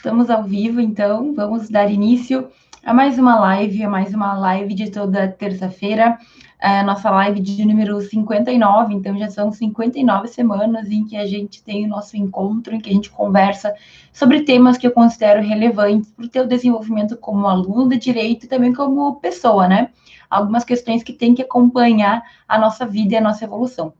Estamos 0.00 0.30
ao 0.30 0.42
vivo, 0.42 0.80
então 0.80 1.34
vamos 1.34 1.68
dar 1.68 1.90
início 1.90 2.48
a 2.82 2.94
mais 2.94 3.18
uma 3.18 3.38
live, 3.38 3.82
a 3.82 3.90
mais 3.90 4.14
uma 4.14 4.32
live 4.32 4.72
de 4.72 4.90
toda 4.90 5.28
terça-feira, 5.28 6.18
a 6.58 6.82
nossa 6.82 7.10
live 7.10 7.38
de 7.38 7.66
número 7.66 8.00
59, 8.00 8.94
então 8.94 9.18
já 9.18 9.28
são 9.28 9.52
59 9.52 10.26
semanas 10.28 10.90
em 10.90 11.04
que 11.04 11.18
a 11.18 11.26
gente 11.26 11.62
tem 11.62 11.84
o 11.84 11.88
nosso 11.88 12.16
encontro, 12.16 12.74
em 12.74 12.80
que 12.80 12.88
a 12.88 12.92
gente 12.94 13.10
conversa 13.10 13.74
sobre 14.10 14.40
temas 14.40 14.78
que 14.78 14.86
eu 14.86 14.90
considero 14.90 15.42
relevantes 15.42 16.10
para 16.12 16.24
o 16.24 16.28
teu 16.30 16.46
desenvolvimento 16.46 17.14
como 17.18 17.46
aluno 17.46 17.90
de 17.90 17.98
direito 17.98 18.46
e 18.46 18.48
também 18.48 18.72
como 18.72 19.16
pessoa, 19.16 19.68
né? 19.68 19.90
Algumas 20.30 20.64
questões 20.64 21.02
que 21.02 21.12
tem 21.12 21.34
que 21.34 21.42
acompanhar 21.42 22.22
a 22.48 22.58
nossa 22.58 22.86
vida 22.86 23.12
e 23.12 23.16
a 23.18 23.20
nossa 23.20 23.44
evolução. 23.44 23.92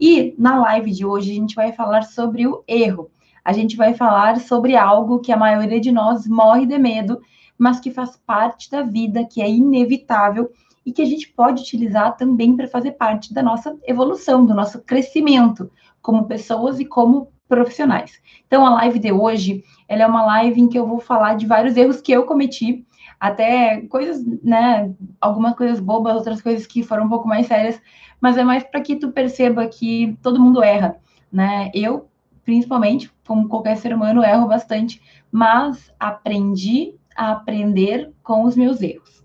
E 0.00 0.34
na 0.38 0.58
live 0.62 0.90
de 0.92 1.04
hoje 1.04 1.30
a 1.30 1.34
gente 1.34 1.54
vai 1.54 1.72
falar 1.72 2.04
sobre 2.04 2.46
o 2.46 2.64
erro 2.66 3.10
a 3.44 3.52
gente 3.52 3.76
vai 3.76 3.94
falar 3.94 4.38
sobre 4.40 4.76
algo 4.76 5.20
que 5.20 5.32
a 5.32 5.36
maioria 5.36 5.80
de 5.80 5.90
nós 5.90 6.26
morre 6.26 6.66
de 6.66 6.78
medo, 6.78 7.20
mas 7.58 7.80
que 7.80 7.90
faz 7.90 8.16
parte 8.26 8.70
da 8.70 8.82
vida, 8.82 9.24
que 9.24 9.42
é 9.42 9.50
inevitável 9.50 10.50
e 10.84 10.92
que 10.92 11.02
a 11.02 11.06
gente 11.06 11.28
pode 11.28 11.62
utilizar 11.62 12.16
também 12.16 12.56
para 12.56 12.68
fazer 12.68 12.92
parte 12.92 13.32
da 13.32 13.42
nossa 13.42 13.76
evolução, 13.86 14.44
do 14.44 14.54
nosso 14.54 14.80
crescimento 14.82 15.70
como 16.00 16.26
pessoas 16.26 16.80
e 16.80 16.84
como 16.84 17.28
profissionais. 17.48 18.20
Então, 18.46 18.66
a 18.66 18.70
live 18.70 18.98
de 18.98 19.12
hoje, 19.12 19.62
ela 19.86 20.02
é 20.02 20.06
uma 20.06 20.24
live 20.24 20.60
em 20.60 20.68
que 20.68 20.78
eu 20.78 20.86
vou 20.86 20.98
falar 20.98 21.34
de 21.34 21.46
vários 21.46 21.76
erros 21.76 22.00
que 22.00 22.10
eu 22.10 22.24
cometi, 22.24 22.84
até 23.20 23.82
coisas, 23.82 24.24
né, 24.42 24.92
algumas 25.20 25.54
coisas 25.54 25.78
bobas, 25.78 26.16
outras 26.16 26.42
coisas 26.42 26.66
que 26.66 26.82
foram 26.82 27.04
um 27.04 27.08
pouco 27.08 27.28
mais 27.28 27.46
sérias, 27.46 27.80
mas 28.20 28.36
é 28.36 28.42
mais 28.42 28.64
para 28.64 28.80
que 28.80 28.96
tu 28.96 29.12
perceba 29.12 29.66
que 29.66 30.18
todo 30.22 30.40
mundo 30.40 30.62
erra, 30.62 30.96
né? 31.30 31.70
Eu 31.74 32.08
principalmente, 32.44 33.10
como 33.32 33.48
qualquer 33.48 33.78
ser 33.78 33.94
humano, 33.94 34.22
erro 34.22 34.46
bastante, 34.46 35.00
mas 35.30 35.90
aprendi 35.98 36.94
a 37.16 37.32
aprender 37.32 38.12
com 38.22 38.44
os 38.44 38.54
meus 38.54 38.82
erros. 38.82 39.24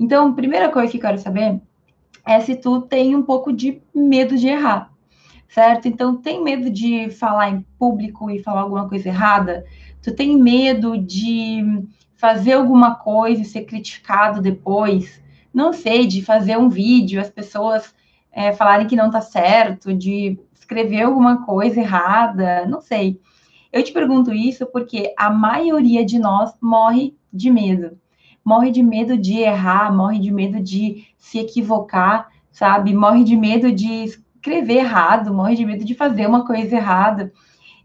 Então, 0.00 0.34
primeira 0.34 0.68
coisa 0.68 0.90
que 0.90 0.96
eu 0.96 1.00
quero 1.00 1.18
saber 1.18 1.60
é 2.24 2.40
se 2.40 2.56
tu 2.56 2.80
tem 2.80 3.14
um 3.14 3.22
pouco 3.22 3.52
de 3.52 3.80
medo 3.94 4.36
de 4.36 4.48
errar, 4.48 4.90
certo? 5.48 5.86
Então, 5.86 6.16
tem 6.16 6.42
medo 6.42 6.68
de 6.68 7.08
falar 7.10 7.50
em 7.50 7.64
público 7.78 8.28
e 8.28 8.42
falar 8.42 8.62
alguma 8.62 8.88
coisa 8.88 9.08
errada? 9.08 9.64
Tu 10.02 10.12
tem 10.12 10.36
medo 10.36 10.98
de 10.98 11.84
fazer 12.16 12.54
alguma 12.54 12.96
coisa 12.96 13.42
e 13.42 13.44
ser 13.44 13.64
criticado 13.64 14.42
depois? 14.42 15.22
Não 15.54 15.72
sei, 15.72 16.04
de 16.04 16.20
fazer 16.20 16.58
um 16.58 16.68
vídeo, 16.68 17.20
as 17.20 17.30
pessoas 17.30 17.94
é, 18.32 18.52
falarem 18.52 18.88
que 18.88 18.96
não 18.96 19.08
tá 19.08 19.20
certo, 19.20 19.94
de 19.94 20.36
escreveu 20.52 21.06
alguma 21.06 21.46
coisa 21.46 21.80
errada, 21.80 22.66
não 22.66 22.80
sei. 22.80 23.20
Eu 23.76 23.82
te 23.82 23.92
pergunto 23.92 24.32
isso 24.32 24.64
porque 24.64 25.12
a 25.18 25.28
maioria 25.28 26.02
de 26.02 26.18
nós 26.18 26.54
morre 26.62 27.14
de 27.30 27.50
medo. 27.50 27.98
Morre 28.42 28.70
de 28.70 28.82
medo 28.82 29.18
de 29.18 29.40
errar, 29.40 29.94
morre 29.94 30.18
de 30.18 30.32
medo 30.32 30.58
de 30.62 31.04
se 31.18 31.40
equivocar, 31.40 32.26
sabe? 32.50 32.94
Morre 32.94 33.22
de 33.22 33.36
medo 33.36 33.70
de 33.70 34.04
escrever 34.04 34.78
errado, 34.78 35.34
morre 35.34 35.56
de 35.56 35.66
medo 35.66 35.84
de 35.84 35.94
fazer 35.94 36.26
uma 36.26 36.46
coisa 36.46 36.74
errada. 36.74 37.30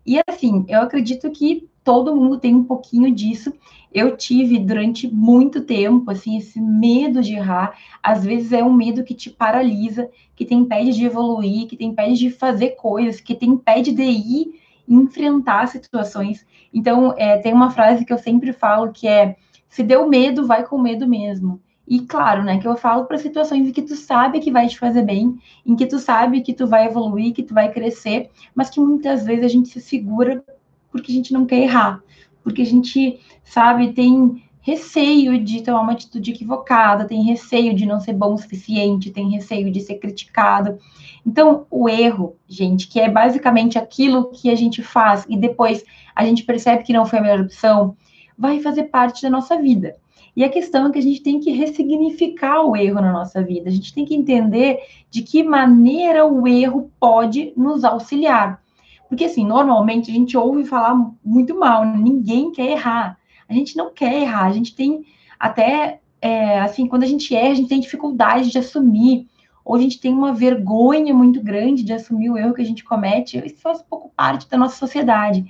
E 0.05 0.17
assim, 0.29 0.63
eu 0.69 0.79
acredito 0.79 1.29
que 1.29 1.67
todo 1.83 2.15
mundo 2.15 2.39
tem 2.39 2.55
um 2.55 2.63
pouquinho 2.63 3.13
disso. 3.13 3.51
Eu 3.93 4.15
tive 4.15 4.59
durante 4.59 5.13
muito 5.13 5.59
tempo, 5.59 6.09
assim, 6.09 6.37
esse 6.37 6.61
medo 6.61 7.21
de 7.21 7.33
errar. 7.33 7.77
Às 8.01 8.23
vezes 8.23 8.53
é 8.53 8.63
um 8.63 8.71
medo 8.71 9.03
que 9.03 9.13
te 9.13 9.29
paralisa, 9.29 10.09
que 10.37 10.45
te 10.45 10.55
impede 10.55 10.93
de 10.93 11.03
evoluir, 11.03 11.67
que 11.67 11.75
te 11.75 11.83
impede 11.83 12.17
de 12.17 12.29
fazer 12.29 12.77
coisas, 12.77 13.19
que 13.19 13.35
te 13.35 13.45
impede 13.45 13.91
de 13.91 14.03
ir 14.03 14.60
enfrentar 14.87 15.67
situações. 15.67 16.45
Então, 16.73 17.13
é, 17.17 17.37
tem 17.37 17.53
uma 17.53 17.71
frase 17.71 18.05
que 18.05 18.13
eu 18.13 18.17
sempre 18.17 18.53
falo 18.53 18.91
que 18.91 19.07
é: 19.07 19.35
se 19.69 19.83
deu 19.83 20.07
medo, 20.07 20.45
vai 20.45 20.63
com 20.65 20.77
medo 20.77 21.07
mesmo. 21.07 21.61
E 21.87 21.99
claro, 22.01 22.43
né, 22.43 22.57
que 22.57 22.67
eu 22.67 22.77
falo 22.77 23.05
para 23.05 23.17
situações 23.17 23.67
em 23.67 23.71
que 23.71 23.81
tu 23.81 23.95
sabe 23.95 24.39
que 24.39 24.51
vai 24.51 24.67
te 24.67 24.79
fazer 24.79 25.01
bem, 25.01 25.37
em 25.65 25.75
que 25.75 25.85
tu 25.85 25.99
sabe 25.99 26.41
que 26.41 26.53
tu 26.53 26.65
vai 26.65 26.85
evoluir, 26.85 27.33
que 27.33 27.43
tu 27.43 27.53
vai 27.53 27.69
crescer, 27.71 28.29
mas 28.55 28.69
que 28.69 28.79
muitas 28.79 29.25
vezes 29.25 29.43
a 29.43 29.49
gente 29.49 29.67
se 29.67 29.81
segura 29.81 30.43
porque 30.89 31.11
a 31.11 31.15
gente 31.15 31.33
não 31.33 31.45
quer 31.45 31.59
errar, 31.59 32.01
porque 32.43 32.61
a 32.61 32.65
gente, 32.65 33.19
sabe, 33.43 33.93
tem 33.93 34.41
receio 34.61 35.43
de 35.43 35.63
tomar 35.63 35.81
uma 35.81 35.93
atitude 35.93 36.31
equivocada, 36.31 37.05
tem 37.05 37.23
receio 37.23 37.73
de 37.73 37.85
não 37.85 37.99
ser 37.99 38.13
bom 38.13 38.33
o 38.33 38.37
suficiente, 38.37 39.11
tem 39.11 39.31
receio 39.31 39.71
de 39.71 39.81
ser 39.81 39.95
criticado. 39.95 40.77
Então, 41.25 41.65
o 41.69 41.89
erro, 41.89 42.35
gente, 42.47 42.87
que 42.87 42.99
é 42.99 43.09
basicamente 43.09 43.77
aquilo 43.77 44.29
que 44.29 44.49
a 44.49 44.55
gente 44.55 44.83
faz 44.83 45.25
e 45.27 45.35
depois 45.35 45.83
a 46.15 46.23
gente 46.23 46.43
percebe 46.43 46.83
que 46.83 46.93
não 46.93 47.05
foi 47.05 47.19
a 47.19 47.21
melhor 47.21 47.41
opção, 47.41 47.95
vai 48.37 48.59
fazer 48.59 48.83
parte 48.85 49.21
da 49.21 49.29
nossa 49.29 49.59
vida. 49.59 49.95
E 50.35 50.43
a 50.43 50.49
questão 50.49 50.87
é 50.87 50.91
que 50.91 50.99
a 50.99 51.01
gente 51.01 51.21
tem 51.21 51.39
que 51.39 51.51
ressignificar 51.51 52.61
o 52.61 52.75
erro 52.75 53.01
na 53.01 53.11
nossa 53.11 53.43
vida. 53.43 53.69
A 53.69 53.71
gente 53.71 53.93
tem 53.93 54.05
que 54.05 54.15
entender 54.15 54.79
de 55.09 55.21
que 55.21 55.43
maneira 55.43 56.25
o 56.25 56.47
erro 56.47 56.89
pode 56.99 57.51
nos 57.57 57.83
auxiliar. 57.83 58.61
Porque, 59.09 59.25
assim, 59.25 59.45
normalmente 59.45 60.09
a 60.09 60.13
gente 60.13 60.37
ouve 60.37 60.63
falar 60.63 60.95
muito 61.23 61.59
mal, 61.59 61.85
ninguém 61.85 62.51
quer 62.51 62.71
errar. 62.71 63.17
A 63.51 63.53
gente 63.53 63.75
não 63.75 63.93
quer 63.93 64.21
errar, 64.21 64.45
a 64.45 64.53
gente 64.53 64.73
tem 64.73 65.05
até, 65.37 65.99
é, 66.21 66.61
assim, 66.61 66.87
quando 66.87 67.03
a 67.03 67.07
gente 67.07 67.35
erra, 67.35 67.51
a 67.51 67.55
gente 67.55 67.67
tem 67.67 67.81
dificuldade 67.81 68.49
de 68.49 68.57
assumir, 68.57 69.27
ou 69.65 69.75
a 69.75 69.79
gente 69.79 69.99
tem 69.99 70.13
uma 70.13 70.33
vergonha 70.33 71.13
muito 71.13 71.41
grande 71.41 71.83
de 71.83 71.91
assumir 71.91 72.29
o 72.29 72.37
erro 72.37 72.53
que 72.53 72.61
a 72.61 72.65
gente 72.65 72.81
comete, 72.81 73.37
isso 73.45 73.57
faz 73.57 73.81
pouco 73.81 74.09
parte 74.15 74.49
da 74.49 74.57
nossa 74.57 74.77
sociedade. 74.77 75.45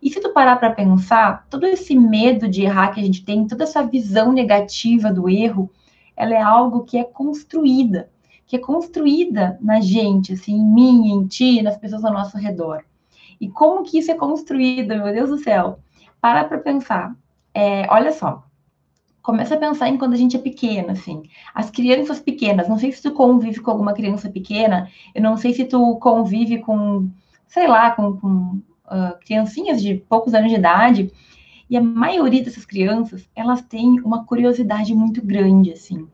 E 0.00 0.08
se 0.10 0.20
tu 0.20 0.32
parar 0.32 0.56
para 0.56 0.70
pensar, 0.70 1.44
todo 1.50 1.66
esse 1.66 1.98
medo 1.98 2.48
de 2.48 2.62
errar 2.62 2.94
que 2.94 3.00
a 3.00 3.02
gente 3.02 3.24
tem, 3.24 3.48
toda 3.48 3.64
essa 3.64 3.82
visão 3.82 4.30
negativa 4.30 5.12
do 5.12 5.28
erro, 5.28 5.68
ela 6.16 6.34
é 6.34 6.40
algo 6.40 6.84
que 6.84 6.96
é 6.96 7.02
construída, 7.02 8.08
que 8.46 8.54
é 8.54 8.60
construída 8.60 9.58
na 9.60 9.80
gente, 9.80 10.34
assim, 10.34 10.54
em 10.54 10.72
mim, 10.72 11.10
em 11.10 11.26
ti, 11.26 11.62
nas 11.62 11.76
pessoas 11.76 12.04
ao 12.04 12.12
nosso 12.12 12.38
redor. 12.38 12.84
E 13.40 13.48
como 13.48 13.82
que 13.82 13.98
isso 13.98 14.12
é 14.12 14.14
construído, 14.14 14.94
meu 14.94 15.12
Deus 15.12 15.30
do 15.30 15.38
céu? 15.38 15.80
Para 16.20 16.44
para 16.44 16.58
pensar. 16.58 17.16
É, 17.54 17.86
olha 17.92 18.12
só, 18.12 18.44
começa 19.22 19.54
a 19.54 19.58
pensar 19.58 19.88
em 19.88 19.96
quando 19.96 20.14
a 20.14 20.16
gente 20.16 20.36
é 20.36 20.40
pequena, 20.40 20.92
assim. 20.92 21.22
As 21.54 21.70
crianças 21.70 22.20
pequenas, 22.20 22.68
não 22.68 22.78
sei 22.78 22.92
se 22.92 23.02
tu 23.02 23.12
convive 23.12 23.60
com 23.60 23.70
alguma 23.70 23.92
criança 23.92 24.30
pequena, 24.30 24.88
eu 25.14 25.22
não 25.22 25.36
sei 25.36 25.52
se 25.52 25.64
tu 25.64 25.96
convive 25.96 26.58
com, 26.58 27.10
sei 27.46 27.66
lá, 27.66 27.90
com, 27.90 28.16
com 28.16 28.60
uh, 28.86 29.18
criancinhas 29.24 29.82
de 29.82 29.94
poucos 29.94 30.34
anos 30.34 30.50
de 30.50 30.56
idade, 30.56 31.12
e 31.68 31.76
a 31.76 31.82
maioria 31.82 32.42
dessas 32.42 32.64
crianças, 32.64 33.28
elas 33.34 33.62
têm 33.62 34.00
uma 34.00 34.24
curiosidade 34.24 34.94
muito 34.94 35.24
grande, 35.24 35.72
assim. 35.72 36.08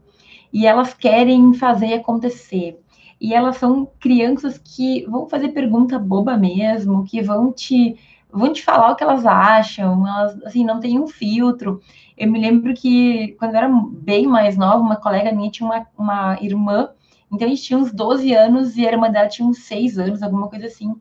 E 0.52 0.66
elas 0.66 0.92
querem 0.92 1.54
fazer 1.54 1.94
acontecer 1.94 2.78
e 3.20 3.34
elas 3.34 3.56
são 3.56 3.88
crianças 3.98 4.58
que 4.58 5.04
vão 5.06 5.28
fazer 5.28 5.48
pergunta 5.48 5.98
boba 5.98 6.36
mesmo, 6.36 7.04
que 7.04 7.22
vão 7.22 7.50
te 7.52 7.96
vão 8.30 8.52
te 8.52 8.62
falar 8.62 8.92
o 8.92 8.96
que 8.96 9.02
elas 9.02 9.24
acham, 9.26 10.06
elas 10.06 10.42
assim 10.44 10.64
não 10.64 10.80
tem 10.80 10.98
um 10.98 11.06
filtro. 11.06 11.80
Eu 12.16 12.30
me 12.30 12.40
lembro 12.40 12.74
que 12.74 13.36
quando 13.38 13.52
eu 13.52 13.58
era 13.58 13.68
bem 13.68 14.26
mais 14.26 14.56
nova, 14.56 14.78
uma 14.78 14.96
colega 14.96 15.32
minha 15.32 15.50
tinha 15.50 15.68
uma, 15.68 15.86
uma 15.96 16.38
irmã, 16.40 16.90
então 17.32 17.46
a 17.46 17.50
gente 17.50 17.62
tinha 17.62 17.78
uns 17.78 17.92
12 17.92 18.32
anos 18.32 18.76
e 18.76 18.86
a 18.86 18.92
irmã 18.92 19.10
dela 19.10 19.28
tinha 19.28 19.46
uns 19.46 19.58
6 19.64 19.98
anos, 19.98 20.22
alguma 20.22 20.48
coisa 20.48 20.66
assim. 20.66 20.94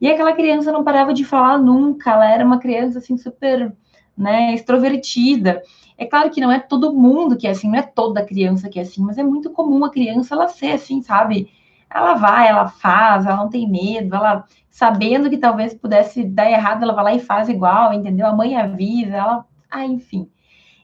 E 0.00 0.10
aquela 0.10 0.32
criança 0.32 0.72
não 0.72 0.84
parava 0.84 1.12
de 1.12 1.24
falar 1.24 1.58
nunca, 1.58 2.12
ela 2.12 2.30
era 2.30 2.44
uma 2.44 2.58
criança 2.58 2.98
assim 2.98 3.16
super, 3.18 3.72
né, 4.16 4.54
extrovertida. 4.54 5.62
É 5.98 6.06
claro 6.06 6.30
que 6.30 6.40
não 6.40 6.50
é 6.50 6.58
todo 6.58 6.94
mundo 6.94 7.36
que 7.36 7.46
é 7.46 7.50
assim, 7.50 7.68
não 7.68 7.78
é 7.78 7.82
toda 7.82 8.24
criança 8.24 8.68
que 8.70 8.78
é 8.78 8.82
assim, 8.82 9.02
mas 9.02 9.18
é 9.18 9.22
muito 9.22 9.50
comum 9.50 9.84
a 9.84 9.90
criança 9.90 10.34
ela 10.34 10.48
ser 10.48 10.72
assim, 10.72 11.02
sabe? 11.02 11.50
Ela 11.92 12.14
vai, 12.14 12.48
ela 12.48 12.68
faz, 12.68 13.26
ela 13.26 13.36
não 13.36 13.50
tem 13.50 13.68
medo, 13.68 14.14
ela 14.14 14.44
sabendo 14.70 15.28
que 15.28 15.36
talvez 15.36 15.74
pudesse 15.74 16.22
dar 16.24 16.50
errado, 16.50 16.84
ela 16.84 16.92
vai 16.92 17.04
lá 17.04 17.14
e 17.14 17.20
faz 17.20 17.48
igual, 17.48 17.92
entendeu? 17.92 18.26
A 18.26 18.34
mãe 18.34 18.56
avisa, 18.56 19.16
ela, 19.16 19.44
ah, 19.68 19.84
enfim. 19.84 20.30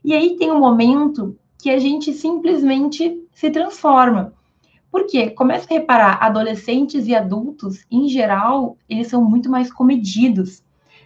E 0.05 0.13
aí 0.13 0.37
tem 0.37 0.51
um 0.51 0.59
momento 0.59 1.39
que 1.59 1.71
a 1.71 1.79
gente 1.79 2.13
simplesmente 2.13 3.25
se 3.33 3.51
transforma. 3.51 4.35
Por 4.91 5.07
quê? 5.07 5.31
Começa 5.31 5.67
a 5.71 5.75
reparar, 5.75 6.19
adolescentes 6.23 7.07
e 7.07 7.15
adultos, 7.15 7.85
em 7.91 8.09
geral, 8.09 8.77
eles 8.89 9.09
são 9.09 9.25
muito 9.25 9.51
mais 9.51 9.73
comedidos, 9.73 10.63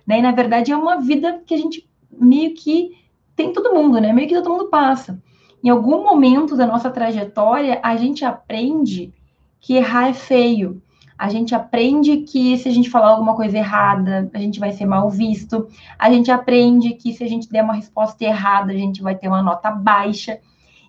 né? 0.07 0.19
E 0.19 0.23
na 0.23 0.33
verdade 0.33 0.73
é 0.73 0.77
uma 0.77 1.01
vida 1.01 1.43
que 1.47 1.55
a 1.55 1.59
gente 1.59 1.89
meio 2.11 2.55
que 2.55 2.97
tem 3.37 3.53
todo 3.53 3.75
mundo, 3.75 4.01
né? 4.01 4.13
Meio 4.13 4.29
que 4.29 4.35
todo 4.35 4.51
mundo 4.51 4.69
passa. 4.69 5.23
Em 5.63 5.69
algum 5.69 6.03
momento 6.03 6.57
da 6.57 6.67
nossa 6.67 6.91
trajetória, 6.91 7.81
a 7.83 7.97
gente 7.97 8.25
aprende 8.25 9.13
que 9.61 9.75
errar 9.75 10.09
é 10.09 10.15
feio. 10.15 10.83
A 11.19 11.29
gente 11.29 11.55
aprende 11.55 12.19
que 12.19 12.57
se 12.57 12.67
a 12.67 12.73
gente 12.73 12.89
falar 12.89 13.11
alguma 13.11 13.37
coisa 13.37 13.59
errada, 13.59 14.31
a 14.33 14.39
gente 14.39 14.59
vai 14.59 14.73
ser 14.73 14.87
mal 14.87 15.11
visto. 15.11 15.69
A 15.99 16.11
gente 16.11 16.31
aprende 16.31 16.95
que 16.95 17.12
se 17.12 17.23
a 17.23 17.29
gente 17.29 17.51
der 17.51 17.62
uma 17.62 17.75
resposta 17.75 18.25
errada, 18.25 18.73
a 18.73 18.77
gente 18.77 19.03
vai 19.03 19.15
ter 19.15 19.29
uma 19.29 19.43
nota 19.43 19.71
baixa. 19.71 20.39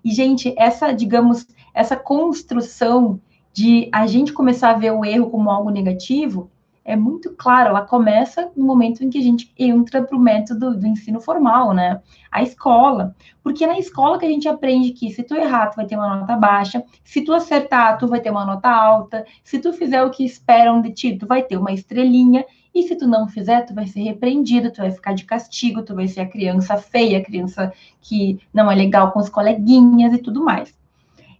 E, 0.05 0.09
gente, 0.11 0.55
essa, 0.57 0.93
digamos, 0.93 1.45
essa 1.73 1.97
construção 1.97 3.19
de 3.53 3.89
a 3.91 4.07
gente 4.07 4.31
começar 4.31 4.71
a 4.71 4.77
ver 4.77 4.91
o 4.91 5.03
erro 5.03 5.29
como 5.29 5.49
algo 5.49 5.69
negativo, 5.69 6.49
é 6.83 6.95
muito 6.95 7.31
claro, 7.31 7.69
ela 7.69 7.81
começa 7.81 8.51
no 8.55 8.65
momento 8.65 9.03
em 9.03 9.09
que 9.09 9.17
a 9.17 9.21
gente 9.21 9.53
entra 9.57 10.01
para 10.01 10.17
o 10.17 10.19
método 10.19 10.75
do 10.75 10.87
ensino 10.87 11.21
formal, 11.21 11.73
né? 11.73 12.01
A 12.31 12.41
escola. 12.41 13.15
Porque 13.43 13.63
é 13.63 13.67
na 13.67 13.77
escola 13.77 14.17
que 14.17 14.25
a 14.25 14.29
gente 14.29 14.47
aprende 14.47 14.91
que 14.91 15.11
se 15.11 15.21
tu 15.23 15.35
errar, 15.35 15.67
tu 15.67 15.75
vai 15.75 15.85
ter 15.85 15.95
uma 15.95 16.15
nota 16.15 16.35
baixa, 16.35 16.83
se 17.03 17.21
tu 17.21 17.33
acertar, 17.33 17.97
tu 17.97 18.07
vai 18.07 18.19
ter 18.19 18.31
uma 18.31 18.45
nota 18.45 18.69
alta, 18.69 19.25
se 19.43 19.59
tu 19.59 19.71
fizer 19.73 20.03
o 20.03 20.09
que 20.09 20.25
esperam 20.25 20.81
de 20.81 20.91
ti, 20.91 21.17
tu 21.17 21.27
vai 21.27 21.43
ter 21.43 21.57
uma 21.57 21.71
estrelinha, 21.71 22.43
e 22.73 22.83
se 22.83 22.95
tu 22.95 23.05
não 23.05 23.27
fizer, 23.27 23.65
tu 23.65 23.73
vai 23.73 23.85
ser 23.85 24.01
repreendido, 24.01 24.71
tu 24.71 24.77
vai 24.77 24.91
ficar 24.91 25.13
de 25.13 25.25
castigo, 25.25 25.83
tu 25.83 25.93
vai 25.93 26.07
ser 26.07 26.21
a 26.21 26.27
criança 26.27 26.77
feia, 26.77 27.19
a 27.19 27.23
criança 27.23 27.71
que 28.01 28.39
não 28.53 28.71
é 28.71 28.75
legal 28.75 29.11
com 29.11 29.19
os 29.19 29.29
coleguinhas 29.29 30.13
e 30.13 30.17
tudo 30.17 30.43
mais. 30.43 30.73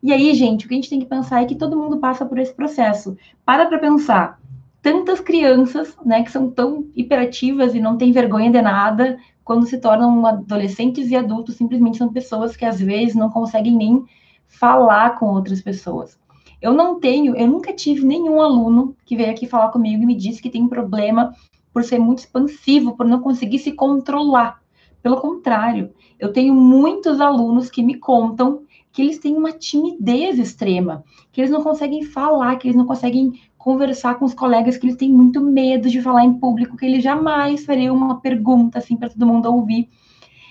E 0.03 0.11
aí, 0.11 0.33
gente, 0.33 0.65
o 0.65 0.67
que 0.67 0.73
a 0.73 0.77
gente 0.77 0.89
tem 0.89 0.99
que 0.99 1.05
pensar 1.05 1.41
é 1.41 1.45
que 1.45 1.55
todo 1.55 1.77
mundo 1.77 1.97
passa 1.97 2.25
por 2.25 2.37
esse 2.37 2.53
processo. 2.53 3.15
Para 3.45 3.67
para 3.67 3.79
pensar 3.79 4.40
tantas 4.81 5.19
crianças, 5.19 5.95
né, 6.05 6.23
que 6.23 6.31
são 6.31 6.49
tão 6.49 6.87
hiperativas 6.95 7.75
e 7.75 7.79
não 7.79 7.97
têm 7.97 8.11
vergonha 8.11 8.51
de 8.51 8.61
nada, 8.61 9.17
quando 9.43 9.67
se 9.67 9.77
tornam 9.77 10.25
adolescentes 10.25 11.09
e 11.09 11.15
adultos, 11.15 11.55
simplesmente 11.55 11.97
são 11.97 12.11
pessoas 12.11 12.55
que 12.55 12.65
às 12.65 12.79
vezes 12.79 13.15
não 13.15 13.29
conseguem 13.29 13.75
nem 13.75 14.05
falar 14.47 15.17
com 15.17 15.27
outras 15.27 15.61
pessoas. 15.61 16.19
Eu 16.61 16.73
não 16.73 16.99
tenho, 16.99 17.35
eu 17.35 17.47
nunca 17.47 17.73
tive 17.73 18.05
nenhum 18.05 18.41
aluno 18.41 18.95
que 19.05 19.15
veio 19.15 19.31
aqui 19.31 19.47
falar 19.47 19.69
comigo 19.69 20.03
e 20.03 20.05
me 20.05 20.15
disse 20.15 20.41
que 20.41 20.49
tem 20.49 20.67
problema 20.67 21.33
por 21.73 21.83
ser 21.83 21.99
muito 21.99 22.19
expansivo, 22.19 22.95
por 22.95 23.05
não 23.05 23.21
conseguir 23.21 23.59
se 23.59 23.71
controlar. 23.71 24.61
Pelo 25.01 25.19
contrário, 25.19 25.91
eu 26.19 26.31
tenho 26.31 26.53
muitos 26.53 27.19
alunos 27.19 27.69
que 27.69 27.81
me 27.81 27.95
contam 27.95 28.61
que 28.91 29.01
eles 29.01 29.17
têm 29.17 29.35
uma 29.35 29.51
timidez 29.51 30.37
extrema, 30.37 31.03
que 31.31 31.41
eles 31.41 31.49
não 31.49 31.63
conseguem 31.63 32.03
falar, 32.03 32.57
que 32.57 32.67
eles 32.67 32.77
não 32.77 32.85
conseguem 32.85 33.33
conversar 33.63 34.15
com 34.15 34.25
os 34.25 34.33
colegas 34.33 34.75
que 34.75 34.87
eles 34.87 34.97
têm 34.97 35.11
muito 35.11 35.39
medo 35.39 35.87
de 35.87 36.01
falar 36.01 36.25
em 36.25 36.33
público, 36.33 36.75
que 36.75 36.83
eles 36.83 37.03
jamais 37.03 37.63
fariam 37.63 37.95
uma 37.95 38.19
pergunta 38.19 38.79
assim 38.79 38.97
para 38.97 39.09
todo 39.09 39.27
mundo 39.27 39.53
ouvir. 39.53 39.87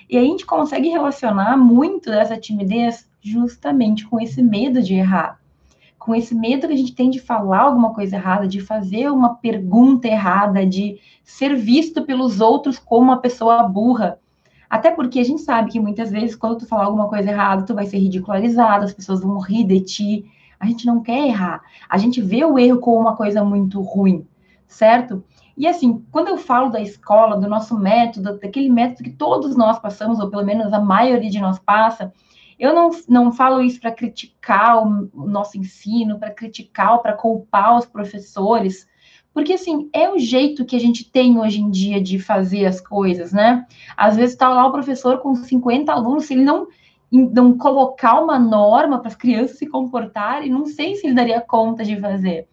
E 0.09 0.17
a 0.17 0.21
gente 0.21 0.47
consegue 0.47 0.89
relacionar 0.89 1.57
muito 1.57 2.09
dessa 2.09 2.37
timidez 2.37 3.09
justamente 3.21 4.07
com 4.07 4.21
esse 4.21 4.41
medo 4.41 4.81
de 4.81 4.95
errar. 4.95 5.41
Com 5.99 6.15
esse 6.15 6.35
medo 6.35 6.69
que 6.69 6.73
a 6.73 6.77
gente 6.77 6.95
tem 6.95 7.11
de 7.11 7.21
falar 7.21 7.62
alguma 7.62 7.93
coisa 7.93 8.15
errada, 8.15 8.47
de 8.47 8.61
fazer 8.61 9.11
uma 9.11 9.35
pergunta 9.35 10.06
errada, 10.06 10.65
de 10.65 10.99
ser 11.25 11.56
visto 11.56 12.05
pelos 12.05 12.41
outros 12.41 12.79
como 12.79 13.06
uma 13.06 13.21
pessoa 13.21 13.65
burra. 13.65 14.21
Até 14.69 14.93
porque 14.93 15.19
a 15.19 15.25
gente 15.25 15.43
sabe 15.43 15.73
que 15.73 15.81
muitas 15.81 16.13
vezes, 16.13 16.37
quando 16.37 16.59
tu 16.59 16.67
falar 16.67 16.85
alguma 16.85 17.09
coisa 17.09 17.29
errada, 17.29 17.67
tu 17.67 17.75
vai 17.75 17.87
ser 17.87 17.99
ridicularizado, 17.99 18.85
as 18.85 18.95
pessoas 18.95 19.21
vão 19.21 19.41
rir 19.41 19.65
de 19.65 19.81
ti. 19.81 20.25
A 20.61 20.67
gente 20.67 20.85
não 20.87 21.03
quer 21.03 21.27
errar. 21.27 21.62
A 21.89 21.97
gente 21.97 22.21
vê 22.21 22.45
o 22.45 22.59
erro 22.59 22.79
como 22.79 23.01
uma 23.01 23.17
coisa 23.17 23.43
muito 23.43 23.81
ruim, 23.81 24.27
certo? 24.69 25.25
E 25.57 25.67
assim, 25.67 26.05
quando 26.12 26.29
eu 26.29 26.39
falo 26.39 26.71
da 26.71 26.81
escola, 26.81 27.37
do 27.37 27.49
nosso 27.49 27.79
método, 27.79 28.39
daquele 28.39 28.71
método 28.71 29.03
que 29.03 29.11
todos 29.11 29.57
nós 29.57 29.79
passamos, 29.79 30.21
ou 30.21 30.31
pelo 30.31 30.45
menos 30.45 30.73
a 30.73 30.79
maioria 30.79 31.31
de 31.31 31.41
nós 31.41 31.59
passa, 31.59 32.12
eu 32.59 32.75
não, 32.75 32.91
não 33.09 33.33
falo 33.33 33.62
isso 33.62 33.81
para 33.81 33.91
criticar 33.91 34.87
o, 34.87 35.11
nosso 35.27 35.57
ensino, 35.57 36.19
para 36.19 36.31
criticar 36.31 36.93
ou 36.93 36.99
para 36.99 37.15
culpar 37.15 37.79
os 37.79 37.87
professores, 37.87 38.87
porque 39.33 39.55
assim, 39.55 39.89
é 39.93 40.11
o 40.11 40.19
jeito 40.19 40.65
que 40.65 40.77
a 40.77 40.81
gente 40.81 41.11
tem 41.11 41.39
hoje 41.39 41.61
em 41.61 41.71
dia 41.71 42.03
de 42.03 42.19
fazer 42.19 42.67
as 42.67 42.81
coisas, 42.81 43.33
né? 43.33 43.67
Às 43.97 44.17
vezes 44.17 44.33
está 44.33 44.49
lá 44.49 44.67
o 44.67 44.73
professor 44.73 45.19
com 45.19 45.35
50 45.35 45.91
alunos, 45.91 46.27
se 46.27 46.35
ele 46.35 46.45
não 46.45 46.67
não 47.11 47.57
colocar 47.59 48.21
uma 48.21 48.39
norma 48.39 48.99
para 48.99 49.09
as 49.09 49.17
crianças 49.17 49.59
se 49.59 49.67
comportarem, 49.67 50.51
não 50.51 50.67
sei 50.67 50.95
se 50.95 51.07
ele 51.07 51.15
daria 51.15 51.41
conta 51.41 51.85
de 51.85 51.99
fazer. 51.99 52.47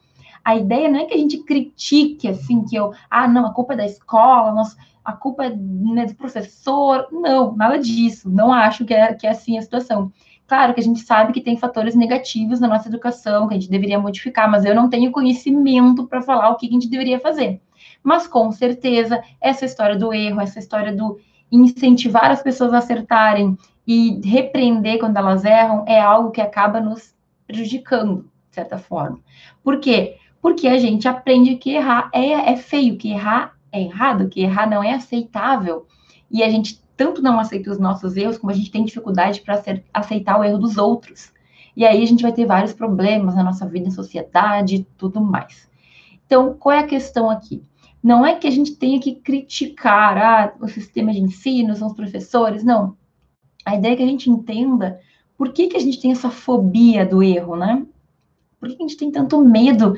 A 0.43 0.55
ideia 0.55 0.89
não 0.89 0.99
é 0.99 1.05
que 1.05 1.13
a 1.13 1.17
gente 1.17 1.39
critique, 1.39 2.27
assim, 2.27 2.63
que 2.63 2.75
eu, 2.75 2.93
ah, 3.09 3.27
não, 3.27 3.45
a 3.45 3.53
culpa 3.53 3.73
é 3.73 3.77
da 3.77 3.85
escola, 3.85 4.53
nossa, 4.53 4.77
a 5.03 5.13
culpa 5.13 5.45
é 5.45 5.55
né, 5.55 6.05
do 6.05 6.15
professor. 6.15 7.07
Não, 7.11 7.55
nada 7.55 7.79
disso. 7.79 8.29
Não 8.29 8.51
acho 8.51 8.83
que 8.83 8.93
é, 8.93 9.13
que 9.13 9.25
é 9.25 9.29
assim 9.29 9.57
a 9.57 9.61
situação. 9.61 10.11
Claro 10.45 10.73
que 10.73 10.79
a 10.79 10.83
gente 10.83 10.99
sabe 10.99 11.33
que 11.33 11.41
tem 11.41 11.57
fatores 11.57 11.95
negativos 11.95 12.59
na 12.59 12.67
nossa 12.67 12.87
educação, 12.87 13.47
que 13.47 13.53
a 13.53 13.59
gente 13.59 13.69
deveria 13.69 13.99
modificar, 13.99 14.49
mas 14.49 14.65
eu 14.65 14.75
não 14.75 14.89
tenho 14.89 15.11
conhecimento 15.11 16.07
para 16.07 16.21
falar 16.21 16.49
o 16.49 16.55
que 16.55 16.67
a 16.67 16.69
gente 16.69 16.89
deveria 16.89 17.19
fazer. 17.19 17.61
Mas 18.03 18.27
com 18.27 18.51
certeza, 18.51 19.21
essa 19.39 19.65
história 19.65 19.97
do 19.97 20.13
erro, 20.13 20.41
essa 20.41 20.59
história 20.59 20.93
do 20.95 21.19
incentivar 21.51 22.31
as 22.31 22.41
pessoas 22.41 22.73
a 22.73 22.79
acertarem 22.79 23.57
e 23.87 24.19
repreender 24.23 24.99
quando 24.99 25.15
elas 25.15 25.45
erram 25.45 25.85
é 25.87 25.99
algo 25.99 26.31
que 26.31 26.41
acaba 26.41 26.81
nos 26.81 27.15
prejudicando, 27.47 28.29
de 28.49 28.55
certa 28.55 28.77
forma. 28.77 29.19
Por 29.63 29.79
quê? 29.79 30.17
Porque 30.41 30.67
a 30.67 30.77
gente 30.77 31.07
aprende 31.07 31.55
que 31.55 31.71
errar 31.71 32.09
é, 32.13 32.51
é 32.51 32.57
feio, 32.57 32.97
que 32.97 33.09
errar 33.11 33.55
é 33.71 33.81
errado, 33.81 34.27
que 34.27 34.41
errar 34.41 34.69
não 34.69 34.83
é 34.83 34.93
aceitável. 34.93 35.87
E 36.29 36.43
a 36.43 36.49
gente 36.49 36.83
tanto 36.97 37.21
não 37.21 37.39
aceita 37.39 37.71
os 37.71 37.79
nossos 37.79 38.17
erros, 38.17 38.37
como 38.37 38.51
a 38.51 38.55
gente 38.55 38.71
tem 38.71 38.83
dificuldade 38.83 39.41
para 39.41 39.61
aceitar 39.93 40.37
o 40.37 40.43
erro 40.43 40.57
dos 40.57 40.77
outros. 40.77 41.31
E 41.75 41.85
aí 41.85 42.01
a 42.01 42.05
gente 42.07 42.23
vai 42.23 42.33
ter 42.33 42.45
vários 42.45 42.73
problemas 42.73 43.35
na 43.35 43.43
nossa 43.43 43.67
vida, 43.67 43.87
em 43.87 43.91
sociedade 43.91 44.75
e 44.77 44.83
tudo 44.97 45.21
mais. 45.21 45.69
Então, 46.25 46.55
qual 46.55 46.73
é 46.73 46.79
a 46.79 46.87
questão 46.87 47.29
aqui? 47.29 47.61
Não 48.03 48.25
é 48.25 48.35
que 48.35 48.47
a 48.47 48.51
gente 48.51 48.75
tenha 48.75 48.99
que 48.99 49.15
criticar 49.15 50.17
ah, 50.17 50.53
o 50.59 50.67
sistema 50.67 51.13
de 51.13 51.19
ensino, 51.19 51.73
os 51.73 51.93
professores, 51.93 52.63
não. 52.63 52.97
A 53.67 53.75
ideia 53.75 53.91
é 53.91 53.95
que 53.97 54.03
a 54.03 54.07
gente 54.07 54.29
entenda 54.29 54.97
por 55.37 55.51
que, 55.51 55.67
que 55.67 55.75
a 55.75 55.79
gente 55.79 55.99
tem 55.99 56.13
essa 56.13 56.29
fobia 56.29 57.05
do 57.05 57.21
erro, 57.21 57.57
né? 57.57 57.85
Por 58.57 58.69
que, 58.69 58.77
que 58.77 58.83
a 58.83 58.87
gente 58.87 58.97
tem 58.97 59.11
tanto 59.11 59.41
medo 59.41 59.97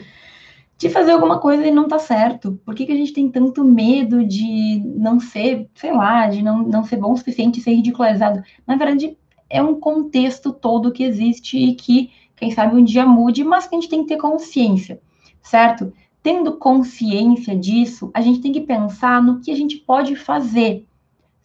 de 0.76 0.90
fazer 0.90 1.12
alguma 1.12 1.38
coisa 1.38 1.64
e 1.68 1.70
não 1.70 1.88
tá 1.88 2.00
certo? 2.00 2.60
Por 2.66 2.74
que, 2.74 2.88
que 2.88 2.92
a 2.92 2.96
gente 2.96 3.14
tem 3.14 3.30
tanto 3.30 3.64
medo 3.64 4.26
de 4.26 4.82
não 4.84 5.20
ser, 5.20 5.70
sei 5.76 5.94
lá, 5.94 6.28
de 6.28 6.42
não, 6.42 6.64
não 6.64 6.84
ser 6.84 6.98
bom 6.98 7.14
o 7.14 7.18
suficiente, 7.18 7.62
ser 7.62 7.76
ridicularizado? 7.76 8.42
Na 8.66 8.76
verdade, 8.76 9.16
é 9.48 9.62
um 9.62 9.80
contexto 9.80 10.52
todo 10.52 10.92
que 10.92 11.04
existe 11.04 11.56
e 11.56 11.76
que, 11.76 12.10
quem 12.36 12.50
sabe, 12.50 12.76
um 12.76 12.84
dia 12.84 13.06
mude, 13.06 13.44
mas 13.44 13.68
que 13.68 13.76
a 13.76 13.80
gente 13.80 13.90
tem 13.90 14.02
que 14.02 14.10
ter 14.10 14.18
consciência, 14.18 15.00
certo? 15.44 15.94
Tendo 16.24 16.58
consciência 16.58 17.56
disso, 17.56 18.10
a 18.16 18.22
gente 18.22 18.42
tem 18.42 18.52
que 18.52 18.62
pensar 18.62 19.22
no 19.22 19.40
que 19.40 19.52
a 19.52 19.56
gente 19.56 19.78
pode 19.78 20.16
fazer 20.16 20.89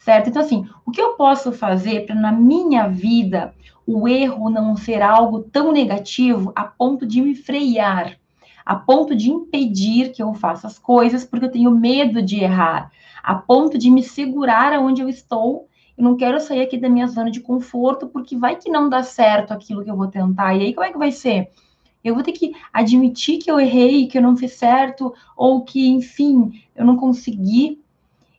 certo? 0.05 0.29
Então, 0.29 0.43
assim, 0.43 0.69
o 0.85 0.91
que 0.91 1.01
eu 1.01 1.15
posso 1.15 1.51
fazer 1.51 2.05
para 2.05 2.15
na 2.15 2.31
minha 2.31 2.87
vida 2.87 3.55
o 3.87 4.07
erro 4.07 4.51
não 4.51 4.77
ser 4.77 5.01
algo 5.01 5.41
tão 5.41 5.73
negativo 5.73 6.53
a 6.55 6.65
ponto 6.65 7.07
de 7.07 7.23
me 7.23 7.35
frear, 7.35 8.19
a 8.65 8.77
ponto 8.77 9.17
de 9.17 9.31
impedir 9.31 10.13
que 10.13 10.23
eu 10.23 10.35
faça 10.35 10.67
as 10.67 10.79
coisas 10.79 11.25
porque 11.25 11.47
eu 11.47 11.51
tenho 11.51 11.71
medo 11.71 12.21
de 12.21 12.41
errar, 12.41 12.93
a 13.23 13.35
ponto 13.35 13.79
de 13.79 13.91
me 13.91 14.03
segurar 14.03 14.75
aonde 14.75 15.01
eu 15.01 15.09
estou. 15.09 15.69
Eu 15.97 16.05
não 16.05 16.17
quero 16.17 16.39
sair 16.39 16.61
aqui 16.61 16.77
da 16.77 16.89
minha 16.89 17.07
zona 17.07 17.31
de 17.31 17.41
conforto 17.41 18.07
porque 18.07 18.37
vai 18.37 18.57
que 18.57 18.69
não 18.69 18.91
dá 18.91 19.03
certo 19.03 19.53
aquilo 19.53 19.83
que 19.83 19.91
eu 19.91 19.97
vou 19.97 20.09
tentar. 20.09 20.55
E 20.55 20.63
aí, 20.63 20.75
como 20.75 20.87
é 20.87 20.93
que 20.93 20.99
vai 20.99 21.13
ser? 21.13 21.51
Eu 22.03 22.15
vou 22.15 22.23
ter 22.23 22.33
que 22.33 22.53
admitir 22.73 23.39
que 23.39 23.51
eu 23.51 23.59
errei, 23.59 24.07
que 24.07 24.19
eu 24.19 24.23
não 24.23 24.37
fiz 24.37 24.53
certo, 24.53 25.15
ou 25.35 25.65
que, 25.65 25.89
enfim, 25.89 26.63
eu 26.77 26.85
não 26.85 26.97
consegui 26.97 27.84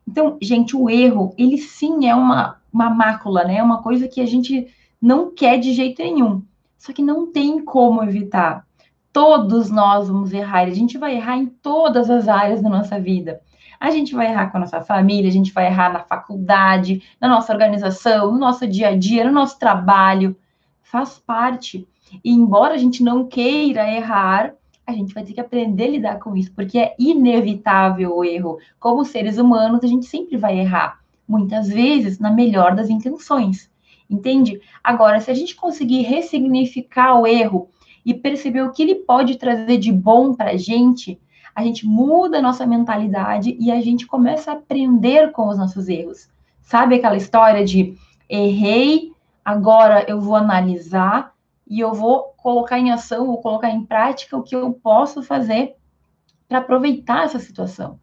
então, 0.07 0.37
gente, 0.41 0.75
o 0.75 0.89
erro, 0.89 1.33
ele 1.37 1.57
sim 1.57 2.07
é 2.07 2.13
uma, 2.13 2.57
uma 2.71 2.89
mácula, 2.89 3.43
né? 3.43 3.57
É 3.57 3.63
uma 3.63 3.81
coisa 3.81 4.07
que 4.07 4.21
a 4.21 4.25
gente 4.25 4.67
não 5.01 5.33
quer 5.33 5.57
de 5.57 5.73
jeito 5.73 6.01
nenhum. 6.01 6.43
Só 6.77 6.93
que 6.93 7.01
não 7.01 7.31
tem 7.31 7.63
como 7.63 8.03
evitar. 8.03 8.65
Todos 9.11 9.71
nós 9.71 10.07
vamos 10.07 10.31
errar. 10.31 10.61
A 10.61 10.69
gente 10.69 10.97
vai 10.97 11.15
errar 11.15 11.37
em 11.37 11.47
todas 11.47 12.09
as 12.09 12.27
áreas 12.27 12.61
da 12.61 12.69
nossa 12.69 12.99
vida. 12.99 13.41
A 13.79 13.89
gente 13.89 14.13
vai 14.13 14.27
errar 14.27 14.51
com 14.51 14.57
a 14.57 14.61
nossa 14.61 14.81
família, 14.81 15.29
a 15.29 15.33
gente 15.33 15.51
vai 15.51 15.65
errar 15.65 15.91
na 15.91 15.99
faculdade, 15.99 17.03
na 17.19 17.27
nossa 17.27 17.51
organização, 17.51 18.31
no 18.31 18.37
nosso 18.37 18.67
dia 18.67 18.89
a 18.89 18.97
dia, 18.97 19.25
no 19.25 19.31
nosso 19.31 19.59
trabalho. 19.59 20.35
Faz 20.83 21.17
parte. 21.19 21.87
E 22.23 22.31
embora 22.31 22.75
a 22.75 22.77
gente 22.77 23.03
não 23.03 23.27
queira 23.27 23.91
errar, 23.91 24.53
a 24.85 24.91
gente 24.91 25.13
vai 25.13 25.23
ter 25.23 25.33
que 25.33 25.41
aprender 25.41 25.85
a 25.85 25.91
lidar 25.91 26.19
com 26.19 26.35
isso, 26.35 26.51
porque 26.53 26.77
é 26.77 26.95
inevitável 26.99 28.15
o 28.15 28.23
erro. 28.23 28.59
Como 28.79 29.03
seres 29.03 29.37
humanos, 29.37 29.83
a 29.83 29.87
gente 29.87 30.05
sempre 30.05 30.37
vai 30.37 30.59
errar, 30.59 30.99
muitas 31.27 31.67
vezes 31.67 32.19
na 32.19 32.29
melhor 32.29 32.75
das 32.75 32.89
intenções, 32.89 33.69
entende? 34.09 34.61
Agora, 34.83 35.19
se 35.19 35.31
a 35.31 35.33
gente 35.33 35.55
conseguir 35.55 36.03
ressignificar 36.03 37.19
o 37.19 37.25
erro 37.25 37.69
e 38.05 38.13
perceber 38.13 38.61
o 38.61 38.71
que 38.71 38.83
ele 38.83 38.95
pode 38.95 39.37
trazer 39.37 39.77
de 39.77 39.91
bom 39.91 40.33
para 40.33 40.51
a 40.51 40.57
gente, 40.57 41.19
a 41.55 41.63
gente 41.63 41.87
muda 41.87 42.37
a 42.37 42.41
nossa 42.41 42.65
mentalidade 42.65 43.57
e 43.59 43.71
a 43.71 43.81
gente 43.81 44.05
começa 44.05 44.51
a 44.51 44.55
aprender 44.55 45.31
com 45.31 45.47
os 45.47 45.57
nossos 45.57 45.87
erros. 45.87 46.29
Sabe 46.61 46.95
aquela 46.95 47.15
história 47.15 47.65
de 47.65 47.95
errei, 48.29 49.11
agora 49.43 50.05
eu 50.07 50.19
vou 50.19 50.35
analisar 50.35 51.34
e 51.67 51.79
eu 51.79 51.93
vou 51.93 52.33
colocar 52.37 52.79
em 52.79 52.91
ação, 52.91 53.25
vou 53.27 53.41
colocar 53.41 53.69
em 53.69 53.85
prática 53.85 54.37
o 54.37 54.43
que 54.43 54.55
eu 54.55 54.71
posso 54.73 55.23
fazer 55.23 55.75
para 56.47 56.59
aproveitar 56.59 57.25
essa 57.25 57.39
situação. 57.39 57.93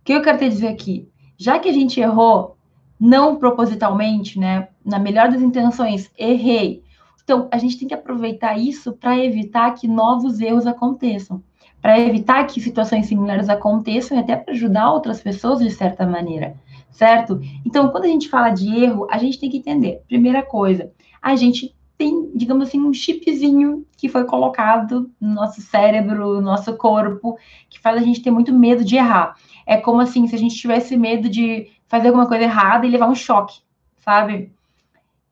O 0.00 0.04
que 0.04 0.12
eu 0.12 0.22
quero 0.22 0.38
te 0.38 0.48
dizer 0.48 0.68
aqui? 0.68 1.08
Já 1.36 1.58
que 1.58 1.68
a 1.68 1.72
gente 1.72 2.00
errou 2.00 2.56
não 2.98 3.36
propositalmente, 3.36 4.38
né, 4.38 4.68
na 4.84 4.98
melhor 4.98 5.30
das 5.30 5.40
intenções, 5.40 6.10
errei. 6.18 6.82
Então, 7.24 7.48
a 7.50 7.58
gente 7.58 7.78
tem 7.78 7.88
que 7.88 7.94
aproveitar 7.94 8.58
isso 8.58 8.92
para 8.92 9.18
evitar 9.18 9.74
que 9.74 9.88
novos 9.88 10.40
erros 10.40 10.66
aconteçam. 10.66 11.42
para 11.80 11.98
evitar 11.98 12.44
que 12.46 12.60
situações 12.60 13.06
similares 13.06 13.48
aconteçam 13.48 14.16
e 14.16 14.20
até 14.20 14.36
para 14.36 14.52
ajudar 14.52 14.92
outras 14.92 15.20
pessoas 15.20 15.60
de 15.60 15.70
certa 15.70 16.06
maneira, 16.06 16.54
certo? 16.90 17.40
Então, 17.64 17.88
quando 17.88 18.04
a 18.04 18.08
gente 18.08 18.28
fala 18.28 18.50
de 18.50 18.84
erro, 18.84 19.06
a 19.10 19.18
gente 19.18 19.38
tem 19.38 19.50
que 19.50 19.58
entender, 19.58 20.02
primeira 20.06 20.42
coisa, 20.42 20.92
a 21.22 21.34
gente 21.34 21.74
tem, 22.00 22.30
digamos 22.34 22.66
assim, 22.66 22.80
um 22.80 22.94
chipzinho 22.94 23.86
que 23.94 24.08
foi 24.08 24.24
colocado 24.24 25.10
no 25.20 25.34
nosso 25.34 25.60
cérebro, 25.60 26.36
no 26.36 26.40
nosso 26.40 26.74
corpo, 26.74 27.36
que 27.68 27.78
faz 27.78 28.00
a 28.00 28.02
gente 28.02 28.22
ter 28.22 28.30
muito 28.30 28.54
medo 28.54 28.82
de 28.82 28.96
errar. 28.96 29.36
É 29.66 29.76
como 29.76 30.00
assim, 30.00 30.26
se 30.26 30.34
a 30.34 30.38
gente 30.38 30.56
tivesse 30.56 30.96
medo 30.96 31.28
de 31.28 31.68
fazer 31.86 32.08
alguma 32.08 32.26
coisa 32.26 32.44
errada 32.44 32.86
e 32.86 32.90
levar 32.90 33.06
um 33.06 33.14
choque, 33.14 33.60
sabe? 33.98 34.50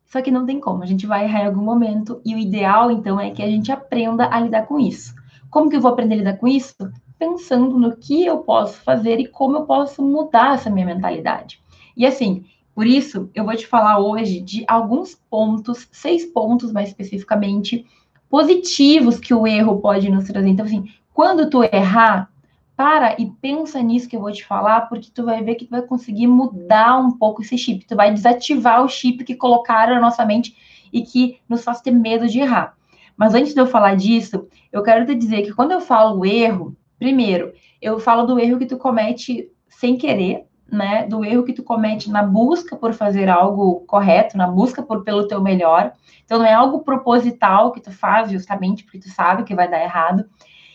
Só 0.05 0.21
que 0.21 0.31
não 0.31 0.45
tem 0.45 0.61
como, 0.61 0.83
a 0.83 0.87
gente 0.87 1.07
vai 1.07 1.25
errar 1.25 1.45
em 1.45 1.47
algum 1.47 1.63
momento, 1.63 2.21
e 2.23 2.35
o 2.35 2.39
ideal, 2.39 2.91
então, 2.91 3.19
é 3.19 3.31
que 3.31 3.43
a 3.43 3.49
gente 3.49 3.73
aprenda 3.73 4.29
a 4.31 4.39
lidar 4.39 4.67
com 4.67 4.79
isso. 4.79 5.15
Como 5.49 5.71
que 5.71 5.77
eu 5.77 5.81
vou 5.81 5.91
aprender 5.91 6.17
a 6.17 6.19
lidar 6.19 6.37
com 6.37 6.47
isso? 6.47 6.77
Pensando 7.19 7.79
no 7.79 7.97
que 7.97 8.27
eu 8.27 8.41
posso 8.41 8.79
fazer 8.83 9.19
e 9.19 9.27
como 9.27 9.57
eu 9.57 9.63
posso 9.63 10.03
mudar 10.03 10.57
essa 10.57 10.69
minha 10.69 10.85
mentalidade. 10.85 11.63
E 11.97 12.05
assim, 12.05 12.45
por 12.79 12.87
isso, 12.87 13.29
eu 13.35 13.45
vou 13.45 13.57
te 13.57 13.67
falar 13.67 13.99
hoje 13.99 14.41
de 14.41 14.65
alguns 14.69 15.13
pontos, 15.29 15.89
seis 15.91 16.25
pontos 16.25 16.71
mais 16.71 16.91
especificamente, 16.91 17.85
positivos 18.31 19.19
que 19.19 19.35
o 19.35 19.49
erro 19.49 19.81
pode 19.81 20.09
nos 20.09 20.29
trazer. 20.29 20.47
Então, 20.47 20.65
assim, 20.65 20.85
quando 21.13 21.51
tu 21.51 21.65
errar, 21.65 22.31
para 22.77 23.21
e 23.21 23.33
pensa 23.43 23.83
nisso 23.83 24.09
que 24.09 24.15
eu 24.15 24.21
vou 24.21 24.31
te 24.31 24.47
falar, 24.47 24.83
porque 24.83 25.11
tu 25.13 25.25
vai 25.25 25.43
ver 25.43 25.57
que 25.57 25.65
tu 25.65 25.73
vai 25.73 25.83
conseguir 25.83 26.29
mudar 26.29 27.01
um 27.01 27.11
pouco 27.11 27.43
esse 27.43 27.59
chip. 27.59 27.85
Tu 27.85 27.97
vai 27.97 28.15
desativar 28.15 28.85
o 28.85 28.89
chip 28.89 29.25
que 29.25 29.35
colocaram 29.35 29.97
na 29.97 30.01
nossa 30.01 30.25
mente 30.25 30.57
e 30.93 31.03
que 31.03 31.41
nos 31.49 31.65
faz 31.65 31.81
ter 31.81 31.91
medo 31.91 32.29
de 32.29 32.39
errar. 32.39 32.77
Mas 33.17 33.35
antes 33.35 33.55
de 33.55 33.61
eu 33.61 33.67
falar 33.67 33.97
disso, 33.97 34.47
eu 34.71 34.85
quero 34.85 35.05
te 35.05 35.17
dizer 35.17 35.43
que 35.43 35.53
quando 35.53 35.73
eu 35.73 35.81
falo 35.81 36.25
erro, 36.25 36.77
primeiro, 36.97 37.53
eu 37.83 37.99
falo 37.99 38.25
do 38.25 38.39
erro 38.39 38.57
que 38.57 38.67
tu 38.67 38.79
comete 38.79 39.51
sem 39.69 39.97
querer, 39.97 40.47
né? 40.71 41.07
Do 41.07 41.25
erro 41.25 41.45
que 41.45 41.53
tu 41.53 41.63
comete 41.63 42.11
na 42.11 42.23
busca 42.23 42.77
por 42.77 42.93
fazer 42.93 43.29
algo 43.29 43.81
correto, 43.87 44.37
na 44.37 44.47
busca 44.47 44.83
por 44.83 45.03
pelo 45.03 45.27
teu 45.27 45.41
melhor. 45.41 45.93
Então 46.25 46.39
não 46.39 46.47
é 46.47 46.53
algo 46.53 46.81
proposital 46.81 47.73
que 47.73 47.81
tu 47.81 47.91
faz 47.91 48.31
justamente 48.31 48.85
porque 48.85 48.99
tu 48.99 49.09
sabe 49.11 49.45
que 49.45 49.55
vai 49.55 49.69
dar 49.69 49.83
errado. 49.83 50.25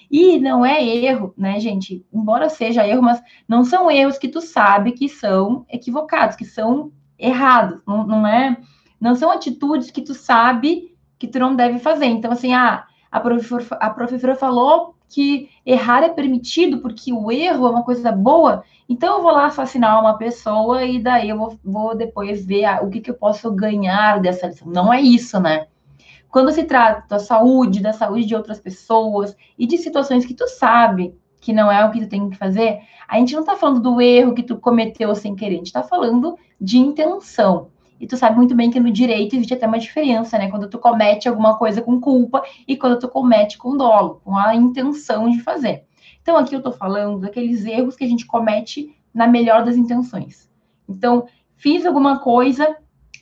E 0.09 0.39
não 0.39 0.65
é 0.65 0.83
erro, 0.83 1.33
né, 1.37 1.59
gente? 1.59 2.05
Embora 2.13 2.49
seja 2.49 2.87
erro, 2.87 3.01
mas 3.01 3.21
não 3.47 3.63
são 3.63 3.89
erros 3.89 4.17
que 4.17 4.27
tu 4.27 4.41
sabe 4.41 4.91
que 4.91 5.09
são 5.09 5.65
equivocados, 5.69 6.35
que 6.35 6.45
são 6.45 6.91
errados. 7.17 7.81
Não, 7.87 8.05
não 8.05 8.27
é, 8.27 8.57
não 8.99 9.15
são 9.15 9.31
atitudes 9.31 9.89
que 9.89 10.01
tu 10.01 10.13
sabe 10.13 10.95
que 11.17 11.27
tu 11.27 11.39
não 11.39 11.55
deve 11.55 11.79
fazer. 11.79 12.05
Então, 12.05 12.31
assim, 12.31 12.53
ah, 12.53 12.85
a 13.11 13.19
professora, 13.19 13.65
a 13.79 13.89
professora 13.89 14.35
falou 14.35 14.95
que 15.13 15.49
errar 15.65 16.03
é 16.03 16.09
permitido 16.09 16.79
porque 16.79 17.13
o 17.13 17.31
erro 17.31 17.67
é 17.67 17.69
uma 17.69 17.83
coisa 17.83 18.11
boa. 18.11 18.63
Então, 18.89 19.17
eu 19.17 19.23
vou 19.23 19.31
lá 19.31 19.45
assassinar 19.45 19.99
uma 19.99 20.17
pessoa 20.17 20.83
e 20.83 20.99
daí 20.99 21.29
eu 21.29 21.37
vou, 21.37 21.59
vou 21.63 21.95
depois 21.95 22.45
ver 22.45 22.65
o 22.83 22.89
que, 22.89 22.99
que 22.99 23.11
eu 23.11 23.15
posso 23.15 23.51
ganhar 23.51 24.19
dessa 24.19 24.47
lição. 24.47 24.67
Não 24.67 24.91
é 24.91 24.99
isso, 24.99 25.39
né? 25.39 25.67
Quando 26.29 26.51
se 26.51 26.63
trata 26.63 27.07
da 27.07 27.19
saúde, 27.19 27.79
da 27.79 27.93
saúde 27.93 28.25
de 28.25 28.35
outras 28.35 28.59
pessoas 28.59 29.35
e 29.57 29.67
de 29.67 29.77
situações 29.77 30.25
que 30.25 30.33
tu 30.33 30.47
sabe 30.47 31.15
que 31.39 31.53
não 31.53 31.71
é 31.71 31.85
o 31.85 31.91
que 31.91 31.99
tu 31.99 32.09
tem 32.09 32.29
que 32.29 32.37
fazer, 32.37 32.79
a 33.07 33.19
gente 33.19 33.33
não 33.33 33.41
está 33.41 33.55
falando 33.55 33.81
do 33.81 34.01
erro 34.01 34.33
que 34.33 34.41
tu 34.41 34.57
cometeu 34.57 35.13
sem 35.13 35.35
querer, 35.35 35.55
a 35.55 35.57
gente 35.57 35.67
está 35.67 35.83
falando 35.83 36.37
de 36.59 36.77
intenção. 36.77 37.67
E 38.03 38.07
tu 38.07 38.17
sabe 38.17 38.35
muito 38.35 38.53
bem 38.53 38.69
que 38.69 38.81
no 38.81 38.91
direito 38.91 39.33
existe 39.33 39.53
até 39.53 39.65
uma 39.65 39.79
diferença, 39.79 40.37
né? 40.37 40.51
Quando 40.51 40.67
tu 40.67 40.77
comete 40.77 41.29
alguma 41.29 41.57
coisa 41.57 41.81
com 41.81 42.01
culpa 42.01 42.43
e 42.67 42.75
quando 42.75 42.99
tu 42.99 43.07
comete 43.07 43.57
com 43.57 43.77
dolo, 43.77 44.19
com 44.25 44.35
a 44.35 44.53
intenção 44.53 45.29
de 45.29 45.39
fazer. 45.39 45.85
Então, 46.21 46.35
aqui 46.35 46.53
eu 46.53 46.57
estou 46.57 46.73
falando 46.73 47.21
daqueles 47.21 47.65
erros 47.65 47.95
que 47.95 48.03
a 48.03 48.07
gente 48.07 48.25
comete 48.25 48.93
na 49.13 49.25
melhor 49.25 49.63
das 49.63 49.77
intenções. 49.77 50.49
Então, 50.85 51.27
fiz 51.55 51.85
alguma 51.85 52.19
coisa 52.19 52.75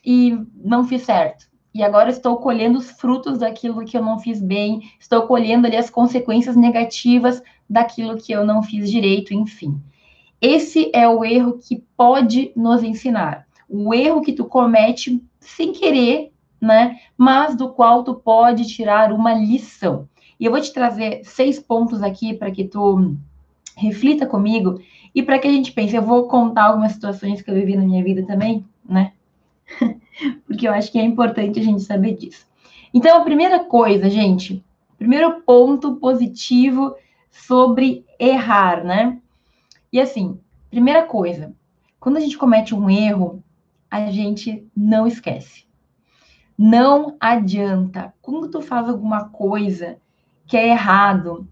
e 0.04 0.36
não 0.56 0.84
fiz 0.84 1.04
certo 1.04 1.52
e 1.76 1.84
agora 1.84 2.10
estou 2.10 2.38
colhendo 2.38 2.80
os 2.80 2.90
frutos 2.90 3.38
daquilo 3.38 3.86
que 3.86 3.96
eu 3.96 4.04
não 4.04 4.18
fiz 4.18 4.42
bem, 4.42 4.82
estou 5.00 5.22
colhendo 5.28 5.68
ali 5.68 5.78
as 5.78 5.92
consequências 5.92 6.56
negativas 6.56 7.40
daquilo 7.70 8.18
que 8.18 8.32
eu 8.32 8.44
não 8.44 8.64
fiz 8.64 8.90
direito, 8.90 9.32
enfim. 9.32 9.80
Esse 10.42 10.90
é 10.92 11.08
o 11.08 11.24
erro 11.24 11.60
que 11.60 11.84
pode 11.96 12.52
nos 12.56 12.84
ensinar. 12.84 13.48
O 13.74 13.94
erro 13.94 14.22
que 14.22 14.34
tu 14.34 14.44
comete 14.44 15.24
sem 15.40 15.72
querer, 15.72 16.32
né? 16.60 17.00
Mas 17.18 17.56
do 17.56 17.70
qual 17.70 18.04
tu 18.04 18.16
pode 18.16 18.68
tirar 18.68 19.14
uma 19.14 19.34
lição. 19.34 20.08
E 20.38 20.46
eu 20.46 20.52
vou 20.52 20.60
te 20.60 20.74
trazer 20.74 21.22
seis 21.24 21.60
pontos 21.60 22.04
aqui 22.04 22.34
para 22.34 22.52
que 22.52 22.66
tu 22.66 23.16
reflita 23.78 24.26
comigo 24.26 24.82
e 25.16 25.24
para 25.24 25.40
que 25.40 25.48
a 25.48 25.52
gente 25.52 25.72
pense. 25.72 25.96
Eu 25.96 26.02
vou 26.02 26.28
contar 26.28 26.66
algumas 26.66 26.92
situações 26.92 27.42
que 27.42 27.50
eu 27.50 27.56
vivi 27.56 27.76
na 27.76 27.84
minha 27.84 28.04
vida 28.04 28.26
também, 28.26 28.66
né? 28.84 29.14
porque 30.46 30.68
eu 30.68 30.74
acho 30.74 30.92
que 30.92 31.00
é 31.00 31.04
importante 31.04 31.60
a 31.60 31.64
gente 31.64 31.82
saber 31.82 32.16
disso. 32.16 32.46
Então, 32.94 33.18
a 33.18 33.24
primeira 33.24 33.60
coisa, 33.64 34.10
gente, 34.10 34.64
primeiro 34.98 35.42
ponto 35.42 35.96
positivo 35.96 36.96
sobre 37.32 38.06
errar, 38.20 38.84
né? 38.84 39.18
E 39.92 40.00
assim, 40.00 40.40
primeira 40.70 41.04
coisa, 41.04 41.54
quando 42.00 42.18
a 42.18 42.20
gente 42.20 42.38
comete 42.38 42.76
um 42.76 42.90
erro, 42.90 43.44
a 43.92 44.10
gente 44.10 44.66
não 44.76 45.06
esquece. 45.06 45.66
Não 46.58 47.18
adianta. 47.20 48.14
Quando 48.22 48.50
tu 48.50 48.62
faz 48.62 48.88
alguma 48.88 49.28
coisa 49.30 49.98
que 50.48 50.56
é 50.56 50.70
errado, 50.70 51.48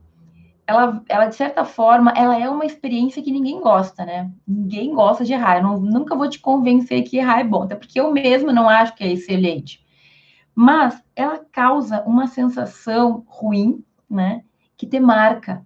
ela, 0.65 1.03
ela, 1.10 1.25
de 1.25 1.36
certa 1.36 1.65
forma, 1.65 2.13
ela 2.15 2.39
é 2.39 2.48
uma 2.48 2.65
experiência 2.65 3.22
que 3.22 3.31
ninguém 3.31 3.60
gosta, 3.60 4.05
né? 4.05 4.31
Ninguém 4.48 4.93
gosta 4.93 5.25
de 5.25 5.34
errar. 5.34 5.58
Eu 5.58 5.63
não, 5.63 5.79
nunca 5.79 6.15
vou 6.15 6.29
te 6.29 6.39
convencer 6.39 7.03
que 7.03 7.17
errar 7.17 7.39
é 7.39 7.43
bom, 7.43 7.63
até 7.63 7.75
porque 7.75 8.00
eu 8.00 8.13
mesma 8.13 8.53
não 8.53 8.69
acho 8.69 8.96
que 8.96 9.03
é 9.03 9.12
excelente. 9.12 9.84
Mas 10.55 11.03
ela 11.15 11.39
causa 11.51 12.03
uma 12.03 12.27
sensação 12.27 13.24
ruim, 13.27 13.84
né? 14.10 14.43
Que 14.77 14.86
te 14.86 15.00
marca. 15.00 15.65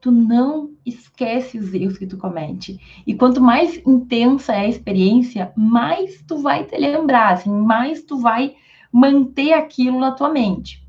Tu 0.00 0.10
não 0.10 0.70
esquece 0.86 1.58
os 1.58 1.74
erros 1.74 1.98
que 1.98 2.06
tu 2.06 2.16
comete. 2.16 2.80
E 3.06 3.14
quanto 3.14 3.40
mais 3.40 3.76
intensa 3.86 4.52
é 4.52 4.60
a 4.60 4.68
experiência, 4.68 5.52
mais 5.56 6.22
tu 6.26 6.38
vai 6.38 6.64
te 6.64 6.76
lembrar, 6.78 7.32
assim, 7.32 7.50
mais 7.50 8.04
tu 8.04 8.18
vai 8.18 8.54
manter 8.92 9.52
aquilo 9.52 9.98
na 9.98 10.12
tua 10.12 10.28
mente. 10.28 10.82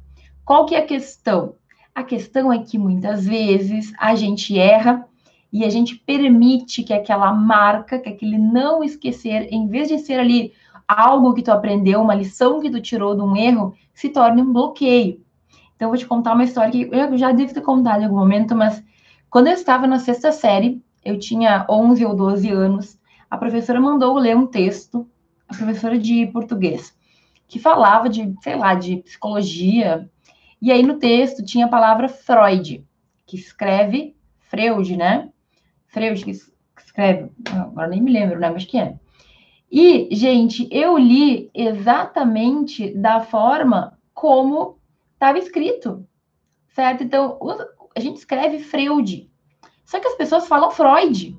Qual 0.45 0.65
que 0.65 0.75
é 0.75 0.79
a 0.79 0.85
questão? 0.85 1.55
A 1.93 2.03
questão 2.03 2.53
é 2.53 2.59
que 2.59 2.77
muitas 2.77 3.25
vezes 3.25 3.91
a 3.99 4.15
gente 4.15 4.57
erra 4.57 5.05
e 5.51 5.65
a 5.65 5.69
gente 5.69 5.95
permite 5.95 6.83
que 6.83 6.93
aquela 6.93 7.33
marca, 7.33 7.99
que 7.99 8.09
aquele 8.09 8.37
não 8.37 8.83
esquecer, 8.83 9.47
em 9.51 9.67
vez 9.67 9.87
de 9.87 9.97
ser 9.97 10.19
ali 10.19 10.53
algo 10.87 11.33
que 11.33 11.41
tu 11.41 11.51
aprendeu, 11.51 12.01
uma 12.01 12.15
lição 12.15 12.59
que 12.59 12.69
tu 12.69 12.81
tirou 12.81 13.15
de 13.15 13.21
um 13.21 13.35
erro, 13.35 13.75
se 13.93 14.09
torne 14.09 14.41
um 14.41 14.53
bloqueio. 14.53 15.21
Então, 15.75 15.87
eu 15.87 15.89
vou 15.89 15.97
te 15.97 16.05
contar 16.05 16.33
uma 16.33 16.43
história 16.43 16.71
que 16.71 16.95
eu 16.95 17.17
já 17.17 17.31
devo 17.31 17.53
ter 17.53 17.61
contado 17.61 18.01
em 18.01 18.05
algum 18.05 18.17
momento, 18.17 18.55
mas 18.55 18.83
quando 19.29 19.48
eu 19.48 19.53
estava 19.53 19.86
na 19.86 20.00
sexta 20.00 20.31
série, 20.31 20.81
eu 21.03 21.17
tinha 21.19 21.65
11 21.69 22.05
ou 22.05 22.15
12 22.15 22.50
anos, 22.50 23.00
a 23.29 23.38
professora 23.38 23.79
mandou 23.79 24.17
ler 24.17 24.36
um 24.36 24.48
texto, 24.48 25.07
a 25.48 25.55
professora 25.55 25.98
de 25.98 26.27
português, 26.27 26.98
que 27.48 27.59
falava 27.59 28.09
de, 28.09 28.33
sei 28.41 28.55
lá, 28.55 28.74
de 28.74 28.98
psicologia, 28.98 30.09
e 30.62 30.71
aí 30.71 30.83
no 30.83 30.98
texto 30.98 31.43
tinha 31.43 31.65
a 31.65 31.69
palavra 31.69 32.09
Freud, 32.09 32.86
que 33.25 33.36
escreve 33.36 34.15
Freud, 34.39 34.98
né? 34.98 35.29
Freud 35.88 36.24
que 36.24 36.31
escreve, 36.81 37.31
agora 37.51 37.88
nem 37.88 38.01
me 38.01 38.12
lembro, 38.12 38.39
né? 38.39 38.50
Mas 38.50 38.65
que 38.65 38.77
é. 38.77 38.95
E, 39.71 40.09
gente, 40.12 40.67
eu 40.71 40.98
li 40.98 41.51
exatamente 41.53 42.91
da 42.95 43.21
forma 43.21 43.98
como 44.13 44.79
estava 45.13 45.38
escrito, 45.38 46.05
certo? 46.74 47.03
Então, 47.03 47.38
a 47.96 48.00
gente 48.00 48.17
escreve 48.17 48.60
Freud. 48.60 49.29
Só 49.86 50.00
que 50.00 50.08
as 50.08 50.15
pessoas 50.15 50.48
falam 50.48 50.72
Freud, 50.72 51.38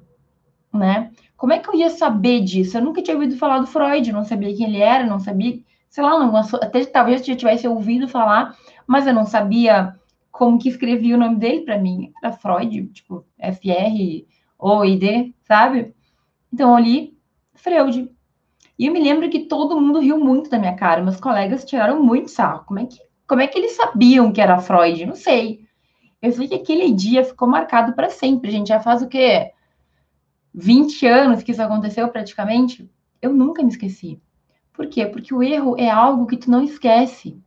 né? 0.73 1.11
Como 1.37 1.53
é 1.53 1.59
que 1.59 1.69
eu 1.69 1.75
ia 1.75 1.91
saber 1.91 2.41
disso? 2.41 2.77
Eu 2.77 2.83
nunca 2.83 3.03
tinha 3.03 3.17
ouvido 3.17 3.37
falar 3.37 3.61
do 3.61 3.67
Freud, 3.67 4.13
não 4.13 4.25
sabia 4.25 4.55
quem 4.55 4.67
ele 4.67 4.81
era, 4.81 5.07
não 5.07 5.19
sabia, 5.19 5.59
sei 5.89 6.05
lá, 6.05 6.19
não, 6.19 6.37
até 6.37 6.85
talvez 6.85 7.27
eu 7.27 7.37
tivesse 7.37 7.67
ouvido 7.67 8.07
falar, 8.09 8.57
mas 8.87 9.07
eu 9.07 9.15
não 9.15 9.25
sabia 9.25 9.97
como 10.31 10.59
que 10.59 10.69
escrevia 10.69 11.17
o 11.17 11.19
nome 11.19 11.37
dele 11.37 11.63
para 11.63 11.79
mim. 11.79 12.13
Era 12.23 12.33
Freud, 12.33 12.89
tipo, 12.89 13.25
F-R 13.39 14.27
o 14.59 14.85
I 14.85 14.99
D, 14.99 15.35
sabe? 15.45 15.95
Então 16.53 16.79
eu 16.79 16.85
li 16.85 17.17
Freud. 17.55 18.11
E 18.79 18.87
eu 18.87 18.93
me 18.93 19.03
lembro 19.03 19.29
que 19.31 19.41
todo 19.41 19.81
mundo 19.81 20.01
riu 20.01 20.19
muito 20.19 20.51
da 20.51 20.59
minha 20.59 20.75
cara, 20.75 21.03
meus 21.03 21.21
colegas 21.21 21.65
tiraram 21.65 22.03
muito 22.03 22.31
sarro. 22.31 22.65
Como 22.67 22.81
é 22.81 22.87
que, 22.87 22.99
como 23.27 23.41
é 23.41 23.47
que 23.47 23.59
eles 23.59 23.73
sabiam 23.73 24.33
que 24.33 24.41
era 24.41 24.59
Freud? 24.59 25.07
Não 25.07 25.15
sei. 25.15 25.65
Eu 26.23 26.33
sei 26.33 26.49
que 26.49 26.55
aquele 26.55 26.93
dia 26.93 27.25
ficou 27.25 27.49
marcado 27.49 27.93
para 27.95 28.11
sempre. 28.11 28.51
Gente 28.51 28.69
já 28.69 28.81
faz 28.81 29.03
o 29.03 29.09
quê? 29.09 29.53
20 30.55 31.07
anos 31.07 31.43
que 31.43 31.53
isso 31.53 31.63
aconteceu 31.63 32.09
praticamente. 32.09 32.91
Eu 33.21 33.33
nunca 33.33 33.63
me 33.63 33.71
esqueci. 33.71 34.21
Por 34.73 34.87
quê? 34.87 35.07
Porque 35.07 35.35
o 35.35 35.43
erro 35.43 35.77
é 35.79 35.91
algo 35.91 36.27
que 36.27 36.37
tu 36.37 36.51
não 36.51 36.63
esquece 36.63 37.41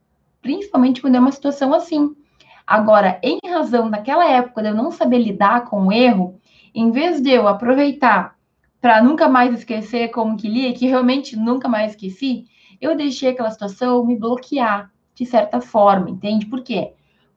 principalmente 0.44 1.02
quando 1.02 1.16
é 1.16 1.20
uma 1.20 1.32
situação 1.32 1.74
assim. 1.74 2.14
Agora, 2.68 3.20
em 3.24 3.40
razão 3.48 3.90
daquela 3.90 4.30
época 4.30 4.62
de 4.62 4.70
eu 4.70 4.76
não 4.76 4.92
saber 4.92 5.18
lidar 5.18 5.66
com 5.66 5.88
o 5.88 5.92
erro, 5.92 6.40
em 6.76 6.92
vez 6.92 7.20
de 7.22 7.32
eu 7.32 7.48
aproveitar 7.48 8.36
para 8.80 9.02
nunca 9.02 9.30
mais 9.30 9.58
esquecer 9.58 10.10
como 10.10 10.38
que 10.38 10.50
li, 10.50 10.74
que 10.74 10.86
realmente 10.86 11.38
nunca 11.38 11.70
mais 11.70 11.92
esqueci, 11.92 12.46
eu 12.80 12.96
deixei 12.96 13.30
aquela 13.30 13.50
situação 13.50 14.06
me 14.06 14.18
bloquear 14.18 14.92
de 15.16 15.26
certa 15.26 15.62
forma, 15.62 16.10
entende? 16.10 16.46
Por 16.46 16.62
quê? 16.62 16.94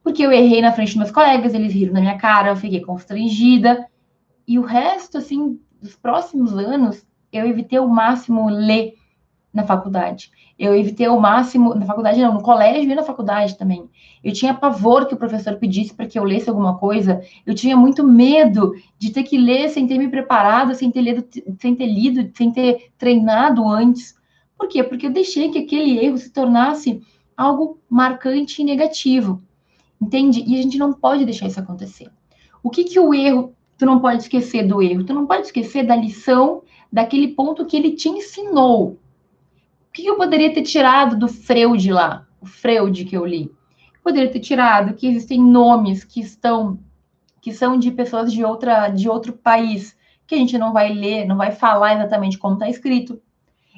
Porque 0.07 0.25
eu 0.25 0.31
errei 0.31 0.63
na 0.63 0.71
frente 0.71 0.91
dos 0.91 0.99
meus 0.99 1.11
colegas, 1.11 1.53
eles 1.53 1.73
riram 1.73 1.93
na 1.93 2.01
minha 2.01 2.17
cara, 2.17 2.51
eu 2.51 2.57
fiquei 2.57 2.81
constrangida. 2.81 3.89
E 4.47 4.57
o 4.57 4.63
resto, 4.63 5.19
assim, 5.19 5.59
dos 5.83 5.97
próximos 5.97 6.57
anos, 6.57 7.05
eu 7.33 7.45
evitei 7.45 7.81
o 7.81 7.89
máximo 7.89 8.49
ler 8.49 8.95
na 9.53 9.65
faculdade. 9.65 10.31
Eu 10.57 10.77
evitei 10.77 11.09
o 11.09 11.19
máximo, 11.19 11.75
na 11.75 11.85
faculdade 11.85 12.21
não, 12.21 12.35
no 12.35 12.41
colégio 12.41 12.89
e 12.89 12.95
na 12.95 13.03
faculdade 13.03 13.59
também. 13.59 13.91
Eu 14.23 14.33
tinha 14.33 14.55
pavor 14.55 15.09
que 15.09 15.15
o 15.15 15.17
professor 15.17 15.57
pedisse 15.57 15.93
para 15.93 16.07
que 16.07 16.17
eu 16.17 16.23
lesse 16.23 16.49
alguma 16.49 16.79
coisa. 16.79 17.21
Eu 17.45 17.53
tinha 17.53 17.77
muito 17.77 18.05
medo 18.05 18.75
de 18.97 19.11
ter 19.11 19.25
que 19.25 19.37
ler 19.37 19.71
sem 19.71 19.89
ter 19.89 19.99
me 19.99 20.07
preparado, 20.07 20.73
sem 20.77 20.89
ter 20.89 21.01
lido, 21.01 21.27
sem 21.59 21.75
ter 21.75 21.87
lido, 21.87 22.31
sem 22.33 22.53
ter 22.53 22.93
treinado 22.97 23.69
antes. 23.69 24.15
Por 24.57 24.69
quê? 24.69 24.85
Porque 24.85 25.07
eu 25.09 25.13
deixei 25.13 25.51
que 25.51 25.59
aquele 25.59 25.99
erro 25.99 26.17
se 26.17 26.31
tornasse 26.31 27.03
algo 27.37 27.81
marcante 27.91 28.63
e 28.63 28.65
negativo. 28.65 29.43
Entende? 30.01 30.45
E 30.47 30.59
a 30.59 30.63
gente 30.63 30.79
não 30.79 30.93
pode 30.93 31.25
deixar 31.25 31.47
isso 31.47 31.61
acontecer. 31.61 32.11
O 32.63 32.71
que 32.71 32.85
que 32.85 32.99
o 32.99 33.15
erro, 33.15 33.55
tu 33.79 33.87
não 33.87 34.01
pode 34.01 34.23
esquecer 34.23 34.67
do 34.67 34.83
erro? 34.83 35.05
Tu 35.05 35.15
não 35.15 35.27
pode 35.27 35.47
esquecer 35.47 35.87
da 35.87 35.97
lição, 35.97 36.63
daquele 36.93 37.29
ponto 37.29 37.65
que 37.67 37.77
ele 37.77 37.93
te 37.93 38.09
ensinou 38.09 38.99
que 39.97 40.07
eu 40.07 40.17
poderia 40.17 40.53
ter 40.53 40.63
tirado 40.63 41.17
do 41.17 41.27
Freud 41.27 41.91
lá? 41.91 42.27
O 42.39 42.45
Freud 42.45 43.03
que 43.07 43.17
eu 43.17 43.25
li. 43.25 43.51
Poderia 44.05 44.31
ter 44.31 44.41
tirado 44.41 44.95
que 44.95 45.07
existem 45.07 45.41
nomes 45.41 46.05
que 46.05 46.21
estão 46.21 46.79
que 47.41 47.53
são 47.53 47.79
de 47.79 47.91
pessoas 47.91 48.31
de 48.33 48.45
outra 48.45 48.89
de 48.89 49.09
outro 49.09 49.33
país, 49.33 49.97
que 50.27 50.35
a 50.35 50.39
gente 50.39 50.59
não 50.59 50.73
vai 50.73 50.93
ler, 50.93 51.25
não 51.27 51.37
vai 51.37 51.51
falar 51.51 51.95
exatamente 51.95 52.37
como 52.37 52.55
está 52.55 52.69
escrito. 52.69 53.21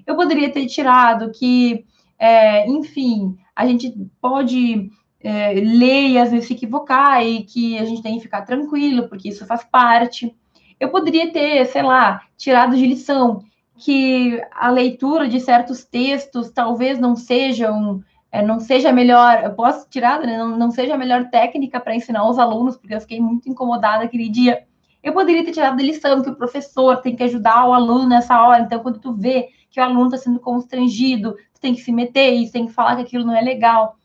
Eu 0.04 0.16
poderia 0.16 0.50
ter 0.50 0.66
tirado 0.66 1.30
que, 1.30 1.84
é, 2.18 2.68
enfim, 2.68 3.36
a 3.54 3.64
gente 3.66 3.94
pode 4.20 4.90
é, 5.20 5.58
e 5.58 6.18
às 6.18 6.30
vezes 6.30 6.46
se 6.46 6.54
equivocar 6.54 7.24
e 7.24 7.42
que 7.42 7.78
a 7.78 7.84
gente 7.84 8.02
tem 8.02 8.16
que 8.16 8.22
ficar 8.22 8.42
tranquilo, 8.42 9.08
porque 9.08 9.28
isso 9.28 9.46
faz 9.46 9.64
parte. 9.64 10.34
Eu 10.78 10.90
poderia 10.90 11.32
ter, 11.32 11.66
sei 11.66 11.82
lá, 11.82 12.22
tirado 12.36 12.76
de 12.76 12.86
lição 12.86 13.42
que 13.76 14.40
a 14.52 14.70
leitura 14.70 15.28
de 15.28 15.40
certos 15.40 15.84
textos 15.84 16.50
talvez 16.50 16.98
não 16.98 17.14
sejam 17.14 18.02
é, 18.30 18.42
não 18.42 18.60
seja 18.60 18.90
a 18.90 18.92
melhor, 18.92 19.42
eu 19.42 19.54
posso 19.54 19.88
tirar, 19.88 20.20
né, 20.20 20.36
não, 20.36 20.56
não 20.56 20.70
seja 20.70 20.94
a 20.94 20.98
melhor 20.98 21.30
técnica 21.30 21.80
para 21.80 21.94
ensinar 21.94 22.28
os 22.28 22.38
alunos, 22.38 22.76
porque 22.76 22.94
eu 22.94 23.00
fiquei 23.00 23.20
muito 23.20 23.48
incomodada 23.48 24.04
aquele 24.04 24.28
dia. 24.28 24.64
Eu 25.02 25.12
poderia 25.12 25.44
ter 25.44 25.52
tirado 25.52 25.80
a 25.80 25.82
lição 25.82 26.22
que 26.22 26.28
o 26.28 26.36
professor 26.36 26.98
tem 26.98 27.16
que 27.16 27.22
ajudar 27.22 27.66
o 27.66 27.72
aluno 27.72 28.06
nessa 28.06 28.42
hora. 28.42 28.62
Então, 28.62 28.80
quando 28.80 28.98
tu 28.98 29.14
vê 29.14 29.48
que 29.70 29.80
o 29.80 29.82
aluno 29.82 30.06
está 30.06 30.18
sendo 30.18 30.40
constrangido, 30.40 31.36
tu 31.54 31.60
tem 31.60 31.74
que 31.74 31.80
se 31.80 31.92
meter 31.92 32.34
e 32.34 32.50
tem 32.50 32.66
que 32.66 32.72
falar 32.72 32.96
que 32.96 33.02
aquilo 33.02 33.24
não 33.24 33.34
é 33.34 33.40
legal. 33.40 33.96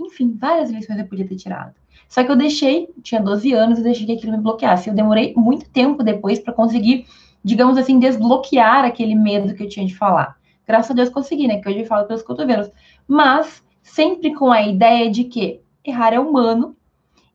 Enfim, 0.00 0.36
várias 0.38 0.70
lições 0.70 0.98
eu 0.98 1.06
podia 1.06 1.26
ter 1.26 1.36
tirado. 1.36 1.74
Só 2.08 2.24
que 2.24 2.30
eu 2.30 2.36
deixei, 2.36 2.88
tinha 3.02 3.20
12 3.20 3.52
anos, 3.52 3.78
eu 3.78 3.84
deixei 3.84 4.06
que 4.06 4.12
aquilo 4.12 4.32
me 4.32 4.42
bloqueasse. 4.42 4.88
Eu 4.88 4.94
demorei 4.94 5.32
muito 5.36 5.68
tempo 5.70 6.02
depois 6.02 6.38
para 6.38 6.52
conseguir 6.52 7.06
digamos 7.42 7.78
assim, 7.78 7.98
desbloquear 7.98 8.84
aquele 8.84 9.14
medo 9.14 9.54
que 9.54 9.62
eu 9.62 9.68
tinha 9.68 9.86
de 9.86 9.96
falar. 9.96 10.36
Graças 10.66 10.90
a 10.90 10.94
Deus 10.94 11.08
consegui, 11.08 11.48
né? 11.48 11.60
Que 11.60 11.68
hoje 11.68 11.80
eu 11.80 11.86
falo 11.86 12.06
pelos 12.06 12.22
cotovelos. 12.22 12.70
Mas 13.08 13.64
sempre 13.82 14.34
com 14.34 14.52
a 14.52 14.62
ideia 14.62 15.10
de 15.10 15.24
que 15.24 15.60
errar 15.84 16.12
é 16.12 16.20
humano. 16.20 16.76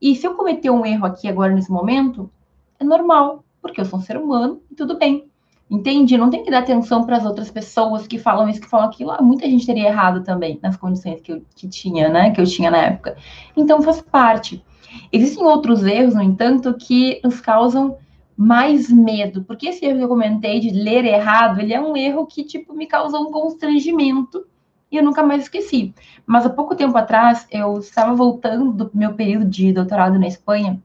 E 0.02 0.16
se 0.16 0.28
eu 0.28 0.36
cometer 0.36 0.70
um 0.70 0.86
erro 0.86 1.06
aqui 1.06 1.28
agora 1.28 1.54
nesse 1.54 1.72
momento, 1.72 2.32
é 2.80 2.84
normal, 2.84 3.44
porque 3.62 3.82
eu 3.82 3.86
sou 3.86 4.00
um 4.00 4.02
ser 4.02 4.18
humano 4.18 4.62
e 4.72 4.76
tudo 4.76 4.98
bem. 4.98 5.28
Entende? 5.70 6.18
Não 6.18 6.30
tem 6.30 6.44
que 6.44 6.52
dar 6.52 6.60
atenção 6.60 7.06
para 7.06 7.18
as 7.18 7.26
outras 7.26 7.50
pessoas 7.50 8.06
que 8.06 8.20
falam 8.20 8.48
isso, 8.48 8.62
que 8.62 8.70
falam 8.70 8.88
aquilo. 8.88 9.12
Ah, 9.12 9.22
muita 9.22 9.50
gente 9.50 9.66
teria 9.66 9.88
errado 9.88 10.24
também 10.24 10.60
nas 10.62 10.78
condições 10.78 11.22
que 11.22 11.32
eu 11.32 11.42
que 11.56 11.68
tinha, 11.68 12.08
né? 12.08 12.32
Que 12.32 12.40
eu 12.40 12.46
tinha 12.46 12.70
na 12.70 12.78
época. 12.78 13.18
Então 13.58 13.82
faz 13.82 14.00
parte. 14.02 14.64
Existem 15.12 15.44
outros 15.44 15.84
erros, 15.84 16.14
no 16.14 16.22
entanto, 16.22 16.74
que 16.76 17.20
nos 17.24 17.42
causam 17.42 17.98
mais 18.38 18.90
medo, 18.92 19.44
porque 19.44 19.70
esse 19.70 19.86
erro 19.86 19.98
que 19.98 20.04
eu 20.04 20.10
comentei 20.10 20.60
de 20.60 20.70
ler 20.70 21.06
errado, 21.06 21.60
ele 21.62 21.74
é 21.74 21.80
um 21.80 21.96
erro 21.96 22.26
que, 22.26 22.44
tipo, 22.44 22.74
me 22.74 22.86
causou 22.86 23.22
um 23.22 23.32
constrangimento 23.32 24.46
e 24.92 24.98
eu 24.98 25.04
nunca 25.04 25.24
mais 25.24 25.44
esqueci. 25.44 25.94
Mas 26.26 26.46
há 26.46 26.50
pouco 26.50 26.76
tempo 26.76 26.98
atrás, 26.98 27.48
eu 27.50 27.80
estava 27.80 28.14
voltando 28.14 28.74
do 28.74 28.92
meu 28.94 29.14
período 29.14 29.46
de 29.46 29.72
doutorado 29.72 30.20
na 30.20 30.28
Espanha, 30.28 30.82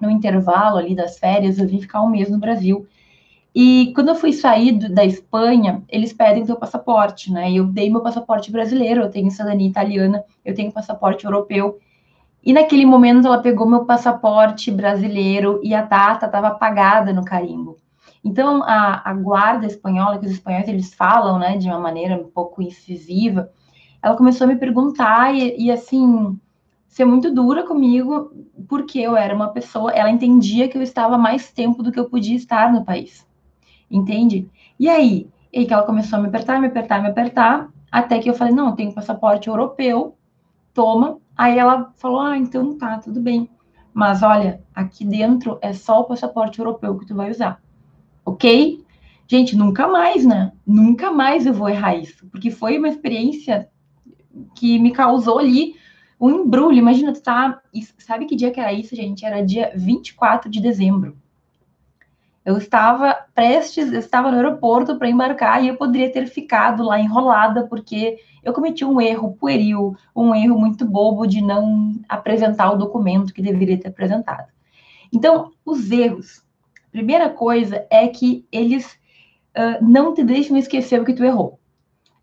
no 0.00 0.10
intervalo 0.10 0.78
ali 0.78 0.94
das 0.94 1.18
férias, 1.18 1.58
eu 1.58 1.66
vim 1.66 1.80
ficar 1.80 2.02
um 2.02 2.08
mês 2.08 2.30
no 2.30 2.38
Brasil. 2.38 2.86
E 3.60 3.92
quando 3.92 4.10
eu 4.10 4.14
fui 4.14 4.32
sair 4.32 4.70
da 4.70 5.04
Espanha, 5.04 5.82
eles 5.88 6.12
pedem 6.12 6.46
teu 6.46 6.54
passaporte, 6.54 7.32
né? 7.32 7.50
Eu 7.50 7.66
dei 7.66 7.90
meu 7.90 8.00
passaporte 8.00 8.52
brasileiro, 8.52 9.00
eu 9.02 9.10
tenho 9.10 9.32
cidadania 9.32 9.68
italiana, 9.68 10.22
eu 10.44 10.54
tenho 10.54 10.70
passaporte 10.70 11.24
europeu. 11.24 11.76
E 12.40 12.52
naquele 12.52 12.86
momento 12.86 13.26
ela 13.26 13.42
pegou 13.42 13.68
meu 13.68 13.84
passaporte 13.84 14.70
brasileiro 14.70 15.58
e 15.60 15.74
a 15.74 15.82
data 15.82 16.26
estava 16.26 16.46
apagada 16.46 17.12
no 17.12 17.24
carimbo. 17.24 17.76
Então 18.22 18.62
a, 18.62 19.02
a, 19.04 19.12
guarda 19.12 19.66
espanhola, 19.66 20.18
que 20.20 20.26
os 20.26 20.30
espanhóis 20.30 20.68
eles 20.68 20.94
falam, 20.94 21.36
né, 21.36 21.56
de 21.56 21.66
uma 21.66 21.80
maneira 21.80 22.14
um 22.14 22.30
pouco 22.30 22.62
incisiva, 22.62 23.50
ela 24.00 24.16
começou 24.16 24.44
a 24.44 24.48
me 24.48 24.54
perguntar 24.54 25.34
e, 25.34 25.64
e 25.64 25.72
assim 25.72 26.38
ser 26.86 27.04
muito 27.04 27.34
dura 27.34 27.66
comigo, 27.66 28.30
porque 28.68 29.00
eu 29.00 29.16
era 29.16 29.34
uma 29.34 29.48
pessoa, 29.48 29.90
ela 29.90 30.12
entendia 30.12 30.68
que 30.68 30.78
eu 30.78 30.82
estava 30.82 31.18
mais 31.18 31.50
tempo 31.50 31.82
do 31.82 31.90
que 31.90 31.98
eu 31.98 32.08
podia 32.08 32.36
estar 32.36 32.72
no 32.72 32.84
país. 32.84 33.26
Entende? 33.90 34.48
E 34.78 34.88
aí, 34.88 35.28
e 35.52 35.60
aí 35.60 35.66
que 35.66 35.72
ela 35.72 35.82
começou 35.84 36.18
a 36.18 36.22
me 36.22 36.28
apertar, 36.28 36.60
me 36.60 36.66
apertar, 36.66 37.02
me 37.02 37.08
apertar, 37.08 37.68
até 37.90 38.18
que 38.18 38.28
eu 38.28 38.34
falei: 38.34 38.54
"Não, 38.54 38.68
eu 38.68 38.76
tenho 38.76 38.94
passaporte 38.94 39.48
europeu, 39.48 40.16
toma, 40.74 41.18
Aí 41.38 41.56
ela 41.56 41.92
falou: 41.96 42.20
Ah, 42.20 42.36
então 42.36 42.76
tá, 42.76 42.98
tudo 42.98 43.20
bem. 43.20 43.48
Mas 43.94 44.24
olha, 44.24 44.60
aqui 44.74 45.04
dentro 45.04 45.56
é 45.62 45.72
só 45.72 46.00
o 46.00 46.04
passaporte 46.04 46.58
europeu 46.58 46.98
que 46.98 47.06
tu 47.06 47.14
vai 47.14 47.30
usar. 47.30 47.62
Ok? 48.24 48.84
Gente, 49.28 49.56
nunca 49.56 49.86
mais, 49.86 50.24
né? 50.24 50.52
Nunca 50.66 51.12
mais 51.12 51.46
eu 51.46 51.54
vou 51.54 51.68
errar 51.68 51.94
isso. 51.94 52.26
Porque 52.26 52.50
foi 52.50 52.76
uma 52.76 52.88
experiência 52.88 53.68
que 54.54 54.78
me 54.80 54.90
causou 54.90 55.38
ali 55.38 55.76
um 56.20 56.30
embrulho. 56.30 56.78
Imagina, 56.78 57.12
tu 57.12 57.22
tá. 57.22 57.60
Sabe 57.98 58.26
que 58.26 58.34
dia 58.34 58.50
que 58.50 58.58
era 58.58 58.72
isso, 58.72 58.96
gente? 58.96 59.24
Era 59.24 59.44
dia 59.44 59.72
24 59.76 60.50
de 60.50 60.60
dezembro. 60.60 61.16
Eu 62.48 62.56
estava 62.56 63.14
prestes, 63.34 63.92
eu 63.92 63.98
estava 63.98 64.30
no 64.30 64.38
aeroporto 64.38 64.96
para 64.96 65.10
embarcar 65.10 65.62
e 65.62 65.68
eu 65.68 65.76
poderia 65.76 66.10
ter 66.10 66.26
ficado 66.26 66.82
lá 66.82 66.98
enrolada, 66.98 67.66
porque 67.66 68.20
eu 68.42 68.54
cometi 68.54 68.86
um 68.86 68.98
erro 68.98 69.36
pueril, 69.38 69.94
um 70.16 70.34
erro 70.34 70.58
muito 70.58 70.86
bobo 70.86 71.26
de 71.26 71.42
não 71.42 72.00
apresentar 72.08 72.72
o 72.72 72.78
documento 72.78 73.34
que 73.34 73.42
deveria 73.42 73.78
ter 73.78 73.88
apresentado. 73.88 74.48
Então, 75.12 75.52
os 75.62 75.90
erros. 75.90 76.42
Primeira 76.90 77.28
coisa 77.28 77.86
é 77.90 78.08
que 78.08 78.46
eles 78.50 78.98
uh, 79.54 79.84
não 79.84 80.14
te 80.14 80.24
deixam 80.24 80.56
esquecer 80.56 80.98
o 80.98 81.04
que 81.04 81.12
tu 81.12 81.22
errou. 81.22 81.60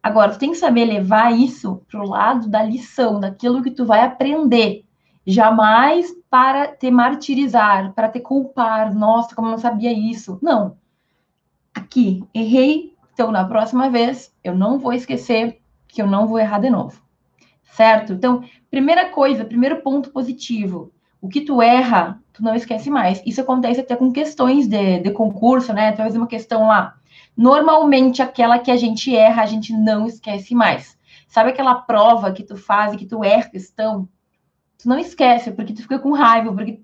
Agora, 0.01 0.31
tu 0.31 0.39
tem 0.39 0.49
que 0.49 0.57
saber 0.57 0.85
levar 0.85 1.38
isso 1.38 1.83
para 1.88 2.01
o 2.01 2.09
lado 2.09 2.49
da 2.49 2.63
lição, 2.63 3.19
daquilo 3.19 3.61
que 3.61 3.69
tu 3.69 3.85
vai 3.85 3.99
aprender. 3.99 4.85
Jamais 5.23 6.11
para 6.35 6.67
te 6.67 6.91
martirizar, 6.91 7.93
para 7.93 8.09
te 8.09 8.19
culpar. 8.19 8.93
Nossa, 8.93 9.33
como 9.33 9.47
eu 9.47 9.51
não 9.51 9.57
sabia 9.57 9.93
isso. 9.93 10.37
Não. 10.41 10.75
Aqui, 11.73 12.25
errei. 12.33 12.93
Então, 13.13 13.31
na 13.31 13.45
próxima 13.45 13.89
vez, 13.89 14.35
eu 14.43 14.53
não 14.53 14.77
vou 14.77 14.91
esquecer 14.91 15.61
que 15.87 16.01
eu 16.01 16.05
não 16.05 16.27
vou 16.27 16.37
errar 16.37 16.59
de 16.59 16.69
novo. 16.69 17.01
Certo? 17.71 18.11
Então, 18.11 18.43
primeira 18.69 19.07
coisa, 19.11 19.45
primeiro 19.45 19.81
ponto 19.81 20.09
positivo. 20.09 20.91
O 21.21 21.29
que 21.29 21.39
tu 21.39 21.61
erra, 21.61 22.21
tu 22.33 22.43
não 22.43 22.53
esquece 22.53 22.89
mais. 22.89 23.23
Isso 23.25 23.39
acontece 23.39 23.79
até 23.79 23.95
com 23.95 24.11
questões 24.11 24.67
de, 24.67 24.99
de 24.99 25.11
concurso, 25.11 25.71
né? 25.71 25.95
Fazer 25.95 26.17
uma 26.17 26.27
questão 26.27 26.67
lá. 26.67 26.97
Normalmente, 27.37 28.21
aquela 28.21 28.59
que 28.59 28.71
a 28.71 28.75
gente 28.75 29.15
erra, 29.15 29.41
a 29.41 29.45
gente 29.45 29.71
não 29.71 30.05
esquece 30.05 30.53
mais. 30.53 30.97
Sabe 31.29 31.51
aquela 31.51 31.75
prova 31.75 32.33
que 32.33 32.43
tu 32.43 32.57
faz 32.57 32.93
e 32.93 32.97
que 32.97 33.05
tu 33.05 33.23
erra 33.23 33.49
questão? 33.49 34.09
Tu 34.85 34.89
não 34.89 34.99
esquece, 34.99 35.51
porque 35.51 35.73
tu 35.73 35.81
fica 35.81 35.97
com 35.97 36.11
raiva, 36.11 36.53
porque 36.53 36.79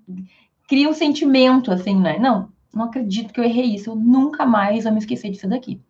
cria 0.66 0.88
um 0.88 0.92
sentimento, 0.92 1.70
assim, 1.70 1.94
né? 1.94 2.18
Não, 2.18 2.48
não 2.74 2.86
acredito 2.86 3.32
que 3.32 3.38
eu 3.38 3.44
errei 3.44 3.76
isso. 3.76 3.90
Eu 3.90 3.94
nunca 3.94 4.44
mais 4.44 4.82
vou 4.82 4.92
me 4.92 4.98
esquecer 4.98 5.30
disso 5.30 5.48
daqui 5.48 5.80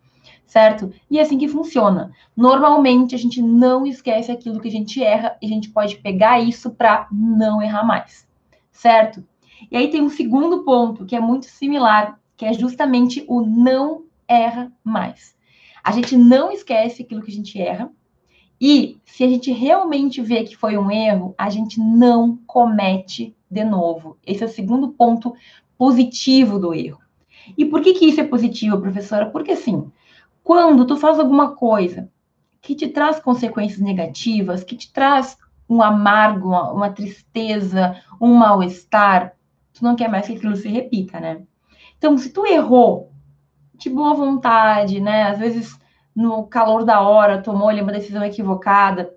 certo? 0.45 0.93
E 1.11 1.19
é 1.19 1.23
assim 1.23 1.39
que 1.39 1.49
funciona. 1.49 2.13
Normalmente 2.37 3.15
a 3.15 3.19
gente 3.19 3.41
não 3.41 3.87
esquece 3.87 4.31
aquilo 4.31 4.61
que 4.61 4.69
a 4.69 4.71
gente 4.71 5.03
erra 5.03 5.35
e 5.41 5.47
a 5.47 5.49
gente 5.49 5.71
pode 5.71 5.97
pegar 5.97 6.41
isso 6.41 6.73
para 6.73 7.09
não 7.11 7.63
errar 7.63 7.83
mais, 7.85 8.29
certo? 8.71 9.27
E 9.71 9.77
aí 9.79 9.91
tem 9.91 10.03
um 10.03 10.11
segundo 10.11 10.63
ponto 10.63 11.07
que 11.07 11.17
é 11.17 11.21
muito 11.21 11.47
similar, 11.47 12.21
que 12.37 12.45
é 12.45 12.53
justamente 12.53 13.25
o 13.27 13.41
não 13.41 14.05
erra 14.29 14.71
mais. 14.85 15.35
A 15.83 15.91
gente 15.91 16.15
não 16.19 16.53
esquece 16.53 17.03
aquilo 17.03 17.23
que 17.23 17.31
a 17.31 17.35
gente 17.35 17.59
erra 17.59 17.91
E 18.65 19.01
se 19.05 19.25
a 19.25 19.29
gente 19.29 19.51
realmente 19.51 20.23
vê 20.23 20.45
que 20.45 20.57
foi 20.57 20.79
um 20.79 20.89
erro, 20.89 21.35
a 21.37 21.51
gente 21.51 21.81
não 21.81 22.39
comete 22.47 23.35
de 23.51 23.65
novo. 23.65 24.17
Esse 24.25 24.45
é 24.45 24.47
o 24.47 24.49
segundo 24.49 24.91
ponto 24.91 25.35
positivo 25.77 26.61
do 26.61 26.73
erro. 26.73 27.01
E 27.59 27.65
por 27.65 27.81
que, 27.81 27.93
que 27.93 28.07
isso 28.07 28.21
é 28.21 28.25
positivo, 28.25 28.81
professora? 28.81 29.29
Porque 29.29 29.51
assim, 29.51 29.91
quando 30.45 30.87
tu 30.87 30.97
faz 30.97 31.19
alguma 31.19 31.57
coisa 31.57 32.09
que 32.61 32.77
te 32.77 32.87
traz 32.87 33.19
consequências 33.19 33.81
negativas, 33.81 34.63
que 34.63 34.77
te 34.77 34.93
traz 34.93 35.37
um 35.69 35.83
amargo, 35.83 36.51
uma, 36.51 36.71
uma 36.71 36.91
tristeza, 36.91 38.01
um 38.21 38.33
mal-estar, 38.33 39.35
tu 39.75 39.83
não 39.83 39.97
quer 39.97 40.09
mais 40.09 40.29
que 40.29 40.35
aquilo 40.35 40.55
se 40.55 40.69
repita, 40.69 41.19
né? 41.19 41.43
Então, 41.99 42.17
se 42.17 42.31
tu 42.31 42.47
errou 42.47 43.11
de 43.75 43.91
boa 43.91 44.15
vontade, 44.15 45.01
né? 45.01 45.25
Às 45.25 45.41
vezes 45.41 45.82
no 46.15 46.45
calor 46.45 46.85
da 46.85 47.01
hora 47.01 47.43
tomou 47.43 47.69
ali 47.69 47.81
uma 47.81 47.93
decisão 47.93 48.25
equivocada, 48.25 49.15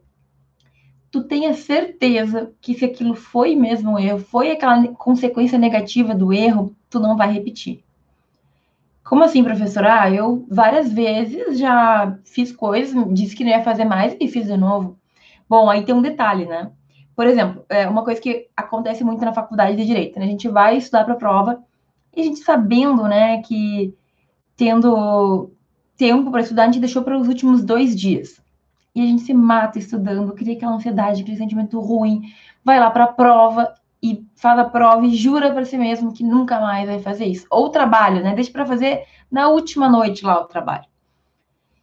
tu 1.11 1.23
tenha 1.23 1.53
certeza 1.53 2.51
que 2.59 2.73
se 2.73 2.85
aquilo 2.85 3.15
foi 3.15 3.55
mesmo 3.55 3.91
um 3.91 3.99
erro, 3.99 4.19
foi 4.19 4.51
aquela 4.51 4.87
consequência 4.89 5.57
negativa 5.57 6.13
do 6.13 6.33
erro, 6.33 6.75
tu 6.89 6.99
não 6.99 7.15
vai 7.15 7.31
repetir. 7.31 7.83
Como 9.03 9.23
assim, 9.23 9.43
professora? 9.43 10.01
Ah, 10.01 10.11
eu 10.11 10.45
várias 10.49 10.91
vezes 10.91 11.59
já 11.59 12.17
fiz 12.25 12.51
coisas, 12.51 12.95
disse 13.13 13.35
que 13.35 13.43
não 13.43 13.51
ia 13.51 13.63
fazer 13.63 13.85
mais 13.85 14.17
e 14.19 14.27
fiz 14.27 14.47
de 14.47 14.57
novo. 14.57 14.97
Bom, 15.47 15.69
aí 15.69 15.85
tem 15.85 15.93
um 15.93 16.01
detalhe, 16.01 16.45
né? 16.45 16.71
Por 17.15 17.27
exemplo, 17.27 17.63
é 17.69 17.87
uma 17.87 18.03
coisa 18.03 18.19
que 18.19 18.47
acontece 18.57 19.03
muito 19.03 19.23
na 19.23 19.31
faculdade 19.31 19.77
de 19.77 19.85
direito, 19.85 20.19
né? 20.19 20.25
A 20.25 20.29
gente 20.29 20.49
vai 20.49 20.77
estudar 20.77 21.05
para 21.05 21.13
a 21.13 21.17
prova 21.17 21.63
e 22.15 22.21
a 22.21 22.23
gente 22.23 22.39
sabendo, 22.39 23.03
né, 23.03 23.41
que 23.41 23.93
tendo 24.57 25.51
tempo 25.97 26.31
para 26.31 26.41
estudar, 26.41 26.63
a 26.63 26.65
gente 26.65 26.79
deixou 26.79 27.03
para 27.03 27.17
os 27.17 27.27
últimos 27.27 27.63
dois 27.63 27.95
dias. 27.95 28.41
E 28.93 29.01
a 29.01 29.05
gente 29.05 29.23
se 29.23 29.33
mata 29.33 29.77
estudando, 29.77 30.33
cria 30.33 30.55
aquela 30.55 30.73
ansiedade, 30.73 31.21
aquele 31.21 31.37
sentimento 31.37 31.79
ruim, 31.79 32.31
vai 32.63 32.79
lá 32.79 32.89
para 32.89 33.05
a 33.05 33.13
prova 33.13 33.73
e 34.01 34.25
faz 34.35 34.59
a 34.59 34.65
prova 34.65 35.05
e 35.05 35.15
jura 35.15 35.51
para 35.51 35.65
si 35.65 35.77
mesmo 35.77 36.13
que 36.13 36.23
nunca 36.23 36.59
mais 36.59 36.87
vai 36.87 36.99
fazer 36.99 37.25
isso. 37.25 37.45
Ou 37.49 37.69
trabalho, 37.69 38.23
né? 38.23 38.33
Deixa 38.33 38.51
para 38.51 38.65
fazer 38.65 39.03
na 39.29 39.49
última 39.49 39.89
noite 39.89 40.25
lá 40.25 40.39
o 40.39 40.45
trabalho. 40.45 40.85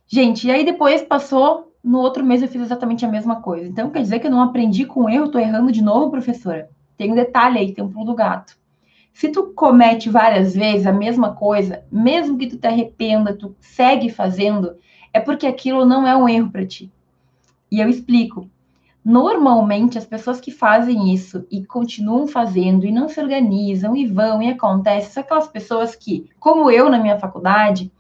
Gente, 0.07 0.47
e 0.47 0.51
aí 0.51 0.65
depois 0.65 1.03
passou, 1.03 1.75
no 1.83 1.99
outro 1.99 2.25
mês 2.25 2.43
eu 2.43 2.49
fiz 2.49 2.63
exatamente 2.63 3.05
a 3.05 3.09
mesma 3.09 3.41
coisa. 3.43 3.67
Então 3.67 3.91
quer 3.91 4.03
dizer 4.03 4.21
que 4.21 4.27
eu 4.27 4.31
não 4.31 4.43
aprendi 4.43 4.85
com 4.85 5.09
erro, 5.09 5.31
tô 5.31 5.39
errando 5.39 5.73
de 5.73 5.83
novo, 5.83 6.11
professora? 6.11 6.71
Tem 6.97 7.11
um 7.11 7.15
detalhe 7.15 7.59
aí, 7.59 7.75
tem 7.75 7.85
um 7.85 7.91
pulo 7.91 8.07
do 8.07 8.15
gato. 8.15 8.57
Se 9.13 9.29
tu 9.29 9.53
comete 9.55 10.09
várias 10.09 10.55
vezes 10.55 10.87
a 10.87 10.93
mesma 10.93 11.35
coisa, 11.35 11.85
mesmo 11.93 12.39
que 12.39 12.47
tu 12.47 12.57
te 12.57 12.67
arrependa, 12.67 13.37
tu 13.37 13.55
segue 13.61 14.09
fazendo, 14.09 14.77
é 15.13 15.21
porque 15.21 15.47
aquilo 15.47 15.85
não 15.85 16.07
é 16.07 16.17
um 16.17 16.29
erro 16.29 16.51
para 16.51 16.67
ti. 16.67 16.91
E 17.71 17.81
eu 17.81 17.89
explico. 17.89 18.49
Normalmente, 19.05 19.99
as 19.99 20.07
pessoas 20.07 20.41
que 20.41 20.51
fazem 20.51 21.13
isso 21.13 21.45
e 21.51 21.65
continuam 21.65 22.27
fazendo 22.27 22.87
e 22.87 22.93
não 22.93 23.09
se 23.09 23.21
organizam 23.21 23.97
e 23.97 24.07
vão 24.07 24.41
e 24.41 24.49
acontece, 24.49 25.13
são 25.13 25.23
aquelas 25.23 25.49
pessoas 25.49 25.97
que, 25.97 26.31
como 26.39 26.71
eu 26.71 26.89
na 26.89 26.99
minha 26.99 27.19
faculdade, 27.19 27.91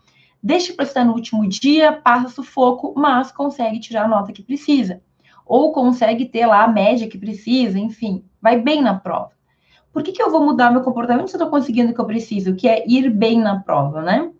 deixa 0.40 0.72
para 0.72 0.84
estar 0.84 1.04
no 1.04 1.12
último 1.12 1.46
dia, 1.48 1.92
passa 1.92 2.28
sufoco, 2.28 2.94
mas 2.96 3.32
consegue 3.32 3.80
tirar 3.80 4.04
a 4.04 4.08
nota 4.08 4.32
que 4.32 4.42
precisa. 4.42 5.02
Ou 5.44 5.72
consegue 5.72 6.26
ter 6.26 6.46
lá 6.46 6.62
a 6.62 6.68
média 6.68 7.08
que 7.08 7.18
precisa, 7.18 7.78
enfim, 7.78 8.24
vai 8.40 8.60
bem 8.60 8.80
na 8.80 8.94
prova. 8.94 9.32
Por 9.92 10.02
que, 10.02 10.12
que 10.12 10.22
eu 10.22 10.30
vou 10.30 10.44
mudar 10.44 10.70
meu 10.70 10.82
comportamento 10.82 11.28
se 11.28 11.36
eu 11.36 11.38
estou 11.38 11.50
conseguindo 11.50 11.92
o 11.92 11.94
que 11.94 12.00
eu 12.00 12.06
preciso, 12.06 12.54
que 12.54 12.68
é 12.68 12.84
ir 12.88 13.10
bem 13.10 13.38
na 13.38 13.60
prova, 13.60 14.00
né? 14.00 14.30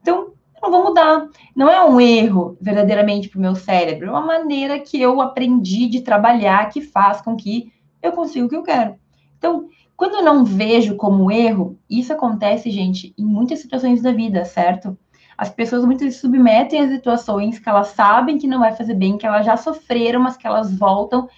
Então, 0.00 0.32
não 0.62 0.70
vou 0.70 0.84
mudar. 0.84 1.28
Não 1.54 1.68
é 1.68 1.84
um 1.84 2.00
erro 2.00 2.56
verdadeiramente 2.60 3.28
para 3.28 3.38
o 3.38 3.42
meu 3.42 3.54
cérebro, 3.54 4.08
é 4.08 4.10
uma 4.10 4.24
maneira 4.24 4.78
que 4.78 5.00
eu 5.00 5.20
aprendi 5.20 5.88
de 5.88 6.00
trabalhar 6.00 6.68
que 6.70 6.80
faz 6.80 7.20
com 7.20 7.36
que 7.36 7.72
eu 8.02 8.12
consiga 8.12 8.46
o 8.46 8.48
que 8.48 8.56
eu 8.56 8.62
quero. 8.62 8.94
Então, 9.36 9.68
quando 9.96 10.14
eu 10.14 10.22
não 10.22 10.44
vejo 10.44 10.96
como 10.96 11.30
erro, 11.30 11.78
isso 11.88 12.12
acontece, 12.12 12.70
gente, 12.70 13.14
em 13.16 13.24
muitas 13.24 13.60
situações 13.60 14.02
da 14.02 14.12
vida, 14.12 14.44
certo? 14.44 14.96
As 15.36 15.50
pessoas 15.50 15.84
muitas 15.84 16.06
vezes 16.06 16.20
submetem 16.20 16.80
a 16.80 16.88
situações 16.88 17.58
que 17.58 17.68
elas 17.68 17.88
sabem 17.88 18.38
que 18.38 18.46
não 18.46 18.60
vai 18.60 18.72
fazer 18.72 18.94
bem, 18.94 19.18
que 19.18 19.26
elas 19.26 19.44
já 19.44 19.56
sofreram, 19.56 20.20
mas 20.20 20.36
que 20.36 20.46
elas 20.46 20.76
voltam, 20.76 21.28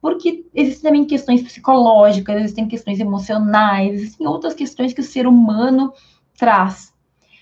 porque 0.00 0.46
existem 0.54 0.90
também 0.90 1.04
questões 1.04 1.42
psicológicas, 1.42 2.36
existem 2.36 2.68
questões 2.68 3.00
emocionais, 3.00 3.94
existem 3.94 4.26
outras 4.26 4.54
questões 4.54 4.92
que 4.92 5.00
o 5.00 5.04
ser 5.04 5.26
humano 5.26 5.92
traz. 6.36 6.94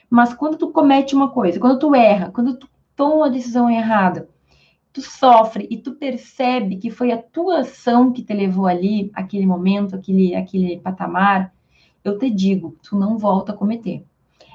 Mas 0.09 0.33
quando 0.33 0.57
tu 0.57 0.69
comete 0.69 1.15
uma 1.15 1.31
coisa, 1.31 1.59
quando 1.59 1.79
tu 1.79 1.95
erra, 1.95 2.31
quando 2.31 2.57
tu 2.57 2.69
toma 2.95 3.15
uma 3.17 3.31
decisão 3.31 3.69
errada, 3.69 4.29
tu 4.93 5.03
sofre 5.03 5.67
e 5.71 5.77
tu 5.77 5.93
percebe 5.95 6.77
que 6.77 6.91
foi 6.91 7.11
a 7.11 7.21
tua 7.21 7.61
ação 7.61 8.13
que 8.13 8.23
te 8.23 8.33
levou 8.33 8.67
ali, 8.67 9.11
aquele 9.13 9.45
momento, 9.45 9.97
aquele, 9.97 10.35
aquele 10.37 10.79
patamar, 10.79 11.53
eu 12.05 12.19
te 12.19 12.31
digo, 12.31 12.77
tu 12.83 12.97
não 12.97 13.19
volta 13.19 13.53
a 13.53 13.57
cometer. 13.57 14.05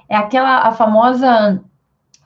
É 0.07 0.15
aquela 0.15 0.67
a 0.67 0.71
famosa 0.71 1.63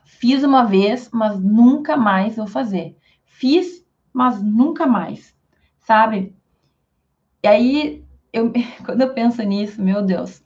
fiz 0.05 0.43
uma 0.43 0.63
vez, 0.63 1.09
mas 1.11 1.39
nunca 1.39 1.97
mais 1.97 2.35
vou 2.35 2.47
fazer. 2.47 2.95
Fiz, 3.25 3.83
mas 4.13 4.41
nunca 4.41 4.85
mais, 4.85 5.32
sabe? 5.83 6.35
E 7.43 7.47
aí, 7.47 8.03
eu, 8.31 8.51
quando 8.85 9.01
eu 9.01 9.13
penso 9.13 9.41
nisso, 9.43 9.81
meu 9.81 10.01
Deus, 10.01 10.43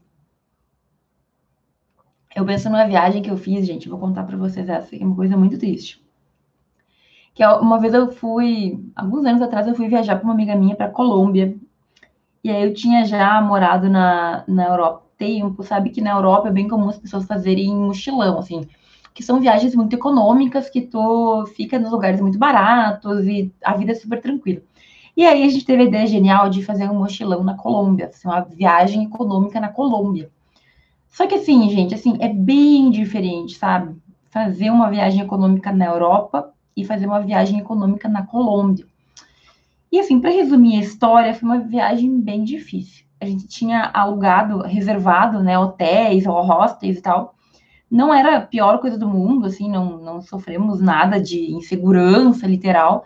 eu 2.35 2.45
penso 2.45 2.69
numa 2.69 2.85
viagem 2.85 3.21
que 3.21 3.31
eu 3.31 3.37
fiz, 3.37 3.65
gente, 3.65 3.89
vou 3.89 3.99
contar 3.99 4.23
para 4.23 4.37
vocês 4.37 4.69
essa, 4.69 4.89
que 4.89 5.01
é 5.01 5.05
uma 5.05 5.15
coisa 5.15 5.37
muito 5.37 5.57
triste. 5.57 6.03
Que 7.33 7.45
uma 7.45 7.79
vez 7.79 7.93
eu 7.93 8.11
fui, 8.11 8.83
alguns 8.95 9.25
anos 9.25 9.41
atrás, 9.41 9.67
eu 9.67 9.75
fui 9.75 9.87
viajar 9.87 10.17
com 10.19 10.25
uma 10.25 10.33
amiga 10.33 10.55
minha 10.55 10.75
para 10.75 10.89
Colômbia. 10.89 11.55
E 12.43 12.49
aí 12.49 12.63
eu 12.63 12.73
tinha 12.73 13.05
já 13.05 13.41
morado 13.41 13.89
na, 13.89 14.43
na 14.47 14.67
Europa 14.67 15.07
tempo, 15.17 15.63
sabe 15.63 15.89
que 15.89 16.01
na 16.01 16.11
Europa 16.11 16.47
é 16.49 16.51
bem 16.51 16.67
comum 16.67 16.89
as 16.89 16.99
pessoas 16.99 17.25
fazerem 17.25 17.75
mochilão, 17.75 18.37
assim, 18.37 18.67
que 19.13 19.23
são 19.23 19.39
viagens 19.39 19.75
muito 19.75 19.95
econômicas, 19.95 20.69
que 20.69 20.81
tu 20.81 21.45
fica 21.55 21.79
nos 21.79 21.91
lugares 21.91 22.21
muito 22.21 22.37
baratos 22.37 23.25
e 23.25 23.51
a 23.63 23.75
vida 23.75 23.91
é 23.91 23.95
super 23.95 24.21
tranquila. 24.21 24.61
E 25.17 25.25
aí 25.25 25.41
a 25.41 25.49
gente 25.49 25.65
teve 25.65 25.81
a 25.81 25.85
ideia 25.87 26.05
genial 26.05 26.47
de 26.47 26.61
fazer 26.61 26.87
um 26.87 26.99
mochilão 26.99 27.43
na 27.43 27.55
Colômbia, 27.55 28.05
assim, 28.05 28.27
uma 28.27 28.41
viagem 28.41 29.05
econômica 29.05 29.59
na 29.59 29.67
Colômbia. 29.67 30.29
Só 31.09 31.25
que 31.25 31.33
assim, 31.33 31.67
gente, 31.71 31.95
assim, 31.95 32.17
é 32.19 32.29
bem 32.29 32.91
diferente, 32.91 33.55
sabe? 33.55 33.95
Fazer 34.29 34.69
uma 34.69 34.91
viagem 34.91 35.21
econômica 35.21 35.71
na 35.71 35.85
Europa 35.85 36.53
e 36.75 36.85
fazer 36.85 37.07
uma 37.07 37.19
viagem 37.19 37.57
econômica 37.59 38.07
na 38.07 38.27
Colômbia. 38.27 38.85
E 39.91 39.99
assim, 39.99 40.21
para 40.21 40.29
resumir 40.29 40.77
a 40.77 40.81
história, 40.81 41.33
foi 41.33 41.49
uma 41.49 41.59
viagem 41.61 42.21
bem 42.21 42.43
difícil. 42.43 43.03
A 43.19 43.25
gente 43.25 43.47
tinha 43.47 43.89
alugado, 43.91 44.61
reservado, 44.61 45.41
né, 45.41 45.57
hotéis 45.57 46.27
ou 46.27 46.39
hostels 46.43 46.97
e 46.97 47.01
tal. 47.01 47.33
Não 47.89 48.13
era 48.13 48.37
a 48.37 48.41
pior 48.41 48.77
coisa 48.79 48.99
do 48.99 49.07
mundo, 49.07 49.47
assim, 49.47 49.67
não, 49.67 49.97
não 49.97 50.21
sofremos 50.21 50.79
nada 50.79 51.19
de 51.19 51.51
insegurança 51.51 52.45
literal. 52.45 53.05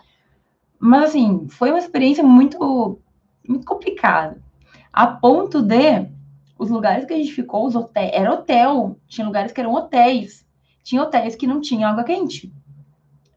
Mas 0.82 1.10
assim, 1.10 1.48
foi 1.48 1.70
uma 1.70 1.78
experiência 1.78 2.24
muito 2.24 3.00
muito 3.48 3.66
complicada. 3.66 4.42
A 4.92 5.06
ponto 5.06 5.62
de 5.62 6.10
os 6.58 6.70
lugares 6.72 7.06
que 7.06 7.14
a 7.14 7.18
gente 7.18 7.34
ficou, 7.34 7.68
os 7.68 7.76
hotéis, 7.76 8.12
era 8.14 8.34
hotel, 8.34 8.98
tinha 9.08 9.26
lugares 9.26 9.52
que 9.52 9.60
eram 9.62 9.74
hotéis, 9.74 10.46
tinha 10.84 11.04
hotéis 11.04 11.36
que 11.36 11.46
não 11.46 11.62
tinham 11.62 11.90
água 11.90 12.04
quente. 12.04 12.52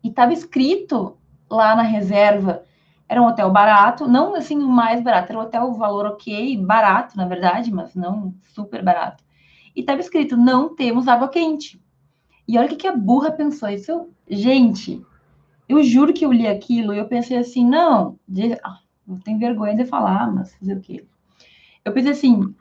E 0.02 0.08
estava 0.08 0.32
escrito 0.32 1.18
lá 1.50 1.76
na 1.76 1.82
reserva, 1.82 2.64
era 3.06 3.20
um 3.20 3.26
hotel 3.26 3.50
barato, 3.50 4.08
não 4.08 4.34
assim 4.34 4.58
o 4.58 4.68
mais 4.68 5.02
barato, 5.02 5.30
era 5.30 5.38
um 5.38 5.42
hotel 5.42 5.72
valor 5.74 6.06
ok, 6.06 6.56
barato, 6.56 7.16
na 7.16 7.26
verdade, 7.26 7.70
mas 7.70 7.94
não 7.94 8.34
super 8.54 8.82
barato. 8.82 9.22
E 9.76 9.80
estava 9.80 10.00
escrito, 10.00 10.36
não 10.36 10.74
temos 10.74 11.08
água 11.08 11.28
quente. 11.28 11.82
E 12.48 12.56
olha 12.56 12.66
o 12.66 12.70
que, 12.70 12.76
que 12.76 12.86
a 12.86 12.96
burra 12.96 13.30
pensou. 13.30 13.68
Isso, 13.68 14.08
gente, 14.28 15.04
eu 15.68 15.82
juro 15.82 16.12
que 16.12 16.24
eu 16.24 16.32
li 16.32 16.46
aquilo 16.46 16.92
e 16.92 16.98
eu 16.98 17.06
pensei 17.06 17.36
assim, 17.36 17.66
não, 17.66 18.18
de, 18.28 18.54
ah, 18.62 18.78
eu 19.08 19.18
tenho 19.20 19.38
vergonha 19.38 19.76
de 19.76 19.84
falar, 19.84 20.32
mas 20.32 20.54
fazer 20.54 20.76
o 20.76 20.80
quê? 20.80 21.04
Eu 21.84 21.92
pensei 21.92 22.12
assim, 22.12 22.54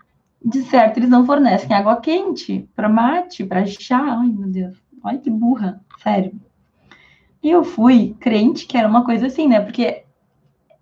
de 0.44 0.64
certo, 0.64 0.98
eles 0.98 1.10
não 1.10 1.26
fornecem 1.26 1.76
água 1.76 2.02
quente 2.02 2.68
para 2.76 2.90
mate, 2.90 3.46
para 3.46 3.66
chá. 3.66 4.20
Ai, 4.20 4.28
meu 4.28 4.50
Deus, 4.50 4.78
olha 5.04 5.18
que 5.18 5.30
burra, 5.30 5.82
sério. 6.00 6.34
E 7.42 7.50
eu 7.50 7.64
fui 7.64 8.16
crente 8.20 8.66
que 8.66 8.78
era 8.78 8.88
uma 8.88 9.06
coisa 9.06 9.28
assim, 9.28 9.48
né? 9.48 9.62
Porque, 9.62 10.04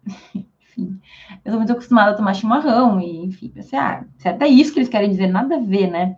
enfim, 0.36 1.00
eu 1.44 1.52
sou 1.52 1.60
muito 1.60 1.72
acostumada 1.72 2.12
a 2.12 2.16
tomar 2.16 2.34
chimarrão, 2.34 3.00
e, 3.00 3.26
enfim, 3.26 3.50
pensei, 3.50 3.78
ah, 3.78 4.04
se 4.18 4.28
é 4.28 4.48
isso 4.48 4.74
que 4.74 4.80
eles 4.80 4.90
querem 4.90 5.10
dizer, 5.10 5.28
nada 5.28 5.56
a 5.56 5.60
ver, 5.60 5.90
né? 5.90 6.18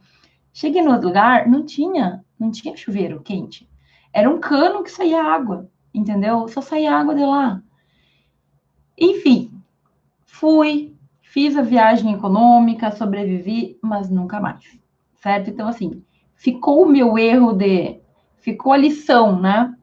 Cheguei 0.54 0.82
no 0.82 0.92
outro 0.92 1.08
lugar, 1.08 1.48
não 1.48 1.66
tinha, 1.66 2.24
não 2.39 2.52
tinha 2.52 2.76
chuveiro 2.78 3.22
quente. 3.22 3.70
Era 4.13 4.30
um 4.30 4.39
cano 4.39 4.84
que 4.84 4.92
saía 4.92 5.24
água, 5.24 5.70
entendeu? 5.94 6.48
Só 6.48 6.62
saía 6.62 6.96
água 6.96 7.16
de 7.16 7.24
lá. 7.24 7.62
Enfim, 8.98 9.52
fui, 10.26 10.94
Fiz 11.34 11.58
a 11.58 11.64
viagem 11.64 12.14
econômica, 12.14 12.92
sobrevivi, 12.92 13.76
mas 13.82 14.08
nunca 14.08 14.40
mais. 14.40 14.80
Certo? 15.16 15.50
Então, 15.50 15.68
assim, 15.68 16.04
ficou 16.36 16.84
o 16.84 16.88
meu 16.88 17.18
erro 17.18 17.54
de. 17.54 18.00
Ficou 18.38 18.72
a 18.72 18.78
lição, 18.78 19.42
né? 19.42 19.76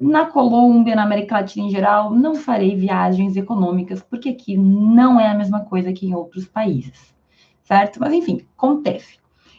na 0.00 0.26
Colômbia, 0.26 0.96
na 0.96 1.04
América 1.04 1.36
Latina 1.36 1.66
em 1.66 1.70
geral, 1.70 2.12
não 2.12 2.34
farei 2.34 2.74
viagens 2.74 3.36
econômicas, 3.36 4.02
porque 4.02 4.30
aqui 4.30 4.56
não 4.56 5.20
é 5.20 5.28
a 5.28 5.34
mesma 5.34 5.60
coisa 5.60 5.92
que 5.92 6.06
em 6.06 6.14
outros 6.14 6.46
países, 6.46 7.14
certo? 7.62 8.00
Mas 8.00 8.12
enfim, 8.12 8.44
acontece. 8.56 9.18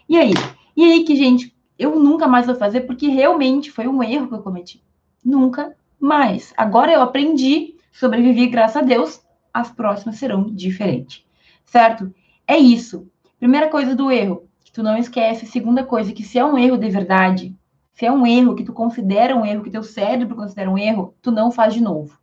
E 0.10 0.18
aí? 0.18 0.34
E 0.76 0.84
aí 0.84 1.04
que, 1.06 1.16
gente, 1.16 1.56
eu 1.78 1.98
nunca 1.98 2.28
mais 2.28 2.46
vou 2.46 2.56
fazer, 2.56 2.82
porque 2.82 3.08
realmente 3.08 3.72
foi 3.72 3.88
um 3.88 4.04
erro 4.04 4.28
que 4.28 4.34
eu 4.34 4.44
cometi. 4.44 4.84
Nunca 5.30 5.76
mais. 6.00 6.52
Agora 6.58 6.92
eu 6.92 7.04
aprendi, 7.04 7.76
sobrevivi, 7.92 8.48
graças 8.48 8.78
a 8.78 8.82
Deus, 8.82 9.22
as 9.54 9.70
próximas 9.70 10.16
serão 10.16 10.44
diferentes, 10.50 11.24
certo? 11.64 12.12
É 12.48 12.58
isso. 12.58 13.08
Primeira 13.38 13.70
coisa 13.70 13.96
do 13.96 14.12
erro, 14.12 14.50
que 14.64 14.72
tu 14.72 14.82
não 14.82 14.98
esquece. 14.98 15.46
Segunda 15.46 15.84
coisa, 15.84 16.12
que 16.12 16.24
se 16.24 16.40
é 16.40 16.44
um 16.44 16.58
erro 16.58 16.80
de 16.80 16.90
verdade, 16.90 17.56
se 17.94 18.08
é 18.08 18.12
um 18.12 18.26
erro 18.26 18.56
que 18.56 18.64
tu 18.64 18.74
considera 18.74 19.36
um 19.36 19.46
erro, 19.46 19.64
que 19.64 19.70
teu 19.70 19.84
cérebro 19.84 20.36
considera 20.36 20.72
um 20.72 20.80
erro, 20.80 21.14
tu 21.22 21.32
não 21.32 21.52
faz 21.52 21.76
de 21.76 21.82
novo. 21.84 22.18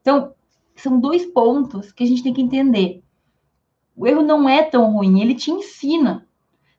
Então, 0.00 0.32
são 0.74 0.98
dois 0.98 1.26
pontos 1.26 1.92
que 1.92 2.04
a 2.04 2.06
gente 2.06 2.22
tem 2.22 2.32
que 2.32 2.40
entender. 2.40 3.02
O 3.94 4.06
erro 4.06 4.22
não 4.22 4.48
é 4.48 4.62
tão 4.62 4.94
ruim, 4.94 5.20
ele 5.20 5.34
te 5.34 5.50
ensina. 5.50 6.26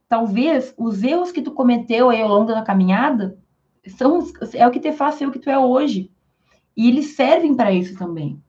Talvez 0.09 0.73
os 0.75 1.03
erros 1.03 1.31
que 1.31 1.43
tu 1.43 1.51
cometeu 1.51 2.09
aí 2.09 2.19
ao 2.19 2.29
longo 2.29 2.51
da 2.51 2.63
caminhada 2.63 3.37
são 3.89 4.25
é 4.53 4.67
o 4.67 4.71
que 4.71 4.79
te 4.79 4.91
faz 4.91 5.15
ser 5.15 5.27
o 5.27 5.31
que 5.31 5.39
tu 5.39 5.49
é 5.49 5.57
hoje. 5.57 6.11
E 6.75 6.87
eles 6.87 7.15
servem 7.15 7.55
para 7.55 7.71
isso 7.71 7.97
também. 7.97 8.41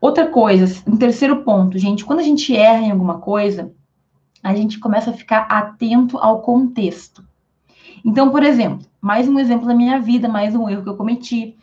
Outra 0.00 0.28
coisa, 0.28 0.82
um 0.86 0.96
terceiro 0.96 1.42
ponto, 1.42 1.78
gente, 1.78 2.04
quando 2.04 2.20
a 2.20 2.24
gente 2.24 2.54
erra 2.54 2.82
em 2.82 2.90
alguma 2.90 3.18
coisa, 3.18 3.72
a 4.42 4.54
gente 4.54 4.78
começa 4.78 5.10
a 5.10 5.14
ficar 5.14 5.46
atento 5.48 6.18
ao 6.18 6.42
contexto. 6.42 7.24
Então, 8.04 8.30
por 8.30 8.42
exemplo, 8.42 8.86
mais 9.00 9.26
um 9.26 9.38
exemplo 9.38 9.66
da 9.66 9.74
minha 9.74 9.98
vida, 9.98 10.28
mais 10.28 10.54
um 10.54 10.68
erro 10.68 10.82
que 10.82 10.88
eu 10.90 10.96
cometi. 10.96 11.56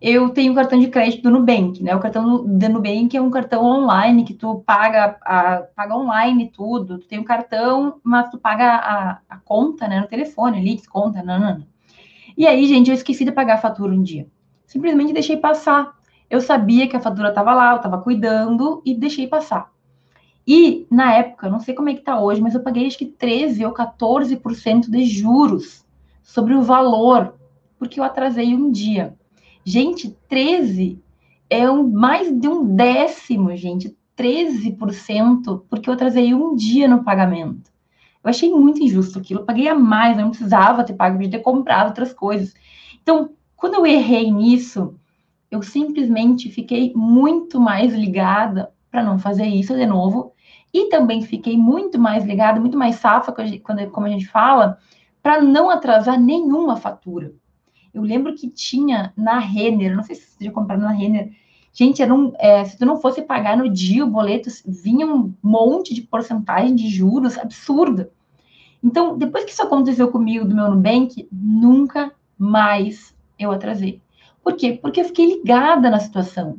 Eu 0.00 0.30
tenho 0.30 0.52
um 0.52 0.54
cartão 0.54 0.78
de 0.78 0.86
crédito 0.86 1.24
do 1.24 1.30
Nubank, 1.30 1.82
né? 1.82 1.94
O 1.96 1.98
cartão 1.98 2.44
do 2.46 2.68
Nubank 2.68 3.16
é 3.16 3.20
um 3.20 3.32
cartão 3.32 3.64
online 3.64 4.22
que 4.22 4.32
tu 4.32 4.62
paga, 4.64 5.18
a, 5.22 5.62
paga 5.74 5.96
online 5.96 6.52
tudo. 6.54 6.98
Tu 6.98 7.08
tem 7.08 7.18
um 7.18 7.24
cartão, 7.24 7.98
mas 8.04 8.30
tu 8.30 8.38
paga 8.38 8.76
a, 8.76 9.18
a 9.28 9.36
conta, 9.38 9.88
né? 9.88 10.00
No 10.00 10.06
telefone 10.06 10.58
ali, 10.58 10.76
desconta, 10.76 11.20
não, 11.20 11.40
não, 11.40 11.58
não. 11.58 11.66
E 12.38 12.46
aí, 12.46 12.68
gente, 12.68 12.88
eu 12.88 12.94
esqueci 12.94 13.24
de 13.24 13.32
pagar 13.32 13.54
a 13.54 13.60
fatura 13.60 13.92
um 13.92 14.00
dia. 14.00 14.28
Simplesmente 14.64 15.12
deixei 15.12 15.36
passar. 15.36 15.98
Eu 16.30 16.40
sabia 16.40 16.86
que 16.86 16.96
a 16.96 17.00
fatura 17.00 17.30
estava 17.30 17.52
lá, 17.52 17.72
eu 17.72 17.78
estava 17.78 17.98
cuidando 17.98 18.80
e 18.86 18.94
deixei 18.94 19.26
passar. 19.26 19.72
E, 20.46 20.86
na 20.88 21.12
época, 21.14 21.48
não 21.48 21.58
sei 21.58 21.74
como 21.74 21.88
é 21.88 21.94
que 21.94 22.00
tá 22.00 22.20
hoje, 22.20 22.40
mas 22.40 22.54
eu 22.54 22.62
paguei 22.62 22.86
acho 22.86 22.96
que 22.96 23.06
13 23.06 23.66
ou 23.66 23.74
14% 23.74 24.88
de 24.88 25.04
juros 25.04 25.84
sobre 26.22 26.54
o 26.54 26.62
valor, 26.62 27.34
porque 27.76 27.98
eu 27.98 28.04
atrasei 28.04 28.54
um 28.54 28.70
dia. 28.70 29.16
Gente, 29.64 30.16
13 30.28 31.02
é 31.50 31.68
um, 31.68 31.88
mais 31.88 32.30
de 32.30 32.46
um 32.46 32.64
décimo, 32.64 33.56
gente. 33.56 33.96
13%, 34.16 35.62
porque 35.68 35.90
eu 35.90 35.94
atrasei 35.94 36.32
um 36.32 36.54
dia 36.54 36.86
no 36.86 37.02
pagamento. 37.02 37.68
Eu 38.22 38.30
achei 38.30 38.50
muito 38.50 38.82
injusto 38.82 39.18
aquilo. 39.18 39.40
Eu 39.40 39.46
paguei 39.46 39.68
a 39.68 39.74
mais, 39.74 40.16
eu 40.16 40.24
não 40.24 40.30
precisava 40.30 40.84
ter 40.84 40.94
pago, 40.94 41.18
de 41.18 41.28
ter 41.28 41.38
comprado 41.40 41.88
outras 41.88 42.12
coisas. 42.12 42.54
Então, 43.02 43.30
quando 43.56 43.74
eu 43.74 43.86
errei 43.86 44.30
nisso, 44.30 44.94
eu 45.50 45.62
simplesmente 45.62 46.50
fiquei 46.50 46.92
muito 46.94 47.60
mais 47.60 47.94
ligada 47.94 48.70
para 48.90 49.02
não 49.02 49.18
fazer 49.18 49.46
isso 49.46 49.74
de 49.74 49.86
novo. 49.86 50.32
E 50.72 50.88
também 50.90 51.22
fiquei 51.22 51.56
muito 51.56 51.98
mais 51.98 52.24
ligada, 52.24 52.60
muito 52.60 52.76
mais 52.76 52.96
safa, 52.96 53.32
quando, 53.32 53.90
como 53.90 54.06
a 54.06 54.10
gente 54.10 54.26
fala, 54.26 54.78
para 55.22 55.40
não 55.40 55.70
atrasar 55.70 56.20
nenhuma 56.20 56.76
fatura. 56.76 57.32
Eu 57.92 58.02
lembro 58.02 58.34
que 58.34 58.48
tinha 58.50 59.12
na 59.16 59.38
Renner, 59.38 59.96
não 59.96 60.02
sei 60.02 60.16
se 60.16 60.26
você 60.26 60.44
já 60.44 60.52
comprou 60.52 60.78
na 60.78 60.90
Renner, 60.90 61.32
gente, 61.78 62.02
é, 62.38 62.64
se 62.64 62.76
tu 62.76 62.84
não 62.84 63.00
fosse 63.00 63.22
pagar 63.22 63.56
no 63.56 63.68
dia 63.68 64.04
o 64.04 64.10
boleto, 64.10 64.50
vinha 64.66 65.06
um 65.06 65.32
monte 65.40 65.94
de 65.94 66.02
porcentagem 66.02 66.74
de 66.74 66.88
juros 66.88 67.38
absurda. 67.38 68.10
Então, 68.82 69.16
depois 69.16 69.44
que 69.44 69.52
isso 69.52 69.62
aconteceu 69.62 70.10
comigo 70.10 70.44
do 70.44 70.56
meu 70.56 70.68
Nubank, 70.68 71.28
nunca 71.30 72.10
mais 72.36 73.14
eu 73.38 73.52
atrasei. 73.52 74.02
Por 74.42 74.56
quê? 74.56 74.76
Porque 74.82 75.00
eu 75.00 75.04
fiquei 75.04 75.36
ligada 75.36 75.88
na 75.88 76.00
situação. 76.00 76.58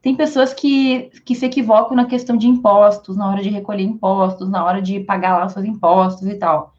Tem 0.00 0.16
pessoas 0.16 0.54
que, 0.54 1.10
que 1.26 1.34
se 1.34 1.44
equivocam 1.44 1.94
na 1.94 2.06
questão 2.06 2.34
de 2.34 2.48
impostos, 2.48 3.14
na 3.14 3.28
hora 3.28 3.42
de 3.42 3.50
recolher 3.50 3.82
impostos, 3.82 4.48
na 4.48 4.64
hora 4.64 4.80
de 4.80 5.00
pagar 5.00 5.36
lá 5.36 5.46
os 5.46 5.52
seus 5.52 5.66
impostos 5.66 6.26
e 6.28 6.34
tal. 6.34 6.72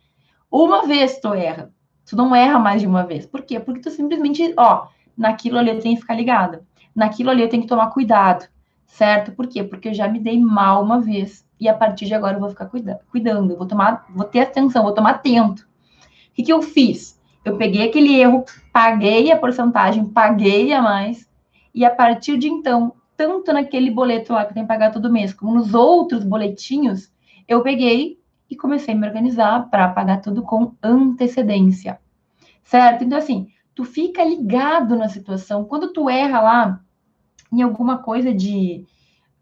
Uma 0.49 0.87
vez 0.87 1.19
tu 1.19 1.31
erra. 1.31 1.71
Tu 2.09 2.15
não 2.15 2.35
erra 2.35 2.57
mais 2.57 2.81
de 2.81 2.87
uma 2.87 3.03
vez. 3.03 3.25
Por 3.27 3.43
quê? 3.43 3.59
Porque 3.59 3.81
tu 3.81 3.91
simplesmente, 3.91 4.51
ó, 4.57 4.87
naquilo 5.15 5.59
ali 5.59 5.69
eu 5.69 5.79
tenho 5.79 5.95
que 5.95 6.01
ficar 6.01 6.15
ligada. 6.15 6.65
Naquilo 6.97 7.29
ali 7.29 7.43
eu 7.43 7.47
tenho 7.47 7.61
que 7.61 7.69
tomar 7.69 7.91
cuidado. 7.91 8.47
Certo? 8.87 9.31
Por 9.31 9.45
quê? 9.45 9.63
Porque 9.63 9.89
eu 9.89 9.93
já 9.93 10.07
me 10.07 10.19
dei 10.19 10.39
mal 10.41 10.83
uma 10.83 10.99
vez. 10.99 11.45
E 11.59 11.69
a 11.69 11.73
partir 11.73 12.07
de 12.07 12.15
agora 12.15 12.37
eu 12.37 12.39
vou 12.39 12.49
ficar 12.49 12.65
cuida 12.65 12.99
cuidando. 13.11 13.55
vou 13.55 13.67
tomar, 13.67 14.07
vou 14.09 14.25
ter 14.25 14.39
atenção, 14.39 14.81
vou 14.81 14.93
tomar 14.93 15.11
atento. 15.11 15.61
O 15.61 16.33
que, 16.33 16.41
que 16.41 16.51
eu 16.51 16.63
fiz? 16.63 17.21
Eu 17.45 17.55
peguei 17.55 17.87
aquele 17.87 18.19
erro, 18.19 18.43
paguei 18.73 19.31
a 19.31 19.37
porcentagem, 19.37 20.05
paguei 20.05 20.73
a 20.73 20.81
mais. 20.81 21.29
E 21.73 21.85
a 21.85 21.91
partir 21.93 22.35
de 22.35 22.47
então, 22.47 22.93
tanto 23.15 23.53
naquele 23.53 23.91
boleto 23.91 24.33
lá 24.33 24.43
que 24.43 24.51
eu 24.51 24.53
tenho 24.55 24.65
que 24.65 24.73
pagar 24.73 24.91
todo 24.91 25.11
mês, 25.11 25.33
como 25.33 25.53
nos 25.53 25.75
outros 25.75 26.23
boletinhos, 26.23 27.11
eu 27.47 27.61
peguei 27.61 28.19
e 28.49 28.55
comecei 28.55 28.95
a 28.95 28.97
me 28.97 29.07
organizar 29.07 29.69
para 29.69 29.87
pagar 29.89 30.21
tudo 30.21 30.41
com 30.41 30.73
antecedência. 30.81 31.99
Certo? 32.63 33.03
Então, 33.03 33.19
assim, 33.19 33.49
tu 33.75 33.83
fica 33.83 34.23
ligado 34.23 34.95
na 34.95 35.07
situação. 35.07 35.63
Quando 35.63 35.93
tu 35.93 36.09
erra 36.09 36.41
lá 36.41 36.81
em 37.51 37.61
alguma 37.61 37.97
coisa 37.99 38.33
de. 38.33 38.85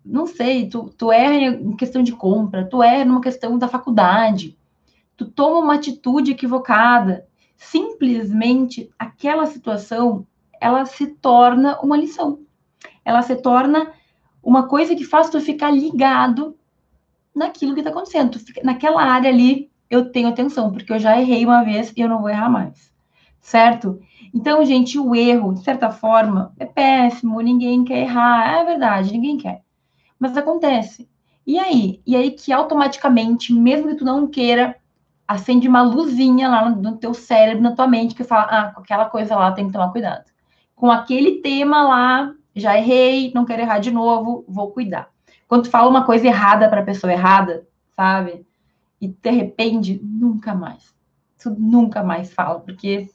Não 0.03 0.27
sei, 0.27 0.67
tu, 0.67 0.93
tu 0.97 1.11
erra 1.11 1.35
em 1.35 1.75
questão 1.75 2.03
de 2.03 2.11
compra, 2.11 2.65
tu 2.65 2.83
erra 2.83 3.05
numa 3.05 3.21
questão 3.21 3.57
da 3.57 3.67
faculdade, 3.67 4.55
tu 5.17 5.25
toma 5.25 5.59
uma 5.59 5.75
atitude 5.75 6.31
equivocada, 6.31 7.25
simplesmente 7.57 8.89
aquela 8.99 9.47
situação 9.47 10.25
ela 10.61 10.85
se 10.85 11.07
torna 11.07 11.79
uma 11.81 11.97
lição. 11.97 12.39
Ela 13.03 13.21
se 13.21 13.35
torna 13.35 13.91
uma 14.43 14.67
coisa 14.67 14.95
que 14.95 15.03
faz 15.03 15.29
tu 15.29 15.39
ficar 15.41 15.71
ligado 15.71 16.55
naquilo 17.33 17.73
que 17.73 17.81
está 17.81 17.89
acontecendo. 17.89 18.39
naquela 18.63 19.03
área 19.03 19.29
ali, 19.29 19.69
eu 19.89 20.11
tenho 20.11 20.29
atenção, 20.29 20.71
porque 20.71 20.93
eu 20.93 20.99
já 20.99 21.19
errei 21.19 21.45
uma 21.45 21.63
vez 21.63 21.91
e 21.95 22.01
eu 22.01 22.07
não 22.07 22.21
vou 22.21 22.29
errar 22.29 22.49
mais. 22.49 22.91
Certo? 23.45 24.01
Então, 24.33 24.65
gente, 24.65 24.97
o 24.97 25.15
erro, 25.15 25.53
de 25.53 25.63
certa 25.63 25.91
forma, 25.91 26.51
é 26.57 26.65
péssimo, 26.65 27.39
ninguém 27.41 27.85
quer 27.85 27.99
errar. 27.99 28.61
É 28.61 28.65
verdade, 28.65 29.11
ninguém 29.11 29.37
quer. 29.37 29.61
Mas 30.17 30.35
acontece. 30.35 31.07
E 31.45 31.59
aí? 31.59 32.01
E 32.07 32.15
aí 32.15 32.31
que 32.31 32.51
automaticamente, 32.51 33.53
mesmo 33.53 33.89
que 33.89 33.97
tu 33.97 34.03
não 34.03 34.27
queira, 34.27 34.75
acende 35.27 35.67
uma 35.67 35.83
luzinha 35.83 36.49
lá 36.49 36.71
no, 36.71 36.97
teu 36.97 37.13
cérebro, 37.13 37.61
na 37.61 37.75
tua 37.75 37.87
mente, 37.87 38.15
que 38.15 38.23
fala, 38.23 38.45
ah, 38.45 38.71
com 38.71 38.81
aquela 38.81 39.05
coisa 39.05 39.35
lá 39.35 39.51
tem 39.51 39.67
que 39.67 39.73
tomar 39.73 39.91
cuidado. 39.91 40.25
Com 40.75 40.89
aquele 40.89 41.33
tema 41.41 41.83
lá, 41.83 42.33
já 42.55 42.75
errei, 42.75 43.31
não 43.35 43.45
quero 43.45 43.61
errar 43.61 43.77
de 43.77 43.91
novo, 43.91 44.43
vou 44.47 44.71
cuidar. 44.71 45.11
Quando 45.47 45.65
tu 45.65 45.69
fala 45.69 45.87
uma 45.87 46.03
coisa 46.03 46.25
errada 46.25 46.67
para 46.67 46.81
a 46.81 46.85
pessoa 46.85 47.13
errada, 47.13 47.67
sabe? 47.95 48.43
E 48.99 49.07
te 49.07 49.29
arrepende, 49.29 50.01
nunca 50.03 50.55
mais. 50.55 50.95
Tu 51.37 51.51
nunca 51.51 52.01
mais 52.01 52.33
fala, 52.33 52.59
porque 52.59 53.07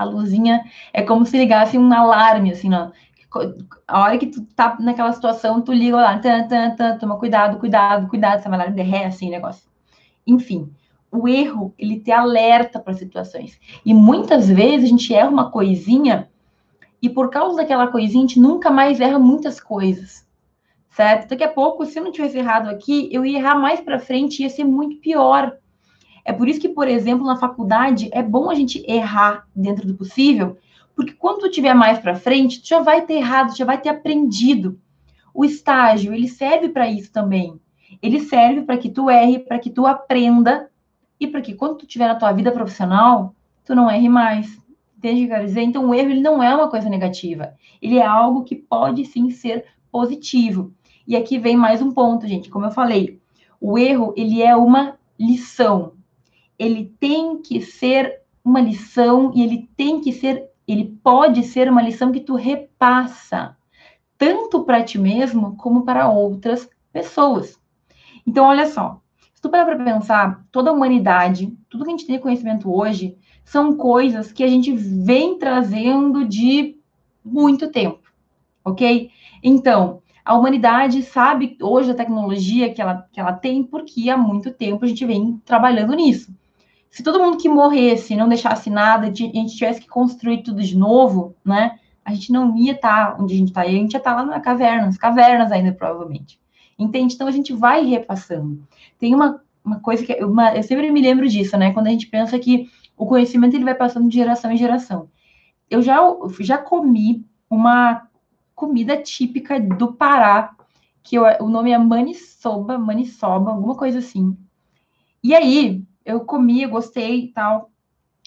a 0.00 0.04
luzinha 0.04 0.64
é 0.92 1.02
como 1.02 1.26
se 1.26 1.36
ligasse 1.36 1.76
um 1.78 1.92
alarme, 1.92 2.52
assim, 2.52 2.72
ó. 2.74 2.90
A 3.86 4.00
hora 4.00 4.18
que 4.18 4.26
tu 4.26 4.44
tá 4.56 4.76
naquela 4.80 5.12
situação, 5.12 5.60
tu 5.60 5.72
liga 5.72 5.96
lá, 5.96 6.18
tan, 6.18 6.48
tan, 6.48 6.74
tan, 6.74 6.98
toma 6.98 7.16
cuidado, 7.16 7.58
cuidado, 7.58 8.08
cuidado, 8.08 8.38
essa 8.38 8.48
alarme 8.48 8.74
de 8.74 8.82
ré, 8.82 9.04
assim, 9.04 9.30
negócio. 9.30 9.68
Enfim, 10.26 10.72
o 11.12 11.28
erro, 11.28 11.74
ele 11.78 12.00
te 12.00 12.10
alerta 12.10 12.80
para 12.80 12.94
situações. 12.94 13.58
E 13.84 13.94
muitas 13.94 14.48
vezes 14.48 14.86
a 14.86 14.88
gente 14.88 15.14
erra 15.14 15.28
uma 15.28 15.50
coisinha 15.50 16.28
e 17.00 17.08
por 17.08 17.30
causa 17.30 17.58
daquela 17.58 17.86
coisinha 17.88 18.24
a 18.24 18.26
gente 18.26 18.40
nunca 18.40 18.70
mais 18.70 19.00
erra 19.00 19.18
muitas 19.18 19.60
coisas 19.60 20.28
certo? 20.90 21.28
Daqui 21.28 21.44
a 21.44 21.48
pouco, 21.48 21.86
se 21.86 21.98
eu 21.98 22.04
não 22.04 22.12
tivesse 22.12 22.36
errado 22.36 22.68
aqui, 22.68 23.08
eu 23.10 23.24
ia 23.24 23.38
errar 23.38 23.54
mais 23.54 23.80
para 23.80 23.98
frente, 23.98 24.42
ia 24.42 24.50
ser 24.50 24.64
muito 24.64 24.96
pior. 25.00 25.56
É 26.24 26.32
por 26.32 26.48
isso 26.48 26.60
que, 26.60 26.68
por 26.68 26.88
exemplo, 26.88 27.26
na 27.26 27.36
faculdade 27.36 28.08
é 28.12 28.22
bom 28.22 28.50
a 28.50 28.54
gente 28.54 28.84
errar 28.86 29.46
dentro 29.54 29.86
do 29.86 29.94
possível, 29.94 30.56
porque 30.94 31.12
quando 31.12 31.40
tu 31.40 31.50
tiver 31.50 31.74
mais 31.74 31.98
para 31.98 32.14
frente, 32.14 32.60
tu 32.60 32.68
já 32.68 32.80
vai 32.80 33.02
ter 33.06 33.14
errado, 33.14 33.56
já 33.56 33.64
vai 33.64 33.80
ter 33.80 33.88
aprendido. 33.88 34.78
O 35.32 35.44
estágio, 35.44 36.12
ele 36.12 36.28
serve 36.28 36.68
para 36.68 36.90
isso 36.90 37.10
também. 37.12 37.58
Ele 38.02 38.20
serve 38.20 38.62
para 38.62 38.76
que 38.76 38.90
tu 38.90 39.08
erre, 39.08 39.38
para 39.38 39.58
que 39.58 39.70
tu 39.70 39.86
aprenda 39.86 40.70
e 41.18 41.26
para 41.26 41.40
que 41.40 41.54
quando 41.54 41.76
tu 41.76 41.86
tiver 41.86 42.06
na 42.06 42.14
tua 42.14 42.32
vida 42.32 42.52
profissional, 42.52 43.34
tu 43.64 43.74
não 43.74 43.90
erre 43.90 44.08
mais. 44.08 44.58
Entende 44.96 45.22
o 45.22 45.26
que 45.26 45.32
eu 45.32 45.36
quero 45.36 45.46
dizer? 45.46 45.62
Então, 45.62 45.88
o 45.88 45.94
erro 45.94 46.10
ele 46.10 46.20
não 46.20 46.42
é 46.42 46.54
uma 46.54 46.68
coisa 46.68 46.88
negativa. 46.88 47.54
Ele 47.80 47.98
é 47.98 48.04
algo 48.04 48.44
que 48.44 48.54
pode 48.54 49.04
sim 49.04 49.30
ser 49.30 49.64
positivo. 49.90 50.72
E 51.06 51.16
aqui 51.16 51.38
vem 51.38 51.56
mais 51.56 51.80
um 51.80 51.90
ponto, 51.90 52.26
gente. 52.26 52.50
Como 52.50 52.66
eu 52.66 52.70
falei, 52.70 53.18
o 53.60 53.78
erro 53.78 54.12
ele 54.16 54.42
é 54.42 54.54
uma 54.54 54.98
lição. 55.18 55.92
Ele 56.60 56.94
tem 57.00 57.40
que 57.40 57.60
ser 57.60 58.20
uma 58.44 58.60
lição 58.60 59.32
e 59.34 59.42
ele 59.42 59.68
tem 59.76 60.00
que 60.00 60.12
ser 60.12 60.50
ele 60.72 60.96
pode 61.02 61.42
ser 61.42 61.68
uma 61.68 61.82
lição 61.82 62.12
que 62.12 62.20
tu 62.20 62.36
repassa, 62.36 63.56
tanto 64.16 64.62
para 64.62 64.84
ti 64.84 64.98
mesmo 64.98 65.56
como 65.56 65.82
para 65.84 66.08
outras 66.08 66.70
pessoas. 66.92 67.60
Então, 68.24 68.44
olha 68.44 68.68
só, 68.68 69.00
se 69.34 69.42
tu 69.42 69.50
parar 69.50 69.64
para 69.64 69.84
pensar, 69.84 70.46
toda 70.52 70.70
a 70.70 70.72
humanidade, 70.72 71.52
tudo 71.68 71.82
que 71.82 71.90
a 71.90 71.96
gente 71.96 72.06
tem 72.06 72.16
de 72.16 72.22
conhecimento 72.22 72.72
hoje, 72.72 73.16
são 73.44 73.76
coisas 73.76 74.30
que 74.30 74.44
a 74.44 74.46
gente 74.46 74.72
vem 74.72 75.38
trazendo 75.38 76.24
de 76.24 76.78
muito 77.24 77.72
tempo, 77.72 78.08
ok? 78.64 79.10
Então, 79.42 80.00
a 80.24 80.38
humanidade 80.38 81.02
sabe 81.02 81.56
hoje 81.60 81.90
a 81.90 81.94
tecnologia 81.94 82.72
que 82.72 82.80
ela, 82.80 83.08
que 83.10 83.18
ela 83.18 83.32
tem, 83.32 83.64
porque 83.64 84.08
há 84.08 84.16
muito 84.16 84.52
tempo 84.52 84.84
a 84.84 84.88
gente 84.88 85.04
vem 85.04 85.40
trabalhando 85.44 85.94
nisso. 85.94 86.32
Se 86.90 87.04
todo 87.04 87.20
mundo 87.20 87.36
que 87.36 87.48
morresse 87.48 88.16
não 88.16 88.28
deixasse 88.28 88.68
nada, 88.68 89.06
a 89.06 89.14
gente 89.14 89.56
tivesse 89.56 89.80
que 89.80 89.88
construir 89.88 90.42
tudo 90.42 90.60
de 90.60 90.76
novo, 90.76 91.36
né? 91.44 91.78
A 92.04 92.12
gente 92.12 92.32
não 92.32 92.56
ia 92.56 92.72
estar 92.72 93.12
tá 93.12 93.22
onde 93.22 93.34
a 93.34 93.36
gente 93.36 93.48
está, 93.48 93.60
a 93.60 93.68
gente 93.68 93.92
ia 93.92 93.98
estar 93.98 94.10
tá 94.10 94.22
lá 94.22 94.26
na 94.26 94.40
caverna, 94.40 94.86
nas 94.86 94.98
cavernas 94.98 95.52
ainda, 95.52 95.72
provavelmente. 95.72 96.40
Entende? 96.76 97.14
Então 97.14 97.28
a 97.28 97.30
gente 97.30 97.52
vai 97.52 97.84
repassando. 97.84 98.66
Tem 98.98 99.14
uma, 99.14 99.40
uma 99.64 99.78
coisa 99.78 100.04
que 100.04 100.12
uma, 100.24 100.56
eu 100.56 100.62
sempre 100.64 100.90
me 100.90 101.00
lembro 101.00 101.28
disso, 101.28 101.56
né? 101.56 101.72
Quando 101.72 101.86
a 101.86 101.90
gente 101.90 102.08
pensa 102.08 102.38
que 102.38 102.68
o 102.96 103.06
conhecimento 103.06 103.54
ele 103.54 103.64
vai 103.64 103.74
passando 103.74 104.08
de 104.08 104.16
geração 104.16 104.50
em 104.50 104.56
geração. 104.56 105.08
Eu 105.70 105.80
já, 105.80 105.98
já 106.40 106.58
comi 106.58 107.24
uma 107.48 108.08
comida 108.54 108.96
típica 108.96 109.60
do 109.60 109.92
Pará, 109.92 110.54
que 111.02 111.16
eu, 111.16 111.24
o 111.40 111.48
nome 111.48 111.70
é 111.70 111.78
manisoba, 111.78 112.76
manisoba, 112.76 113.52
alguma 113.52 113.76
coisa 113.76 114.00
assim. 114.00 114.36
E 115.22 115.34
aí, 115.34 115.82
eu 116.04 116.20
comi, 116.20 116.62
eu 116.62 116.70
gostei 116.70 117.24
e 117.24 117.28
tal. 117.28 117.70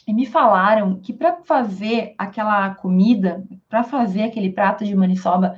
E 0.07 0.13
me 0.13 0.25
falaram 0.25 0.99
que 0.99 1.13
para 1.13 1.37
fazer 1.43 2.13
aquela 2.17 2.75
comida, 2.75 3.45
para 3.69 3.83
fazer 3.83 4.23
aquele 4.23 4.51
prato 4.51 4.83
de 4.83 4.95
maniçoba, 4.95 5.57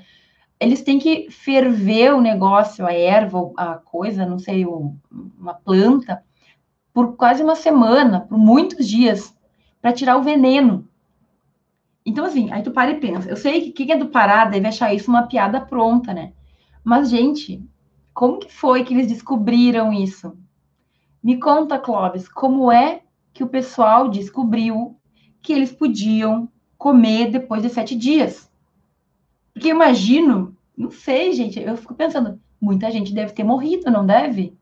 eles 0.60 0.82
têm 0.82 1.00
que 1.00 1.30
ferver 1.30 2.14
o 2.14 2.22
negócio, 2.22 2.86
a 2.86 2.94
erva, 2.94 3.52
a 3.58 3.76
coisa, 3.76 4.26
não 4.26 4.40
sei, 4.40 4.66
uma 4.66 5.54
planta, 5.54 6.24
por 6.94 7.16
quase 7.18 7.44
uma 7.44 7.56
semana, 7.56 8.22
por 8.22 8.38
muitos 8.38 8.88
dias, 8.88 9.36
para 9.82 9.92
tirar 9.92 10.18
o 10.18 10.24
veneno. 10.24 10.88
Então, 12.06 12.24
assim, 12.24 12.52
aí 12.52 12.62
tu 12.62 12.72
para 12.72 12.92
e 12.92 13.00
pensa. 13.00 13.30
Eu 13.30 13.36
sei 13.36 13.62
que 13.62 13.72
quem 13.72 13.92
é 13.92 13.98
do 13.98 14.10
Pará 14.10 14.46
deve 14.46 14.68
achar 14.68 14.94
isso 14.94 15.10
uma 15.10 15.28
piada 15.28 15.60
pronta, 15.60 16.14
né? 16.14 16.34
Mas, 16.84 17.10
gente, 17.10 17.64
como 18.14 18.40
que 18.40 18.52
foi 18.52 18.84
que 18.84 18.94
eles 18.94 19.08
descobriram 19.08 19.92
isso? 19.92 20.38
Me 21.26 21.40
conta, 21.40 21.80
Clóvis, 21.80 22.30
como 22.30 22.72
é 22.72 23.02
que 23.34 23.44
o 23.44 23.50
pessoal 23.50 24.08
descobriu 24.08 24.96
que 25.42 25.52
eles 25.52 25.72
podiam 25.72 26.48
comer 26.78 27.32
depois 27.32 27.64
de 27.64 27.70
sete 27.70 27.96
dias? 27.96 28.48
Porque 29.52 29.70
imagino, 29.70 30.56
não 30.78 30.92
sei, 30.92 31.34
gente, 31.34 31.60
eu 31.60 31.76
fico 31.76 31.96
pensando, 31.96 32.40
muita 32.62 32.92
gente 32.92 33.14
deve 33.14 33.34
ter 33.34 33.44
morrido, 33.44 33.90
não 33.90 34.06
deve? 34.06 34.56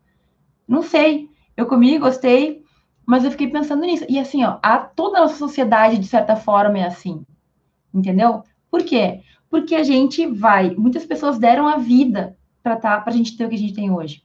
Não 0.65 0.81
sei. 0.81 1.29
Eu 1.57 1.65
comi, 1.65 1.97
gostei, 1.97 2.63
mas 3.05 3.25
eu 3.25 3.31
fiquei 3.31 3.49
pensando 3.49 3.85
nisso. 3.85 4.05
E 4.07 4.17
assim, 4.17 4.45
ó, 4.45 4.57
a, 4.63 4.77
toda 4.77 5.17
a 5.17 5.21
nossa 5.21 5.35
sociedade, 5.35 5.97
de 5.97 6.07
certa 6.07 6.37
forma, 6.37 6.79
é 6.79 6.85
assim 6.85 7.25
entendeu? 7.93 8.43
Por 8.71 8.83
quê? 8.83 9.21
Porque 9.49 9.75
a 9.75 9.83
gente 9.83 10.25
vai, 10.25 10.71
muitas 10.71 11.05
pessoas 11.05 11.37
deram 11.37 11.67
a 11.67 11.77
vida 11.77 12.35
para 12.63 12.75
tá, 12.75 13.03
a 13.05 13.11
gente 13.11 13.37
ter 13.37 13.45
o 13.45 13.49
que 13.49 13.55
a 13.55 13.59
gente 13.59 13.73
tem 13.73 13.91
hoje. 13.91 14.22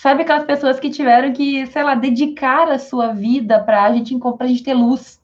Sabe 0.00 0.22
aquelas 0.22 0.44
pessoas 0.44 0.80
que 0.80 0.88
tiveram 0.88 1.30
que, 1.30 1.66
sei 1.66 1.82
lá, 1.82 1.94
dedicar 1.94 2.70
a 2.70 2.78
sua 2.78 3.08
vida 3.08 3.62
para 3.62 3.84
a 3.84 3.92
gente, 3.92 4.18
pra 4.38 4.46
gente 4.46 4.62
ter 4.62 4.72
luz? 4.72 5.20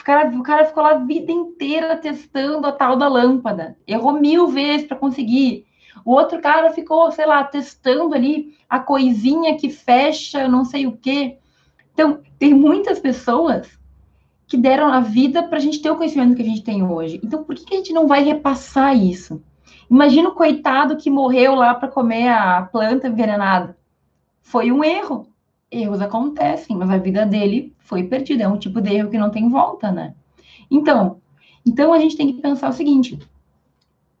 O 0.00 0.02
cara, 0.02 0.30
o 0.30 0.42
cara 0.42 0.64
ficou 0.64 0.82
lá 0.82 0.92
a 0.92 0.98
vida 1.04 1.30
inteira 1.30 1.94
testando 1.94 2.66
a 2.66 2.72
tal 2.72 2.96
da 2.96 3.06
lâmpada. 3.06 3.76
Errou 3.86 4.14
mil 4.14 4.48
vezes 4.48 4.86
para 4.86 4.96
conseguir. 4.96 5.66
O 6.06 6.12
outro 6.12 6.40
cara 6.40 6.72
ficou, 6.72 7.12
sei 7.12 7.26
lá, 7.26 7.44
testando 7.44 8.14
ali 8.14 8.56
a 8.66 8.80
coisinha 8.80 9.58
que 9.58 9.68
fecha, 9.68 10.48
não 10.48 10.64
sei 10.64 10.86
o 10.86 10.96
quê. 10.96 11.36
Então, 11.92 12.22
tem 12.38 12.54
muitas 12.54 12.98
pessoas 12.98 13.78
que 14.46 14.56
deram 14.56 14.88
a 14.88 15.00
vida 15.00 15.42
para 15.42 15.58
a 15.58 15.60
gente 15.60 15.82
ter 15.82 15.90
o 15.90 15.96
conhecimento 15.96 16.34
que 16.34 16.40
a 16.40 16.46
gente 16.46 16.64
tem 16.64 16.82
hoje. 16.82 17.20
Então, 17.22 17.44
por 17.44 17.54
que, 17.54 17.66
que 17.66 17.74
a 17.74 17.76
gente 17.76 17.92
não 17.92 18.06
vai 18.06 18.24
repassar 18.24 18.96
isso? 18.96 19.42
Imagina 19.94 20.30
o 20.30 20.34
coitado 20.34 20.96
que 20.96 21.08
morreu 21.08 21.54
lá 21.54 21.72
para 21.72 21.86
comer 21.86 22.26
a 22.26 22.62
planta 22.62 23.06
envenenada. 23.06 23.78
Foi 24.42 24.72
um 24.72 24.82
erro. 24.82 25.28
Erros 25.70 26.00
acontecem, 26.00 26.76
mas 26.76 26.90
a 26.90 26.96
vida 26.96 27.24
dele 27.24 27.72
foi 27.78 28.02
perdida. 28.02 28.42
É 28.42 28.48
um 28.48 28.58
tipo 28.58 28.80
de 28.80 28.92
erro 28.92 29.08
que 29.08 29.16
não 29.16 29.30
tem 29.30 29.48
volta, 29.48 29.92
né? 29.92 30.12
Então, 30.68 31.20
então 31.64 31.92
a 31.92 31.98
gente 32.00 32.16
tem 32.16 32.26
que 32.26 32.42
pensar 32.42 32.70
o 32.70 32.72
seguinte: 32.72 33.20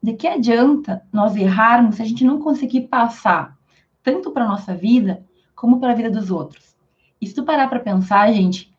de 0.00 0.12
que 0.12 0.28
adianta 0.28 1.02
nós 1.12 1.34
errarmos 1.34 1.96
se 1.96 2.02
a 2.02 2.04
gente 2.04 2.24
não 2.24 2.40
conseguir 2.40 2.82
passar 2.82 3.58
tanto 4.00 4.30
para 4.30 4.46
nossa 4.46 4.76
vida 4.76 5.24
como 5.56 5.80
para 5.80 5.90
a 5.90 5.96
vida 5.96 6.08
dos 6.08 6.30
outros? 6.30 6.76
E 7.20 7.26
se 7.26 7.34
tu 7.34 7.42
parar 7.42 7.66
para 7.66 7.80
pensar, 7.80 8.32
gente, 8.32 8.72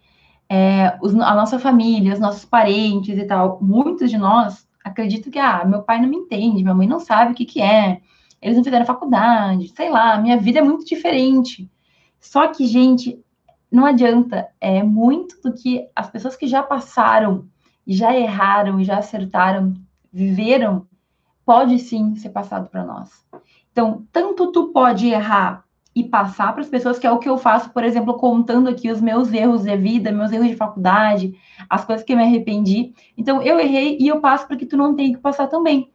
é, 0.48 0.98
os, 1.02 1.14
a 1.14 1.36
nossa 1.36 1.60
família, 1.60 2.14
os 2.14 2.22
nossos 2.22 2.46
parentes 2.46 3.18
e 3.18 3.26
tal, 3.26 3.60
muitos 3.62 4.10
de 4.10 4.18
nós 4.18 4.66
acreditam 4.86 5.32
que, 5.32 5.40
ah, 5.40 5.66
meu 5.66 5.82
pai 5.82 6.00
não 6.00 6.08
me 6.08 6.18
entende, 6.18 6.62
minha 6.62 6.76
mãe 6.76 6.88
não 6.88 7.00
sabe 7.00 7.32
o 7.32 7.36
que, 7.36 7.44
que 7.44 7.60
é, 7.60 8.02
eles 8.40 8.56
não 8.56 8.64
fizeram 8.64 8.86
faculdade, 8.86 9.74
sei 9.76 9.90
lá, 9.90 10.18
minha 10.20 10.38
vida 10.38 10.60
é 10.60 10.62
muito 10.62 10.86
diferente. 10.86 11.70
Só 12.20 12.48
que, 12.48 12.68
gente, 12.68 13.20
não 13.72 13.84
adianta, 13.84 14.48
é 14.62 14.84
muito 14.84 15.42
do 15.42 15.52
que 15.52 15.90
as 15.96 16.08
pessoas 16.10 16.36
que 16.36 16.46
já 16.46 16.62
passaram, 16.62 17.48
já 17.88 18.16
erraram, 18.16 18.84
já 18.84 19.00
acertaram, 19.00 19.74
viveram, 20.14 20.88
pode 21.44 21.80
sim 21.80 22.16
ser 22.16 22.30
passado 22.30 22.70
para 22.70 22.86
nós. 22.86 23.10
Então, 23.72 24.06
tanto 24.12 24.52
tu 24.52 24.68
pode 24.72 25.08
errar 25.08 25.65
e 25.96 26.04
passar 26.04 26.52
para 26.52 26.62
as 26.62 26.68
pessoas, 26.68 27.00
que 27.00 27.08
é 27.08 27.12
o 27.12 27.20
que 27.20 27.30
eu 27.30 27.38
faço, 27.38 27.70
por 27.70 27.84
exemplo, 27.84 28.16
contando 28.16 28.70
aqui 28.70 28.92
os 28.92 29.00
meus 29.00 29.32
erros 29.32 29.64
de 29.64 29.78
vida, 29.78 30.12
meus 30.12 30.32
erros 30.32 30.50
de 30.50 30.56
faculdade, 30.56 31.34
as 31.70 31.86
coisas 31.86 32.06
que 32.06 32.12
eu 32.12 32.18
me 32.18 32.24
arrependi. 32.24 32.94
Então, 33.18 33.42
eu 33.42 33.58
errei 33.58 33.98
e 34.00 34.08
eu 34.08 34.20
passo 34.20 34.46
para 34.46 34.58
que 34.58 34.66
tu 34.66 34.76
não 34.76 34.94
tenha 34.94 35.16
que 35.16 35.22
passar 35.22 35.48
também. 35.48 35.90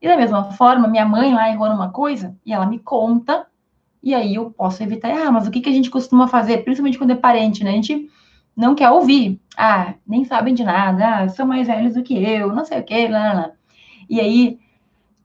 E 0.00 0.08
da 0.08 0.16
mesma 0.16 0.52
forma, 0.52 0.88
minha 0.88 1.04
mãe 1.04 1.34
lá 1.34 1.50
errou 1.50 1.68
numa 1.68 1.90
coisa 1.90 2.34
e 2.46 2.52
ela 2.52 2.64
me 2.64 2.78
conta, 2.78 3.46
e 4.02 4.14
aí 4.14 4.34
eu 4.34 4.50
posso 4.50 4.82
evitar 4.82 5.10
errar. 5.10 5.30
Mas 5.30 5.46
o 5.46 5.50
que, 5.50 5.60
que 5.60 5.68
a 5.68 5.72
gente 5.72 5.90
costuma 5.90 6.26
fazer, 6.26 6.64
principalmente 6.64 6.96
quando 6.96 7.10
é 7.10 7.14
parente, 7.14 7.62
né? 7.62 7.70
A 7.70 7.74
gente 7.74 8.08
não 8.56 8.74
quer 8.74 8.90
ouvir. 8.90 9.38
Ah, 9.56 9.94
nem 10.06 10.24
sabem 10.24 10.54
de 10.54 10.64
nada, 10.64 11.18
ah, 11.18 11.28
são 11.28 11.46
mais 11.46 11.66
velhos 11.66 11.94
do 11.94 12.02
que 12.02 12.14
eu, 12.14 12.54
não 12.54 12.64
sei 12.64 12.80
o 12.80 12.84
quê, 12.84 13.06
lá, 13.06 13.32
lá. 13.34 13.50
E 14.08 14.18
aí 14.18 14.58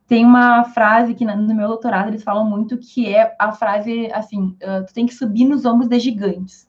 tem 0.07 0.25
uma 0.25 0.63
frase 0.63 1.13
que 1.13 1.25
no 1.25 1.53
meu 1.53 1.67
doutorado 1.67 2.07
eles 2.07 2.23
falam 2.23 2.49
muito 2.49 2.77
que 2.77 3.13
é 3.13 3.35
a 3.37 3.51
frase 3.51 4.09
assim: 4.13 4.55
uh, 4.63 4.85
tu 4.87 4.93
tem 4.93 5.05
que 5.05 5.13
subir 5.13 5.45
nos 5.45 5.65
ombros 5.65 5.89
de 5.89 5.99
gigantes. 5.99 6.67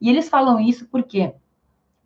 E 0.00 0.08
eles 0.08 0.30
falam 0.30 0.58
isso 0.58 0.88
por 0.88 1.02
quê? 1.02 1.34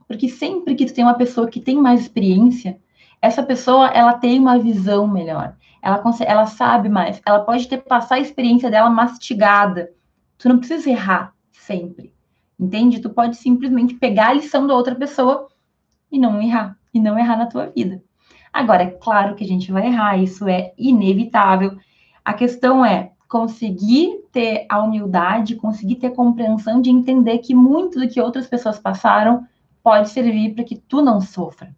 Porque 0.08 0.28
sempre 0.28 0.74
que 0.74 0.84
tu 0.84 0.92
tem 0.92 1.04
uma 1.04 1.14
pessoa 1.14 1.48
que 1.48 1.60
tem 1.60 1.76
mais 1.76 2.00
experiência, 2.00 2.78
essa 3.22 3.42
pessoa 3.42 3.88
ela 3.88 4.14
tem 4.14 4.38
uma 4.38 4.58
visão 4.58 5.06
melhor. 5.06 5.56
Ela, 5.80 5.98
consegue, 5.98 6.30
ela 6.30 6.46
sabe 6.46 6.88
mais. 6.88 7.22
Ela 7.24 7.40
pode 7.40 7.68
ter 7.68 7.78
passar 7.78 8.16
a 8.16 8.20
experiência 8.20 8.70
dela 8.70 8.90
mastigada. 8.90 9.92
Tu 10.36 10.48
não 10.48 10.58
precisa 10.58 10.90
errar 10.90 11.34
sempre. 11.52 12.12
Entende? 12.58 13.00
Tu 13.00 13.10
pode 13.10 13.36
simplesmente 13.36 13.94
pegar 13.94 14.30
a 14.30 14.34
lição 14.34 14.66
da 14.66 14.74
outra 14.74 14.94
pessoa 14.94 15.48
e 16.10 16.18
não 16.18 16.42
errar. 16.42 16.76
E 16.92 16.98
não 16.98 17.18
errar 17.18 17.36
na 17.36 17.46
tua 17.46 17.66
vida. 17.66 18.02
Agora, 18.54 18.84
é 18.84 18.90
claro 18.90 19.34
que 19.34 19.42
a 19.42 19.46
gente 19.46 19.72
vai 19.72 19.88
errar, 19.88 20.16
isso 20.16 20.48
é 20.48 20.72
inevitável. 20.78 21.76
A 22.24 22.32
questão 22.32 22.86
é 22.86 23.10
conseguir 23.28 24.20
ter 24.30 24.64
a 24.68 24.80
humildade, 24.80 25.56
conseguir 25.56 25.96
ter 25.96 26.06
a 26.06 26.14
compreensão 26.14 26.80
de 26.80 26.88
entender 26.88 27.38
que 27.38 27.52
muito 27.52 27.98
do 27.98 28.08
que 28.08 28.20
outras 28.20 28.46
pessoas 28.46 28.78
passaram 28.78 29.44
pode 29.82 30.10
servir 30.10 30.54
para 30.54 30.62
que 30.62 30.76
tu 30.76 31.02
não 31.02 31.20
sofra. 31.20 31.74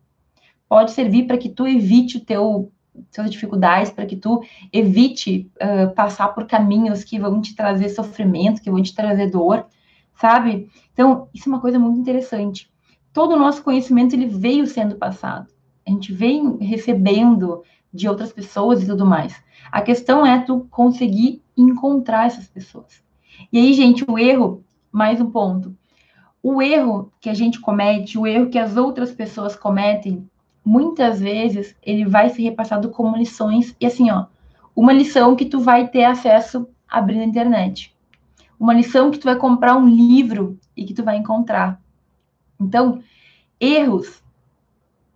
Pode 0.69 0.91
servir 0.91 1.27
para 1.27 1.39
que 1.39 1.49
tu 1.49 1.67
evite 1.67 2.19
o 2.19 2.25
teu 2.25 2.71
suas 3.11 3.31
dificuldades, 3.31 3.91
para 3.91 4.07
que 4.07 4.17
tu 4.17 4.43
evite 4.73 5.51
uh, 5.57 5.95
passar 5.95 6.29
por 6.29 6.47
caminhos 6.47 7.05
que 7.05 7.19
vão 7.19 7.41
te 7.41 7.55
trazer 7.55 7.89
sofrimento, 7.91 8.61
que 8.61 8.71
vão 8.71 8.83
te 8.83 8.95
trazer 8.95 9.31
dor, 9.31 9.67
sabe? 10.15 10.71
Então, 10.93 11.29
isso 11.35 11.49
é 11.49 11.53
uma 11.53 11.61
coisa 11.61 11.79
muito 11.79 12.01
interessante. 12.01 12.71
Todo 13.13 13.35
o 13.35 13.39
nosso 13.39 13.63
conhecimento 13.63 14.15
ele 14.15 14.27
veio 14.27 14.67
sendo 14.67 14.97
passado 14.97 15.56
a 15.87 15.91
gente 15.91 16.13
vem 16.13 16.57
recebendo 16.59 17.63
de 17.93 18.09
outras 18.09 18.33
pessoas 18.33 18.83
e 18.83 18.87
tudo 18.87 19.07
mais. 19.07 19.41
A 19.71 19.81
questão 19.81 20.27
é 20.27 20.41
tu 20.41 20.67
conseguir 20.71 21.43
encontrar 21.57 22.27
essas 22.27 22.49
pessoas. 22.49 23.03
E 23.53 23.59
aí, 23.59 23.73
gente, 23.73 24.05
o 24.07 24.19
erro, 24.19 24.65
mais 24.91 25.21
um 25.21 25.31
ponto. 25.31 25.77
O 26.43 26.61
erro 26.61 27.13
que 27.21 27.31
a 27.31 27.35
gente 27.35 27.61
comete, 27.61 28.19
o 28.19 28.27
erro 28.27 28.51
que 28.51 28.59
as 28.59 28.77
outras 28.77 29.13
pessoas 29.13 29.55
cometem, 29.57 30.29
muitas 30.65 31.21
vezes 31.21 31.77
ele 31.83 32.05
vai 32.05 32.29
ser 32.31 32.43
repassado 32.43 32.91
como 32.91 33.17
lições. 33.17 33.75
E 33.81 33.87
assim, 33.87 34.11
ó, 34.11 34.27
uma 34.75 34.93
lição 34.93 35.37
que 35.37 35.45
tu 35.45 35.61
vai 35.61 35.89
ter 35.89 36.05
acesso 36.05 36.69
abrindo 36.89 37.23
a 37.23 37.27
internet. 37.27 37.95
Uma 38.59 38.75
lição 38.75 39.11
que 39.11 39.19
tu 39.19 39.25
vai 39.25 39.37
comprar 39.37 39.77
um 39.77 39.89
livro 39.89 40.59
e 40.77 40.85
que 40.85 40.95
tu 40.95 41.05
vai 41.05 41.17
encontrar. 41.17 41.81
Então, 42.61 43.01
erros 43.61 44.23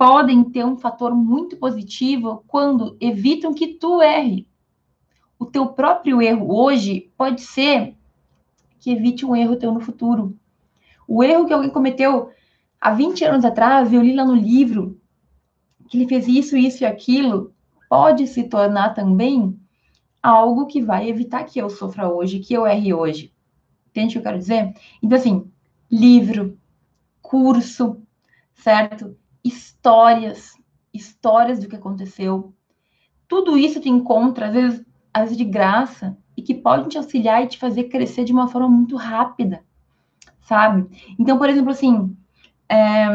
podem 0.01 0.43
ter 0.45 0.65
um 0.65 0.79
fator 0.79 1.15
muito 1.15 1.59
positivo 1.59 2.43
quando 2.49 2.97
evitam 2.99 3.53
que 3.53 3.75
tu 3.75 4.01
erre. 4.01 4.49
O 5.39 5.45
teu 5.45 5.75
próprio 5.75 6.23
erro 6.23 6.57
hoje 6.59 7.13
pode 7.19 7.43
ser 7.43 7.95
que 8.79 8.93
evite 8.93 9.27
um 9.27 9.37
erro 9.37 9.57
teu 9.57 9.71
no 9.71 9.79
futuro. 9.79 10.35
O 11.07 11.23
erro 11.23 11.45
que 11.45 11.53
alguém 11.53 11.69
cometeu 11.69 12.31
há 12.81 12.93
20 12.93 13.27
anos 13.27 13.45
atrás, 13.45 13.93
eu 13.93 14.01
li 14.01 14.15
lá 14.15 14.25
no 14.25 14.35
livro 14.35 14.99
que 15.87 15.99
ele 15.99 16.09
fez 16.09 16.27
isso, 16.27 16.57
isso 16.57 16.83
e 16.83 16.87
aquilo, 16.87 17.53
pode 17.87 18.27
se 18.27 18.45
tornar 18.45 18.95
também 18.95 19.55
algo 20.23 20.65
que 20.65 20.81
vai 20.81 21.11
evitar 21.11 21.45
que 21.45 21.61
eu 21.61 21.69
sofra 21.69 22.09
hoje, 22.09 22.39
que 22.39 22.55
eu 22.55 22.67
erre 22.67 22.95
hoje. 22.95 23.35
Entende 23.91 24.09
o 24.09 24.13
que 24.13 24.19
eu 24.19 24.23
quero 24.23 24.39
dizer? 24.39 24.73
Então, 25.03 25.19
assim, 25.19 25.53
livro, 25.91 26.59
curso, 27.21 28.01
certo? 28.55 29.20
Histórias, 29.45 30.55
histórias 30.93 31.59
do 31.61 31.69
que 31.69 31.77
aconteceu. 31.77 32.53
Tudo 33.27 33.57
isso 33.57 33.81
tu 33.81 33.89
encontra, 33.89 34.47
às 34.47 34.53
vezes, 34.53 34.87
às 35.13 35.23
vezes 35.23 35.39
de 35.39 35.45
graça, 35.45 36.17
e 36.37 36.43
que 36.43 36.55
pode 36.55 36.89
te 36.89 36.97
auxiliar 36.97 37.45
e 37.45 37.49
te 37.49 37.59
fazer 37.59 37.85
crescer 37.85 38.25
de 38.25 38.33
uma 38.33 38.49
forma 38.49 38.69
muito 38.69 38.97
rápida, 38.97 39.63
sabe? 40.41 40.89
Então, 41.19 41.39
por 41.39 41.49
exemplo, 41.49 41.71
assim, 41.71 42.17
é, 42.69 43.07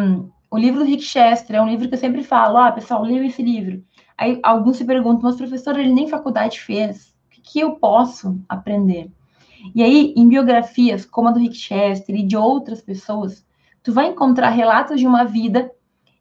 o 0.49 0.57
livro 0.57 0.80
do 0.80 0.86
Rick 0.86 1.03
Chester 1.03 1.55
é 1.55 1.61
um 1.61 1.67
livro 1.67 1.88
que 1.88 1.95
eu 1.95 1.99
sempre 1.99 2.23
falo, 2.23 2.57
ah, 2.57 2.71
pessoal, 2.71 3.03
leiam 3.03 3.26
esse 3.26 3.41
livro. 3.41 3.84
Aí 4.17 4.39
alguns 4.43 4.78
se 4.78 4.86
perguntam, 4.86 5.23
mas 5.23 5.36
professor, 5.36 5.78
ele 5.78 5.91
nem 5.91 6.07
faculdade 6.07 6.61
fez, 6.61 7.13
o 7.28 7.30
que, 7.32 7.41
que 7.41 7.59
eu 7.59 7.76
posso 7.76 8.39
aprender? 8.47 9.11
E 9.73 9.82
aí, 9.82 10.13
em 10.15 10.28
biografias 10.28 11.05
como 11.05 11.30
a 11.30 11.32
do 11.32 11.39
Rick 11.39 11.55
Chester 11.55 12.15
e 12.15 12.23
de 12.23 12.38
outras 12.38 12.82
pessoas, 12.82 13.45
tu 13.82 13.91
vai 13.91 14.07
encontrar 14.07 14.49
relatos 14.49 14.99
de 14.99 15.07
uma 15.07 15.26
vida 15.26 15.71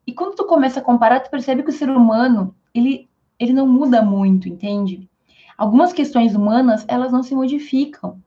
e 0.06 0.12
quando 0.12 0.34
tu 0.34 0.44
começa 0.44 0.80
a 0.80 0.82
comparar, 0.82 1.20
tu 1.20 1.30
percebe 1.30 1.62
que 1.62 1.70
o 1.70 1.72
ser 1.72 1.88
humano, 1.88 2.54
ele, 2.74 3.08
ele 3.38 3.52
não 3.52 3.66
muda 3.66 4.02
muito, 4.02 4.48
entende? 4.48 5.08
Algumas 5.56 5.92
questões 5.92 6.34
humanas, 6.34 6.84
elas 6.88 7.12
não 7.12 7.22
se 7.22 7.34
modificam. 7.34 8.20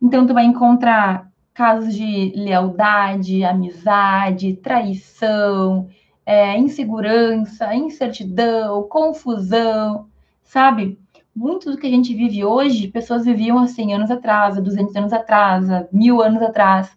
Então, 0.00 0.26
tu 0.26 0.34
vai 0.34 0.44
encontrar 0.44 1.30
casos 1.54 1.94
de 1.94 2.32
lealdade, 2.36 3.42
amizade, 3.42 4.56
traição, 4.56 5.88
é, 6.24 6.56
insegurança, 6.58 7.74
incertidão, 7.74 8.82
confusão, 8.84 10.06
sabe? 10.42 10.98
Muito 11.34 11.70
do 11.70 11.78
que 11.78 11.86
a 11.86 11.90
gente 11.90 12.14
vive 12.14 12.44
hoje, 12.44 12.88
pessoas 12.88 13.24
viviam 13.24 13.58
há 13.58 13.66
100 13.66 13.94
anos 13.94 14.10
atrás, 14.10 14.56
há 14.56 14.60
200 14.60 14.94
anos 14.96 15.12
atrás, 15.12 15.70
há 15.70 15.86
mil 15.90 16.22
anos 16.22 16.42
atrás. 16.42 16.90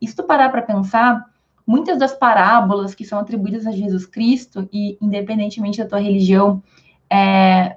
E 0.00 0.06
se 0.06 0.14
tu 0.14 0.22
parar 0.24 0.50
para 0.50 0.62
pensar, 0.62 1.24
muitas 1.66 1.98
das 1.98 2.14
parábolas 2.14 2.94
que 2.94 3.04
são 3.04 3.18
atribuídas 3.18 3.66
a 3.66 3.72
Jesus 3.72 4.06
Cristo, 4.06 4.68
e 4.72 4.96
independentemente 5.00 5.78
da 5.78 5.88
tua 5.88 5.98
religião, 5.98 6.62
é, 7.10 7.76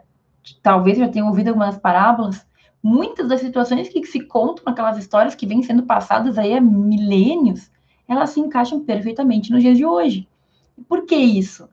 talvez 0.61 0.97
já 0.97 1.07
tenha 1.07 1.25
ouvido 1.25 1.49
algumas 1.49 1.77
parábolas, 1.77 2.45
muitas 2.81 3.27
das 3.27 3.41
situações 3.41 3.89
que 3.89 4.05
se 4.05 4.21
contam 4.21 4.63
naquelas 4.65 4.97
histórias 4.97 5.35
que 5.35 5.47
vêm 5.47 5.63
sendo 5.63 5.83
passadas 5.83 6.37
aí 6.37 6.53
há 6.53 6.61
milênios, 6.61 7.71
elas 8.07 8.29
se 8.31 8.39
encaixam 8.39 8.81
perfeitamente 8.81 9.51
nos 9.51 9.61
dias 9.61 9.77
de 9.77 9.85
hoje. 9.85 10.27
Por 10.87 11.05
que 11.05 11.15
isso? 11.15 11.67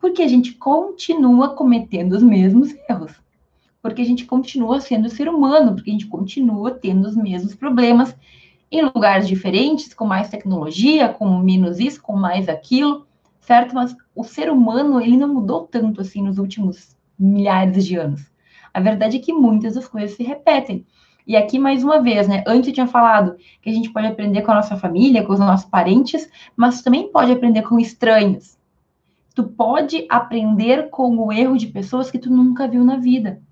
Porque 0.00 0.22
a 0.22 0.28
gente 0.28 0.52
continua 0.54 1.54
cometendo 1.54 2.12
os 2.12 2.22
mesmos 2.22 2.74
erros. 2.88 3.12
Porque 3.80 4.02
a 4.02 4.04
gente 4.04 4.26
continua 4.26 4.80
sendo 4.80 5.08
ser 5.08 5.28
humano, 5.28 5.74
porque 5.74 5.90
a 5.90 5.92
gente 5.92 6.06
continua 6.06 6.72
tendo 6.72 7.06
os 7.06 7.16
mesmos 7.16 7.54
problemas 7.54 8.14
em 8.70 8.82
lugares 8.82 9.26
diferentes, 9.26 9.94
com 9.94 10.06
mais 10.06 10.28
tecnologia, 10.28 11.08
com 11.08 11.38
menos 11.38 11.78
isso, 11.78 12.02
com 12.02 12.16
mais 12.16 12.48
aquilo, 12.48 13.06
certo? 13.40 13.74
Mas 13.74 13.96
o 14.14 14.22
ser 14.22 14.50
humano, 14.50 15.00
ele 15.00 15.16
não 15.16 15.32
mudou 15.32 15.66
tanto 15.66 16.00
assim 16.00 16.22
nos 16.22 16.38
últimos 16.38 16.96
milhares 17.18 17.86
de 17.86 17.96
anos. 17.96 18.30
A 18.72 18.80
verdade 18.80 19.16
é 19.16 19.20
que 19.20 19.32
muitas 19.32 19.74
das 19.74 19.88
coisas 19.88 20.16
se 20.16 20.22
repetem. 20.22 20.86
E 21.26 21.36
aqui, 21.36 21.58
mais 21.58 21.84
uma 21.84 22.00
vez, 22.00 22.26
né? 22.26 22.42
Antes 22.46 22.68
eu 22.68 22.74
tinha 22.74 22.86
falado 22.86 23.36
que 23.60 23.68
a 23.68 23.72
gente 23.72 23.90
pode 23.90 24.06
aprender 24.06 24.42
com 24.42 24.50
a 24.50 24.56
nossa 24.56 24.76
família, 24.76 25.24
com 25.24 25.32
os 25.32 25.38
nossos 25.38 25.68
parentes, 25.68 26.30
mas 26.56 26.80
também 26.80 27.12
pode 27.12 27.32
aprender 27.32 27.62
com 27.62 27.78
estranhos. 27.78 28.58
Tu 29.34 29.44
pode 29.44 30.06
aprender 30.08 30.88
com 30.90 31.16
o 31.16 31.32
erro 31.32 31.56
de 31.56 31.66
pessoas 31.66 32.10
que 32.10 32.18
tu 32.18 32.30
nunca 32.30 32.66
viu 32.66 32.82
na 32.82 32.96
vida. 32.96 33.42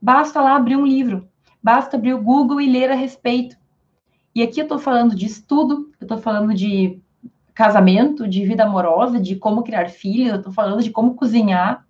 Basta 0.00 0.40
lá 0.40 0.54
abrir 0.54 0.76
um 0.76 0.86
livro, 0.86 1.28
basta 1.62 1.96
abrir 1.96 2.14
o 2.14 2.22
Google 2.22 2.60
e 2.60 2.70
ler 2.70 2.90
a 2.90 2.94
respeito. 2.94 3.56
E 4.38 4.42
aqui 4.44 4.60
eu 4.60 4.66
estou 4.66 4.78
falando 4.78 5.16
de 5.16 5.26
estudo, 5.26 5.90
eu 6.00 6.04
estou 6.04 6.16
falando 6.16 6.54
de 6.54 7.02
casamento, 7.52 8.28
de 8.28 8.46
vida 8.46 8.62
amorosa, 8.62 9.18
de 9.18 9.34
como 9.34 9.64
criar 9.64 9.88
filhos, 9.88 10.28
eu 10.28 10.36
estou 10.36 10.52
falando 10.52 10.80
de 10.80 10.92
como 10.92 11.16
cozinhar, 11.16 11.84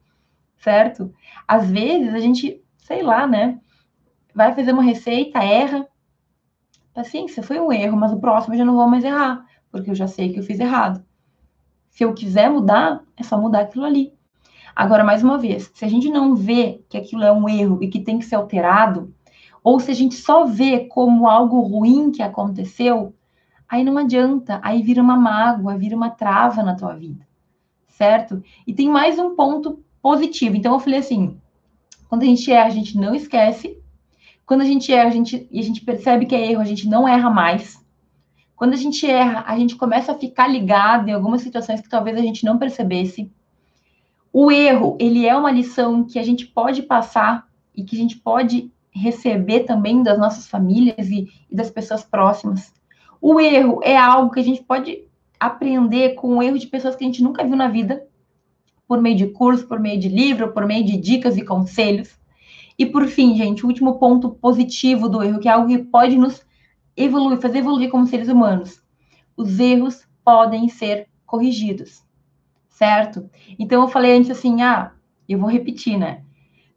certo? 0.57 1.13
Às 1.47 1.71
vezes 1.71 2.15
a 2.15 2.19
gente, 2.19 2.65
sei 2.79 3.03
lá, 3.03 3.27
né? 3.27 3.61
Vai 4.35 4.55
fazer 4.55 4.73
uma 4.73 4.83
receita, 4.83 5.45
erra. 5.45 5.87
Paciência, 6.95 7.43
foi 7.43 7.61
um 7.61 7.71
erro, 7.71 7.99
mas 7.99 8.15
o 8.15 8.19
próximo 8.19 8.55
eu 8.55 8.59
já 8.61 8.65
não 8.65 8.77
vou 8.77 8.89
mais 8.89 9.05
errar, 9.05 9.45
porque 9.71 9.91
eu 9.91 9.95
já 9.95 10.07
sei 10.07 10.33
que 10.33 10.39
eu 10.39 10.43
fiz 10.43 10.59
errado. 10.59 11.05
Se 11.91 12.03
eu 12.03 12.15
quiser 12.15 12.49
mudar, 12.49 13.03
é 13.15 13.23
só 13.23 13.39
mudar 13.39 13.61
aquilo 13.61 13.85
ali. 13.85 14.11
Agora, 14.75 15.05
mais 15.05 15.23
uma 15.23 15.37
vez, 15.37 15.71
se 15.75 15.85
a 15.85 15.89
gente 15.89 16.09
não 16.09 16.35
vê 16.35 16.83
que 16.89 16.97
aquilo 16.97 17.25
é 17.25 17.31
um 17.31 17.47
erro 17.47 17.83
e 17.83 17.89
que 17.89 18.01
tem 18.01 18.19
que 18.19 18.25
ser 18.25 18.37
alterado, 18.37 19.15
ou 19.63 19.81
se 19.81 19.91
a 19.91 19.95
gente 19.95 20.15
só 20.15 20.45
vê 20.45 20.81
como 20.87 21.29
algo 21.29 21.61
ruim 21.61 22.11
que 22.11 22.23
aconteceu, 22.23 23.15
aí 23.69 23.85
não 23.85 23.99
adianta, 23.99 24.61
aí 24.63 24.83
vira 24.83 25.03
uma 25.03 25.17
mágoa, 25.17 25.77
vira 25.77 25.97
uma 25.97 26.11
trava 26.11 26.63
na 26.63 26.75
tua 26.75 26.95
vida, 26.95 27.27
certo? 27.89 28.43
E 28.67 28.73
tem 28.73 28.89
mais 28.89 29.19
um 29.19 29.35
ponto 29.35 29.83
positivo. 30.01 30.57
Então 30.57 30.73
eu 30.73 30.81
falei 30.81 31.01
assim, 31.01 31.39
quando 32.09 32.23
a 32.23 32.27
gente 32.27 32.51
erra, 32.51 32.67
a 32.67 32.71
gente 32.71 32.97
não 32.97 33.15
esquece. 33.15 33.79
Quando 34.47 34.63
a 34.63 34.65
gente 34.65 34.93
erra, 34.93 35.09
a 35.09 35.13
gente, 35.13 35.47
e 35.51 35.61
a 35.61 35.63
gente 35.63 35.85
percebe 35.85 36.25
que 36.25 36.35
é 36.35 36.51
erro, 36.51 36.63
a 36.63 36.65
gente 36.65 36.89
não 36.89 37.07
erra 37.07 37.29
mais. 37.29 37.85
Quando 38.57 38.73
a 38.73 38.77
gente 38.77 39.07
erra, 39.07 39.45
a 39.47 39.57
gente 39.59 39.77
começa 39.77 40.13
a 40.13 40.19
ficar 40.19 40.49
ligado 40.49 41.09
em 41.09 41.13
algumas 41.13 41.43
situações 41.43 41.81
que 41.81 41.89
talvez 41.89 42.17
a 42.17 42.23
gente 42.23 42.45
não 42.45 42.59
percebesse. 42.59 43.31
O 44.33 44.51
erro, 44.51 44.97
ele 44.99 45.27
é 45.27 45.37
uma 45.37 45.51
lição 45.51 46.05
que 46.05 46.19
a 46.19 46.23
gente 46.23 46.47
pode 46.47 46.83
passar 46.83 47.47
e 47.77 47.85
que 47.85 47.95
a 47.95 47.99
gente 47.99 48.17
pode 48.17 48.73
receber 48.91 49.61
também 49.61 50.03
das 50.03 50.19
nossas 50.19 50.47
famílias 50.47 51.09
e, 51.09 51.29
e 51.51 51.55
das 51.55 51.71
pessoas 51.71 52.03
próximas. 52.05 52.73
O 53.21 53.41
erro 53.41 53.81
é 53.83 53.97
algo 53.97 54.33
que 54.33 54.41
a 54.41 54.45
gente 54.45 54.63
pode 54.63 55.05
aprender 55.39 56.15
com 56.15 56.37
o 56.37 56.43
erro 56.43 56.59
de 56.59 56.67
pessoas 56.67 56.97
que 56.97 57.05
a 57.05 57.07
gente 57.07 57.23
nunca 57.23 57.45
viu 57.45 57.57
na 57.57 57.69
vida, 57.69 58.07
por 58.87 59.01
meio 59.01 59.17
de 59.17 59.27
curso, 59.29 59.67
por 59.67 59.79
meio 59.79 60.01
de 60.01 60.09
livro, 60.09 60.53
por 60.53 60.67
meio 60.67 60.85
de 60.85 60.97
dicas 60.97 61.37
e 61.37 61.45
conselhos. 61.45 62.19
E 62.79 62.87
por 62.87 63.07
fim, 63.07 63.37
gente, 63.37 63.65
o 63.65 63.69
último 63.69 63.99
ponto 63.99 64.31
positivo 64.31 65.09
do 65.09 65.23
erro, 65.23 65.41
que 65.41 65.49
é 65.49 65.53
algo 65.53 65.69
que 65.69 65.79
pode 65.79 66.17
nos 66.17 66.47
evoluir, 66.97 67.41
fazer 67.41 67.59
evoluir 67.59 67.91
como 67.91 68.07
seres 68.07 68.29
humanos. 68.29 68.83
Os 69.37 69.59
erros 69.61 70.07
podem 70.25 70.69
ser 70.69 71.09
corrigidos, 71.27 72.03
certo? 72.69 73.29
Então 73.59 73.83
eu 73.83 73.89
falei 73.89 74.17
antes 74.17 74.31
assim, 74.31 74.63
ah, 74.63 74.93
eu 75.29 75.39
vou 75.39 75.51
repetir, 75.51 75.99
né? 75.99 76.23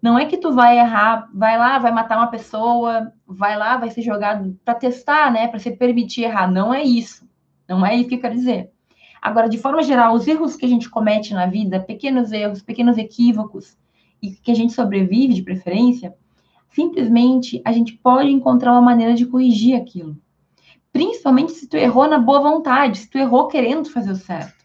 Não 0.02 0.18
é 0.18 0.26
que 0.26 0.38
tu 0.38 0.52
vai 0.52 0.80
errar, 0.80 1.30
vai 1.34 1.58
lá, 1.58 1.78
vai 1.78 1.92
matar 1.92 2.18
uma 2.18 2.28
pessoa, 2.28 3.14
vai 3.28 3.56
lá, 3.56 3.78
vai 3.78 3.90
ser 3.92 4.02
jogado 4.02 4.58
para 4.66 4.74
testar, 4.74 5.32
né, 5.32 5.48
para 5.48 5.60
se 5.60 5.72
permitir 5.72 6.24
errar. 6.24 6.52
Não 6.52 6.74
é 6.74 6.84
isso. 6.84 7.30
Não 7.70 7.86
é 7.86 7.96
isso 7.96 8.10
que 8.10 8.16
eu 8.16 8.22
quero 8.22 8.36
dizer. 8.36 8.72
Agora, 9.22 9.48
de 9.48 9.60
forma 9.60 9.84
geral, 9.84 10.16
os 10.16 10.28
erros 10.28 10.56
que 10.56 10.66
a 10.66 10.70
gente 10.70 10.90
comete 10.90 11.34
na 11.34 11.46
vida, 11.46 11.80
pequenos 11.80 12.32
erros, 12.32 12.64
pequenos 12.64 12.98
equívocos, 12.98 13.78
e 14.22 14.32
que 14.32 14.52
a 14.52 14.56
gente 14.56 14.74
sobrevive 14.74 15.34
de 15.34 15.44
preferência, 15.44 16.16
simplesmente 16.70 17.62
a 17.64 17.72
gente 17.72 17.94
pode 17.94 18.32
encontrar 18.32 18.72
uma 18.72 18.82
maneira 18.82 19.14
de 19.14 19.26
corrigir 19.28 19.76
aquilo. 19.76 20.18
Principalmente 20.92 21.52
se 21.52 21.68
tu 21.68 21.78
errou 21.78 22.08
na 22.08 22.18
boa 22.18 22.42
vontade, 22.42 22.98
se 22.98 23.10
tu 23.10 23.18
errou 23.18 23.48
querendo 23.48 23.90
fazer 23.90 24.12
o 24.12 24.16
certo. 24.16 24.61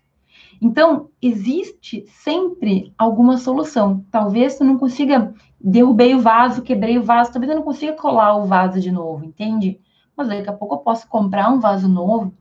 Então, 0.61 1.11
existe 1.21 2.05
sempre 2.09 2.93
alguma 2.97 3.37
solução. 3.37 4.05
Talvez 4.11 4.59
tu 4.59 4.65
não 4.65 4.79
consiga, 4.79 5.35
derrubei 5.61 6.15
o 6.15 6.21
vaso, 6.21 6.63
quebrei 6.63 6.99
o 6.99 7.03
vaso, 7.03 7.33
talvez 7.33 7.51
eu 7.51 7.57
não 7.57 7.65
consiga 7.65 7.93
colar 7.93 8.37
o 8.37 8.47
vaso 8.47 8.81
de 8.81 8.91
novo, 8.91 9.25
entende? 9.25 9.81
Mas 10.17 10.29
daqui 10.29 10.49
a 10.49 10.53
pouco 10.53 10.75
eu 10.75 10.79
posso 10.79 11.07
comprar 11.09 11.53
um 11.53 11.61
vaso 11.61 11.89
novo. 11.89 12.33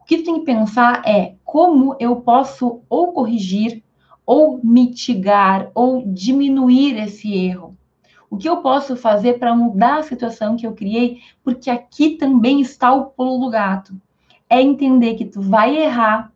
O 0.00 0.04
que 0.04 0.18
tu 0.18 0.24
tem 0.24 0.38
que 0.40 0.44
pensar 0.44 1.02
é 1.06 1.34
como 1.44 1.96
eu 1.98 2.16
posso 2.16 2.82
ou 2.88 3.12
corrigir, 3.12 3.82
ou 4.26 4.60
mitigar, 4.62 5.70
ou 5.74 6.02
diminuir 6.06 6.98
esse 6.98 7.32
erro. 7.32 7.74
O 8.30 8.36
que 8.36 8.48
eu 8.48 8.58
posso 8.58 8.94
fazer 8.94 9.38
para 9.38 9.56
mudar 9.56 9.98
a 9.98 10.02
situação 10.02 10.54
que 10.54 10.66
eu 10.66 10.74
criei? 10.74 11.18
Porque 11.42 11.70
aqui 11.70 12.10
também 12.10 12.60
está 12.60 12.92
o 12.92 13.06
pulo 13.06 13.38
do 13.38 13.50
gato. 13.50 13.98
É 14.50 14.60
entender 14.60 15.14
que 15.14 15.24
tu 15.24 15.40
vai 15.40 15.76
errar, 15.76 16.30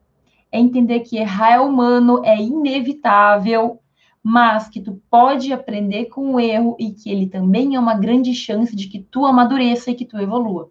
é 0.53 0.61
entender 0.61 1.00
que 1.00 1.16
errar 1.16 1.55
é 1.55 1.61
humano, 1.61 2.22
é 2.22 2.36
inevitável, 2.36 3.80
mas 4.22 4.68
que 4.68 4.80
tu 4.80 5.00
pode 5.11 5.53
aprender 5.53 6.05
com 6.07 6.34
o 6.34 6.40
erro 6.40 6.76
e 6.78 6.92
que 6.92 7.11
ele 7.11 7.26
também 7.26 7.74
é 7.74 7.80
uma 7.80 7.94
grande 7.94 8.34
chance 8.34 8.76
de 8.76 8.86
que 8.86 9.00
tu 9.00 9.24
amadureça 9.26 9.90
e 9.90 9.94
que 9.94 10.05
tu 10.05 10.18
evolua. 10.18 10.70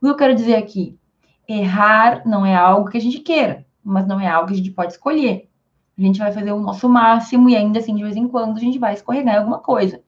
O 0.00 0.06
que 0.06 0.10
eu 0.10 0.16
quero 0.16 0.34
dizer 0.34 0.56
aqui? 0.56 0.98
Errar 1.46 2.26
não 2.26 2.44
é 2.44 2.54
algo 2.54 2.90
que 2.90 2.96
a 2.96 3.00
gente 3.00 3.20
queira, 3.20 3.64
mas 3.82 4.06
não 4.06 4.18
é 4.18 4.26
algo 4.26 4.48
que 4.48 4.54
a 4.54 4.56
gente 4.56 4.70
pode 4.70 4.92
escolher. 4.92 5.48
A 5.96 6.00
gente 6.00 6.18
vai 6.18 6.32
fazer 6.32 6.50
o 6.50 6.60
nosso 6.60 6.88
máximo 6.88 7.48
e 7.48 7.54
ainda 7.54 7.78
assim, 7.78 7.94
de 7.94 8.02
vez 8.02 8.16
em 8.16 8.26
quando, 8.26 8.56
a 8.56 8.60
gente 8.60 8.78
vai 8.78 8.94
escorregar 8.94 9.34
em 9.34 9.38
alguma 9.38 9.60
coisa. 9.60 10.02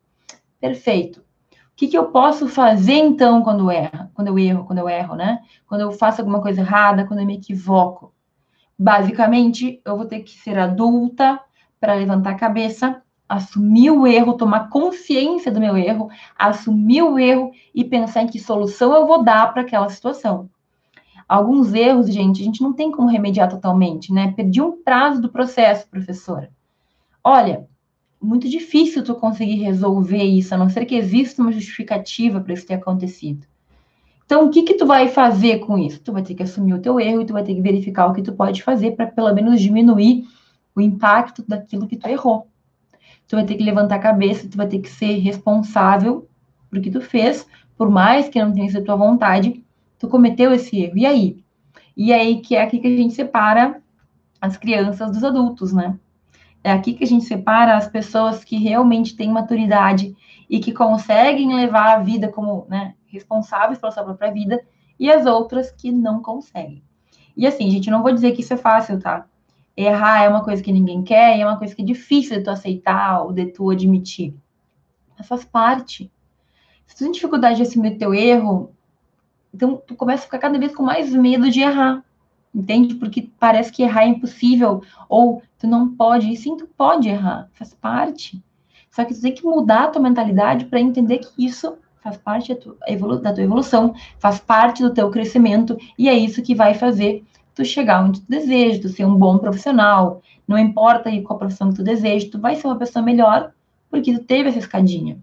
Perfeito. 0.58 1.20
O 1.20 1.76
que, 1.76 1.86
que 1.86 1.96
eu 1.96 2.06
posso 2.06 2.48
fazer 2.48 2.94
então 2.94 3.42
quando 3.42 3.70
erro? 3.70 4.10
Quando 4.14 4.28
eu 4.28 4.38
erro, 4.38 4.64
quando 4.64 4.78
eu 4.78 4.88
erro, 4.88 5.14
né? 5.14 5.40
Quando 5.66 5.82
eu 5.82 5.92
faço 5.92 6.22
alguma 6.22 6.40
coisa 6.40 6.62
errada, 6.62 7.06
quando 7.06 7.20
eu 7.20 7.26
me 7.26 7.36
equivoco. 7.36 8.15
Basicamente, 8.78 9.80
eu 9.84 9.96
vou 9.96 10.06
ter 10.06 10.20
que 10.20 10.38
ser 10.38 10.58
adulta 10.58 11.40
para 11.80 11.94
levantar 11.94 12.30
a 12.30 12.38
cabeça, 12.38 13.02
assumir 13.28 13.90
o 13.90 14.06
erro, 14.06 14.34
tomar 14.34 14.68
consciência 14.68 15.50
do 15.50 15.60
meu 15.60 15.76
erro, 15.76 16.08
assumir 16.38 17.02
o 17.02 17.18
erro 17.18 17.52
e 17.74 17.84
pensar 17.84 18.22
em 18.22 18.26
que 18.26 18.38
solução 18.38 18.94
eu 18.94 19.06
vou 19.06 19.22
dar 19.22 19.52
para 19.52 19.62
aquela 19.62 19.88
situação. 19.88 20.48
Alguns 21.28 21.74
erros, 21.74 22.12
gente, 22.12 22.40
a 22.40 22.44
gente 22.44 22.62
não 22.62 22.72
tem 22.72 22.92
como 22.92 23.08
remediar 23.08 23.48
totalmente, 23.50 24.12
né? 24.12 24.32
Perdi 24.36 24.60
um 24.60 24.80
prazo 24.82 25.20
do 25.20 25.28
processo, 25.28 25.88
professora. 25.88 26.50
Olha, 27.24 27.66
muito 28.22 28.48
difícil 28.48 29.02
tu 29.02 29.14
conseguir 29.14 29.56
resolver 29.56 30.22
isso, 30.22 30.54
a 30.54 30.58
não 30.58 30.68
ser 30.68 30.84
que 30.84 30.94
exista 30.94 31.42
uma 31.42 31.50
justificativa 31.50 32.40
para 32.40 32.52
isso 32.52 32.66
ter 32.66 32.74
acontecido. 32.74 33.46
Então, 34.26 34.46
o 34.46 34.50
que 34.50 34.64
que 34.64 34.74
tu 34.74 34.84
vai 34.84 35.06
fazer 35.08 35.60
com 35.60 35.78
isso? 35.78 36.00
Tu 36.00 36.12
vai 36.12 36.20
ter 36.20 36.34
que 36.34 36.42
assumir 36.42 36.74
o 36.74 36.80
teu 36.80 36.98
erro 36.98 37.22
e 37.22 37.26
tu 37.26 37.32
vai 37.32 37.44
ter 37.44 37.54
que 37.54 37.60
verificar 37.60 38.08
o 38.08 38.12
que 38.12 38.22
tu 38.22 38.32
pode 38.32 38.60
fazer 38.60 38.90
para 38.90 39.06
pelo 39.06 39.32
menos 39.32 39.60
diminuir 39.60 40.26
o 40.74 40.80
impacto 40.80 41.44
daquilo 41.46 41.86
que 41.86 41.96
tu 41.96 42.08
errou. 42.08 42.48
Tu 43.28 43.36
vai 43.36 43.44
ter 43.44 43.54
que 43.54 43.62
levantar 43.62 43.96
a 43.96 44.00
cabeça, 44.00 44.48
tu 44.48 44.56
vai 44.56 44.66
ter 44.66 44.80
que 44.80 44.88
ser 44.88 45.18
responsável 45.18 46.28
por 46.68 46.80
que 46.80 46.90
tu 46.90 47.00
fez, 47.00 47.46
por 47.78 47.88
mais 47.88 48.28
que 48.28 48.42
não 48.42 48.52
tenha 48.52 48.68
sido 48.68 48.84
tua 48.84 48.96
vontade, 48.96 49.64
tu 49.96 50.08
cometeu 50.08 50.52
esse 50.52 50.76
erro. 50.76 50.98
E 50.98 51.06
aí? 51.06 51.44
E 51.96 52.12
aí 52.12 52.40
que 52.40 52.56
é 52.56 52.62
aqui 52.62 52.80
que 52.80 52.88
a 52.88 52.96
gente 52.96 53.14
separa 53.14 53.80
as 54.40 54.56
crianças 54.56 55.10
dos 55.12 55.22
adultos, 55.22 55.72
né? 55.72 55.96
É 56.64 56.72
aqui 56.72 56.94
que 56.94 57.04
a 57.04 57.06
gente 57.06 57.24
separa 57.24 57.76
as 57.76 57.88
pessoas 57.88 58.42
que 58.42 58.56
realmente 58.56 59.14
têm 59.14 59.30
maturidade 59.30 60.16
e 60.50 60.58
que 60.58 60.72
conseguem 60.72 61.54
levar 61.54 61.94
a 61.94 61.98
vida 62.00 62.28
como 62.28 62.66
né, 62.68 62.95
responsáveis 63.08 63.78
pela 63.78 63.92
sua 63.92 64.04
própria 64.04 64.32
vida 64.32 64.60
e 64.98 65.10
as 65.10 65.26
outras 65.26 65.70
que 65.70 65.92
não 65.92 66.22
conseguem. 66.22 66.82
E 67.36 67.46
assim, 67.46 67.70
gente, 67.70 67.90
não 67.90 68.02
vou 68.02 68.12
dizer 68.12 68.32
que 68.32 68.40
isso 68.40 68.54
é 68.54 68.56
fácil, 68.56 68.98
tá? 68.98 69.26
Errar 69.76 70.22
é 70.22 70.28
uma 70.28 70.42
coisa 70.42 70.62
que 70.62 70.72
ninguém 70.72 71.02
quer 71.02 71.36
e 71.36 71.42
é 71.42 71.46
uma 71.46 71.58
coisa 71.58 71.74
que 71.74 71.82
é 71.82 71.84
difícil 71.84 72.38
de 72.38 72.44
tu 72.44 72.50
aceitar 72.50 73.22
ou 73.22 73.32
de 73.32 73.46
tu 73.46 73.70
admitir. 73.70 74.34
Mas 75.18 75.28
faz 75.28 75.44
parte. 75.44 76.10
Se 76.86 76.96
tu 76.96 76.98
tem 77.00 77.12
dificuldade 77.12 77.56
de 77.56 77.62
assumir 77.62 77.98
teu 77.98 78.14
erro, 78.14 78.74
então, 79.56 79.82
tu 79.86 79.94
começa 79.94 80.22
a 80.22 80.26
ficar 80.26 80.38
cada 80.38 80.58
vez 80.58 80.74
com 80.74 80.82
mais 80.82 81.10
medo 81.14 81.50
de 81.50 81.60
errar, 81.60 82.04
entende? 82.54 82.94
Porque 82.94 83.30
parece 83.38 83.72
que 83.72 83.82
errar 83.82 84.02
é 84.02 84.08
impossível, 84.08 84.82
ou 85.08 85.42
tu 85.58 85.66
não 85.66 85.94
pode, 85.94 86.30
e 86.30 86.36
sim, 86.36 86.58
tu 86.58 86.66
pode 86.76 87.08
errar, 87.08 87.48
faz 87.54 87.72
parte. 87.72 88.44
Só 88.90 89.02
que 89.02 89.14
tu 89.14 89.20
tem 89.22 89.34
que 89.34 89.44
mudar 89.44 89.84
a 89.84 89.88
tua 89.88 90.02
mentalidade 90.02 90.66
para 90.66 90.78
entender 90.78 91.20
que 91.20 91.46
isso 91.46 91.78
faz 92.06 92.16
parte 92.16 92.54
da 92.54 92.60
tua, 92.60 93.42
evolução, 93.42 93.94
faz 94.18 94.38
parte 94.38 94.82
do 94.82 94.94
teu 94.94 95.10
crescimento, 95.10 95.76
e 95.98 96.08
é 96.08 96.14
isso 96.14 96.42
que 96.42 96.54
vai 96.54 96.74
fazer 96.74 97.24
tu 97.54 97.64
chegar 97.64 98.04
onde 98.04 98.20
tu 98.20 98.26
deseja, 98.28 98.82
tu 98.82 98.88
ser 98.88 99.04
um 99.04 99.16
bom 99.16 99.38
profissional, 99.38 100.22
não 100.46 100.58
importa 100.58 101.10
qual 101.22 101.38
profissão 101.38 101.70
que 101.70 101.76
tu 101.76 101.82
deseja, 101.82 102.28
tu 102.30 102.38
vai 102.38 102.54
ser 102.54 102.68
uma 102.68 102.76
pessoa 102.76 103.04
melhor 103.04 103.50
porque 103.90 104.12
tu 104.12 104.22
teve 104.22 104.48
essa 104.48 104.58
escadinha. 104.58 105.18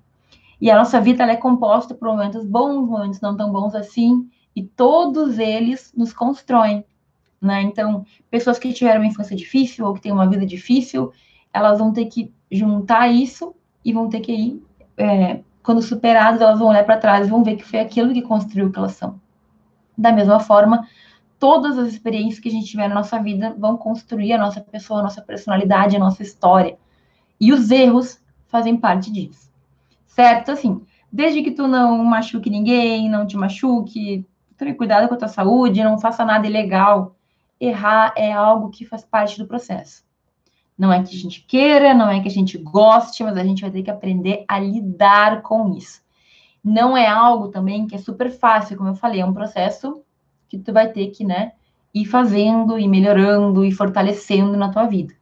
E 0.60 0.70
a 0.70 0.76
nossa 0.76 1.00
vida 1.00 1.24
é 1.24 1.36
composta 1.36 1.94
por 1.94 2.08
momentos 2.08 2.44
bons, 2.44 2.88
momentos 2.88 3.22
não 3.22 3.36
tão 3.38 3.52
bons 3.52 3.76
assim, 3.76 4.28
e 4.56 4.64
todos 4.64 5.38
eles 5.40 5.94
nos 5.96 6.12
constroem. 6.12 6.84
Né? 7.42 7.62
Então, 7.62 8.06
pessoas 8.30 8.58
que 8.58 8.74
tiveram 8.74 9.02
uma 9.02 9.08
infância 9.08 9.36
difícil 9.36 9.86
ou 9.86 9.94
que 9.94 10.02
têm 10.02 10.12
uma 10.12 10.28
vida 10.28 10.46
difícil, 10.46 11.12
elas 11.54 11.80
vão 11.80 11.94
ter 11.94 12.06
que 12.06 12.32
juntar 12.52 13.10
isso 13.10 13.54
e 13.86 13.94
vão 13.94 14.10
ter 14.10 14.22
que 14.22 14.32
ir, 14.32 14.64
é, 14.98 15.42
quando 15.64 15.82
superadas, 15.82 16.42
elas 16.42 16.60
vão 16.60 16.68
olhar 16.70 16.86
para 16.86 16.98
trás 16.98 17.26
e 17.26 17.30
vão 17.30 17.44
ver 17.44 17.56
que 17.56 17.64
foi 17.64 17.80
aquilo 17.80 18.14
que 18.14 18.22
construiu 18.22 18.68
o 18.68 18.72
que 18.72 18.78
elas 18.78 18.94
são. 18.94 19.20
Da 19.98 20.12
mesma 20.12 20.40
forma, 20.40 20.88
todas 21.40 21.78
as 21.78 21.88
experiências 21.88 22.40
que 22.40 22.50
a 22.50 22.52
gente 22.52 22.68
tiver 22.68 22.88
na 22.88 22.96
nossa 22.96 23.20
vida 23.20 23.56
vão 23.58 23.78
construir 23.78 24.34
a 24.34 24.38
nossa 24.38 24.62
pessoa, 24.62 25.00
a 25.00 25.04
nossa 25.04 25.22
personalidade, 25.22 25.96
a 25.96 26.00
nossa 26.00 26.22
história. 26.22 26.78
E 27.40 27.54
os 27.54 27.72
erros 27.72 28.22
fazem 28.48 28.78
parte 28.78 29.12
disso 29.12 29.54
certo? 30.14 30.52
Assim, 30.52 30.86
desde 31.12 31.42
que 31.42 31.52
tu 31.52 31.68
não 31.68 32.04
machuque 32.04 32.50
ninguém, 32.50 33.10
não 33.10 33.26
te 33.26 33.36
machuque, 33.36 34.26
tome 34.58 34.74
cuidado 34.76 35.08
com 35.08 35.16
a 35.16 35.18
tua 35.18 35.28
saúde, 35.28 35.84
não 35.84 36.00
faça 36.00 36.24
nada 36.24 36.48
ilegal. 36.48 37.16
Errar 37.60 38.14
é 38.16 38.32
algo 38.32 38.70
que 38.70 38.86
faz 38.86 39.04
parte 39.04 39.38
do 39.38 39.48
processo. 39.48 40.03
Não 40.84 40.92
é 40.92 41.02
que 41.02 41.16
a 41.16 41.18
gente 41.18 41.46
queira, 41.48 41.94
não 41.94 42.10
é 42.10 42.20
que 42.20 42.28
a 42.28 42.32
gente 42.32 42.58
goste, 42.58 43.24
mas 43.24 43.38
a 43.38 43.44
gente 43.46 43.62
vai 43.62 43.72
ter 43.72 43.84
que 43.84 43.90
aprender 43.90 44.44
a 44.46 44.60
lidar 44.60 45.42
com 45.42 45.74
isso. 45.78 46.02
Não 46.62 46.98
é 46.98 47.08
algo 47.08 47.48
também 47.48 47.88
que 47.88 47.96
é 47.96 47.98
super 47.98 48.30
fácil, 48.30 48.76
como 48.76 48.90
eu 48.90 48.96
falei, 48.96 49.22
é 49.22 49.26
um 49.26 49.34
processo 49.34 50.04
que 50.50 50.58
tu 50.58 50.74
vai 50.74 50.92
ter 50.92 51.08
que, 51.12 51.24
né, 51.24 51.54
ir 51.94 52.04
fazendo 52.04 52.78
e 52.78 52.86
melhorando 52.86 53.64
e 53.64 53.72
fortalecendo 53.72 54.58
na 54.58 54.68
tua 54.68 54.86
vida. 54.86 55.14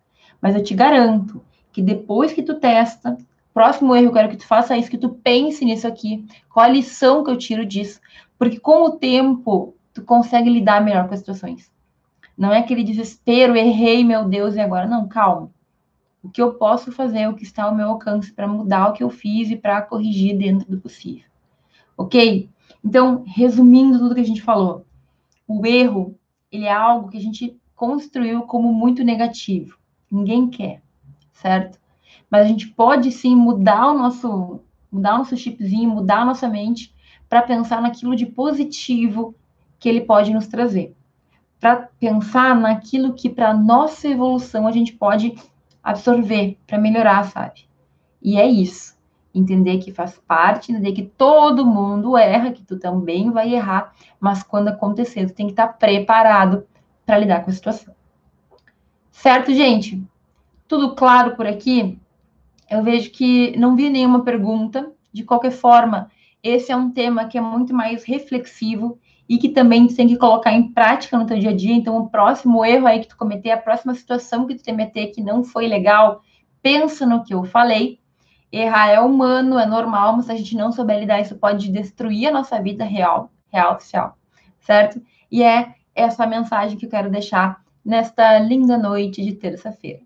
Mas 0.41 0.55
eu 0.55 0.63
te 0.63 0.73
garanto 0.73 1.43
que 1.71 1.79
depois 1.79 2.33
que 2.33 2.41
tu 2.41 2.55
testa, 2.55 3.15
Próximo 3.53 3.93
erro, 3.93 4.07
eu 4.07 4.13
quero 4.13 4.29
que 4.29 4.37
tu 4.37 4.47
faça 4.47 4.77
isso, 4.77 4.89
que 4.89 4.97
tu 4.97 5.09
pense 5.09 5.65
nisso 5.65 5.85
aqui. 5.85 6.25
Qual 6.49 6.65
a 6.65 6.69
lição 6.69 7.21
que 7.21 7.29
eu 7.29 7.37
tiro 7.37 7.65
disso? 7.65 7.99
Porque 8.39 8.57
com 8.57 8.85
o 8.85 8.91
tempo, 8.91 9.75
tu 9.93 10.01
consegue 10.03 10.49
lidar 10.49 10.81
melhor 10.81 11.07
com 11.07 11.13
as 11.13 11.19
situações. 11.19 11.69
Não 12.37 12.51
é 12.51 12.59
aquele 12.59 12.83
desespero, 12.83 13.55
errei, 13.55 14.03
meu 14.03 14.25
Deus, 14.25 14.55
e 14.55 14.59
agora? 14.59 14.87
Não, 14.87 15.07
calma. 15.07 15.51
O 16.23 16.29
que 16.29 16.41
eu 16.41 16.53
posso 16.53 16.91
fazer, 16.91 17.27
o 17.27 17.33
que 17.33 17.43
está 17.43 17.63
ao 17.63 17.75
meu 17.75 17.89
alcance 17.89 18.31
para 18.31 18.47
mudar 18.47 18.89
o 18.89 18.93
que 18.93 19.03
eu 19.03 19.09
fiz 19.09 19.49
e 19.49 19.55
para 19.55 19.81
corrigir 19.81 20.37
dentro 20.37 20.69
do 20.69 20.79
possível. 20.79 21.25
Ok? 21.97 22.49
Então, 22.83 23.23
resumindo 23.27 23.99
tudo 23.99 24.15
que 24.15 24.21
a 24.21 24.25
gente 24.25 24.41
falou, 24.41 24.85
o 25.47 25.65
erro, 25.65 26.15
ele 26.51 26.65
é 26.65 26.71
algo 26.71 27.09
que 27.09 27.17
a 27.17 27.21
gente 27.21 27.57
construiu 27.75 28.43
como 28.43 28.73
muito 28.73 29.03
negativo. 29.03 29.77
Ninguém 30.09 30.49
quer, 30.49 30.81
certo? 31.33 31.81
mas 32.31 32.45
a 32.45 32.47
gente 32.47 32.69
pode 32.69 33.11
sim 33.11 33.35
mudar 33.35 33.91
o 33.91 33.97
nosso, 33.97 34.61
mudar 34.89 35.15
o 35.15 35.17
nosso 35.19 35.35
chipzinho, 35.35 35.89
mudar 35.89 36.21
a 36.21 36.25
nossa 36.25 36.47
mente 36.47 36.95
para 37.27 37.41
pensar 37.41 37.81
naquilo 37.81 38.15
de 38.15 38.25
positivo 38.25 39.35
que 39.77 39.89
ele 39.89 40.01
pode 40.01 40.33
nos 40.33 40.47
trazer. 40.47 40.95
Para 41.61 41.87
pensar 41.99 42.53
naquilo 42.55 43.13
que 43.13 43.29
para 43.29 43.53
nossa 43.53 44.09
evolução 44.09 44.67
a 44.67 44.71
gente 44.73 44.91
pode 44.91 45.35
absorver 45.81 46.57
para 46.67 46.77
melhorar, 46.77 47.23
sabe? 47.23 47.69
E 48.21 48.37
é 48.37 48.45
isso. 48.45 48.99
Entender 49.33 49.77
que 49.77 49.93
faz 49.93 50.19
parte, 50.27 50.73
entender 50.73 50.91
que 50.91 51.03
todo 51.03 51.65
mundo 51.65 52.17
erra, 52.17 52.51
que 52.51 52.63
tu 52.63 52.77
também 52.77 53.31
vai 53.31 53.53
errar, 53.53 53.93
mas 54.19 54.43
quando 54.43 54.67
acontecer, 54.67 55.27
tu 55.27 55.33
tem 55.33 55.45
que 55.45 55.53
estar 55.53 55.67
tá 55.67 55.73
preparado 55.73 56.67
para 57.05 57.17
lidar 57.17 57.41
com 57.45 57.49
a 57.49 57.53
situação. 57.53 57.95
Certo, 59.09 59.53
gente? 59.53 60.03
Tudo 60.67 60.95
claro 60.95 61.37
por 61.37 61.47
aqui? 61.47 61.97
eu 62.71 62.81
vejo 62.81 63.11
que 63.11 63.55
não 63.57 63.75
vi 63.75 63.89
nenhuma 63.89 64.23
pergunta. 64.23 64.93
De 65.11 65.25
qualquer 65.25 65.51
forma, 65.51 66.09
esse 66.41 66.71
é 66.71 66.75
um 66.75 66.89
tema 66.89 67.25
que 67.25 67.37
é 67.37 67.41
muito 67.41 67.73
mais 67.73 68.05
reflexivo 68.05 68.97
e 69.31 69.37
que 69.37 69.47
também 69.47 69.87
tu 69.87 69.95
tem 69.95 70.09
que 70.09 70.17
colocar 70.17 70.51
em 70.51 70.73
prática 70.73 71.17
no 71.17 71.25
teu 71.25 71.39
dia 71.39 71.51
a 71.51 71.55
dia. 71.55 71.73
Então, 71.73 71.95
o 71.97 72.09
próximo 72.09 72.65
erro 72.65 72.85
aí 72.85 72.99
que 72.99 73.07
tu 73.07 73.15
cometer, 73.15 73.51
a 73.51 73.57
próxima 73.57 73.95
situação 73.95 74.45
que 74.45 74.55
tu 74.55 74.61
te 74.61 74.73
meter 74.73 75.07
que 75.13 75.23
não 75.23 75.41
foi 75.41 75.69
legal, 75.69 76.21
pensa 76.61 77.05
no 77.05 77.23
que 77.23 77.33
eu 77.33 77.45
falei. 77.45 78.01
Errar 78.51 78.89
é 78.89 78.99
humano, 78.99 79.57
é 79.57 79.65
normal, 79.65 80.17
mas 80.17 80.25
se 80.25 80.33
a 80.33 80.35
gente 80.35 80.53
não 80.57 80.73
souber 80.73 80.99
lidar, 80.99 81.21
isso 81.21 81.37
pode 81.37 81.71
destruir 81.71 82.27
a 82.27 82.33
nossa 82.33 82.61
vida 82.61 82.83
real, 82.83 83.31
real 83.47 83.75
oficial, 83.75 84.17
certo? 84.59 85.01
E 85.31 85.41
é 85.41 85.75
essa 85.95 86.27
mensagem 86.27 86.77
que 86.77 86.85
eu 86.85 86.89
quero 86.89 87.09
deixar 87.09 87.61
nesta 87.85 88.37
linda 88.37 88.77
noite 88.77 89.23
de 89.23 89.31
terça-feira. 89.31 90.01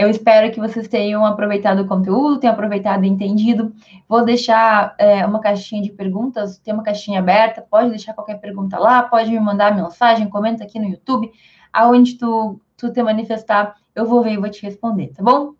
Eu 0.00 0.08
espero 0.08 0.50
que 0.50 0.58
vocês 0.58 0.88
tenham 0.88 1.26
aproveitado 1.26 1.80
o 1.80 1.86
conteúdo, 1.86 2.40
tenham 2.40 2.54
aproveitado 2.54 3.04
e 3.04 3.06
entendido. 3.06 3.70
Vou 4.08 4.24
deixar 4.24 4.94
é, 4.96 5.26
uma 5.26 5.40
caixinha 5.40 5.82
de 5.82 5.92
perguntas, 5.92 6.56
tem 6.56 6.72
uma 6.72 6.82
caixinha 6.82 7.18
aberta, 7.18 7.60
pode 7.60 7.90
deixar 7.90 8.14
qualquer 8.14 8.40
pergunta 8.40 8.78
lá, 8.78 9.02
pode 9.02 9.30
me 9.30 9.38
mandar 9.38 9.76
mensagem, 9.76 10.26
comenta 10.26 10.64
aqui 10.64 10.78
no 10.78 10.88
YouTube, 10.88 11.30
aonde 11.70 12.16
tu, 12.16 12.58
tu 12.78 12.90
te 12.90 13.02
manifestar, 13.02 13.76
eu 13.94 14.06
vou 14.06 14.22
ver 14.22 14.32
e 14.32 14.36
vou 14.38 14.48
te 14.48 14.62
responder, 14.62 15.08
tá 15.08 15.22
bom? 15.22 15.52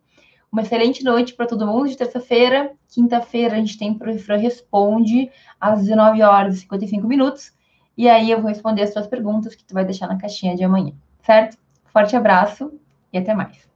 Uma 0.50 0.62
excelente 0.62 1.04
noite 1.04 1.34
para 1.34 1.44
todo 1.44 1.66
mundo 1.66 1.90
de 1.90 1.98
terça-feira. 1.98 2.72
Quinta-feira 2.88 3.56
a 3.56 3.58
gente 3.58 3.76
tem 3.76 3.92
Professor 3.92 4.38
Responde 4.38 5.30
às 5.60 5.80
19 5.80 6.22
horas 6.22 6.56
e 6.56 6.60
55 6.60 7.06
minutos. 7.06 7.52
E 7.94 8.08
aí 8.08 8.30
eu 8.30 8.40
vou 8.40 8.48
responder 8.48 8.80
as 8.84 8.92
suas 8.94 9.06
perguntas 9.06 9.54
que 9.54 9.64
tu 9.64 9.74
vai 9.74 9.84
deixar 9.84 10.06
na 10.06 10.16
caixinha 10.16 10.56
de 10.56 10.64
amanhã, 10.64 10.94
certo? 11.20 11.58
Forte 11.92 12.16
abraço 12.16 12.72
e 13.12 13.18
até 13.18 13.34
mais. 13.34 13.69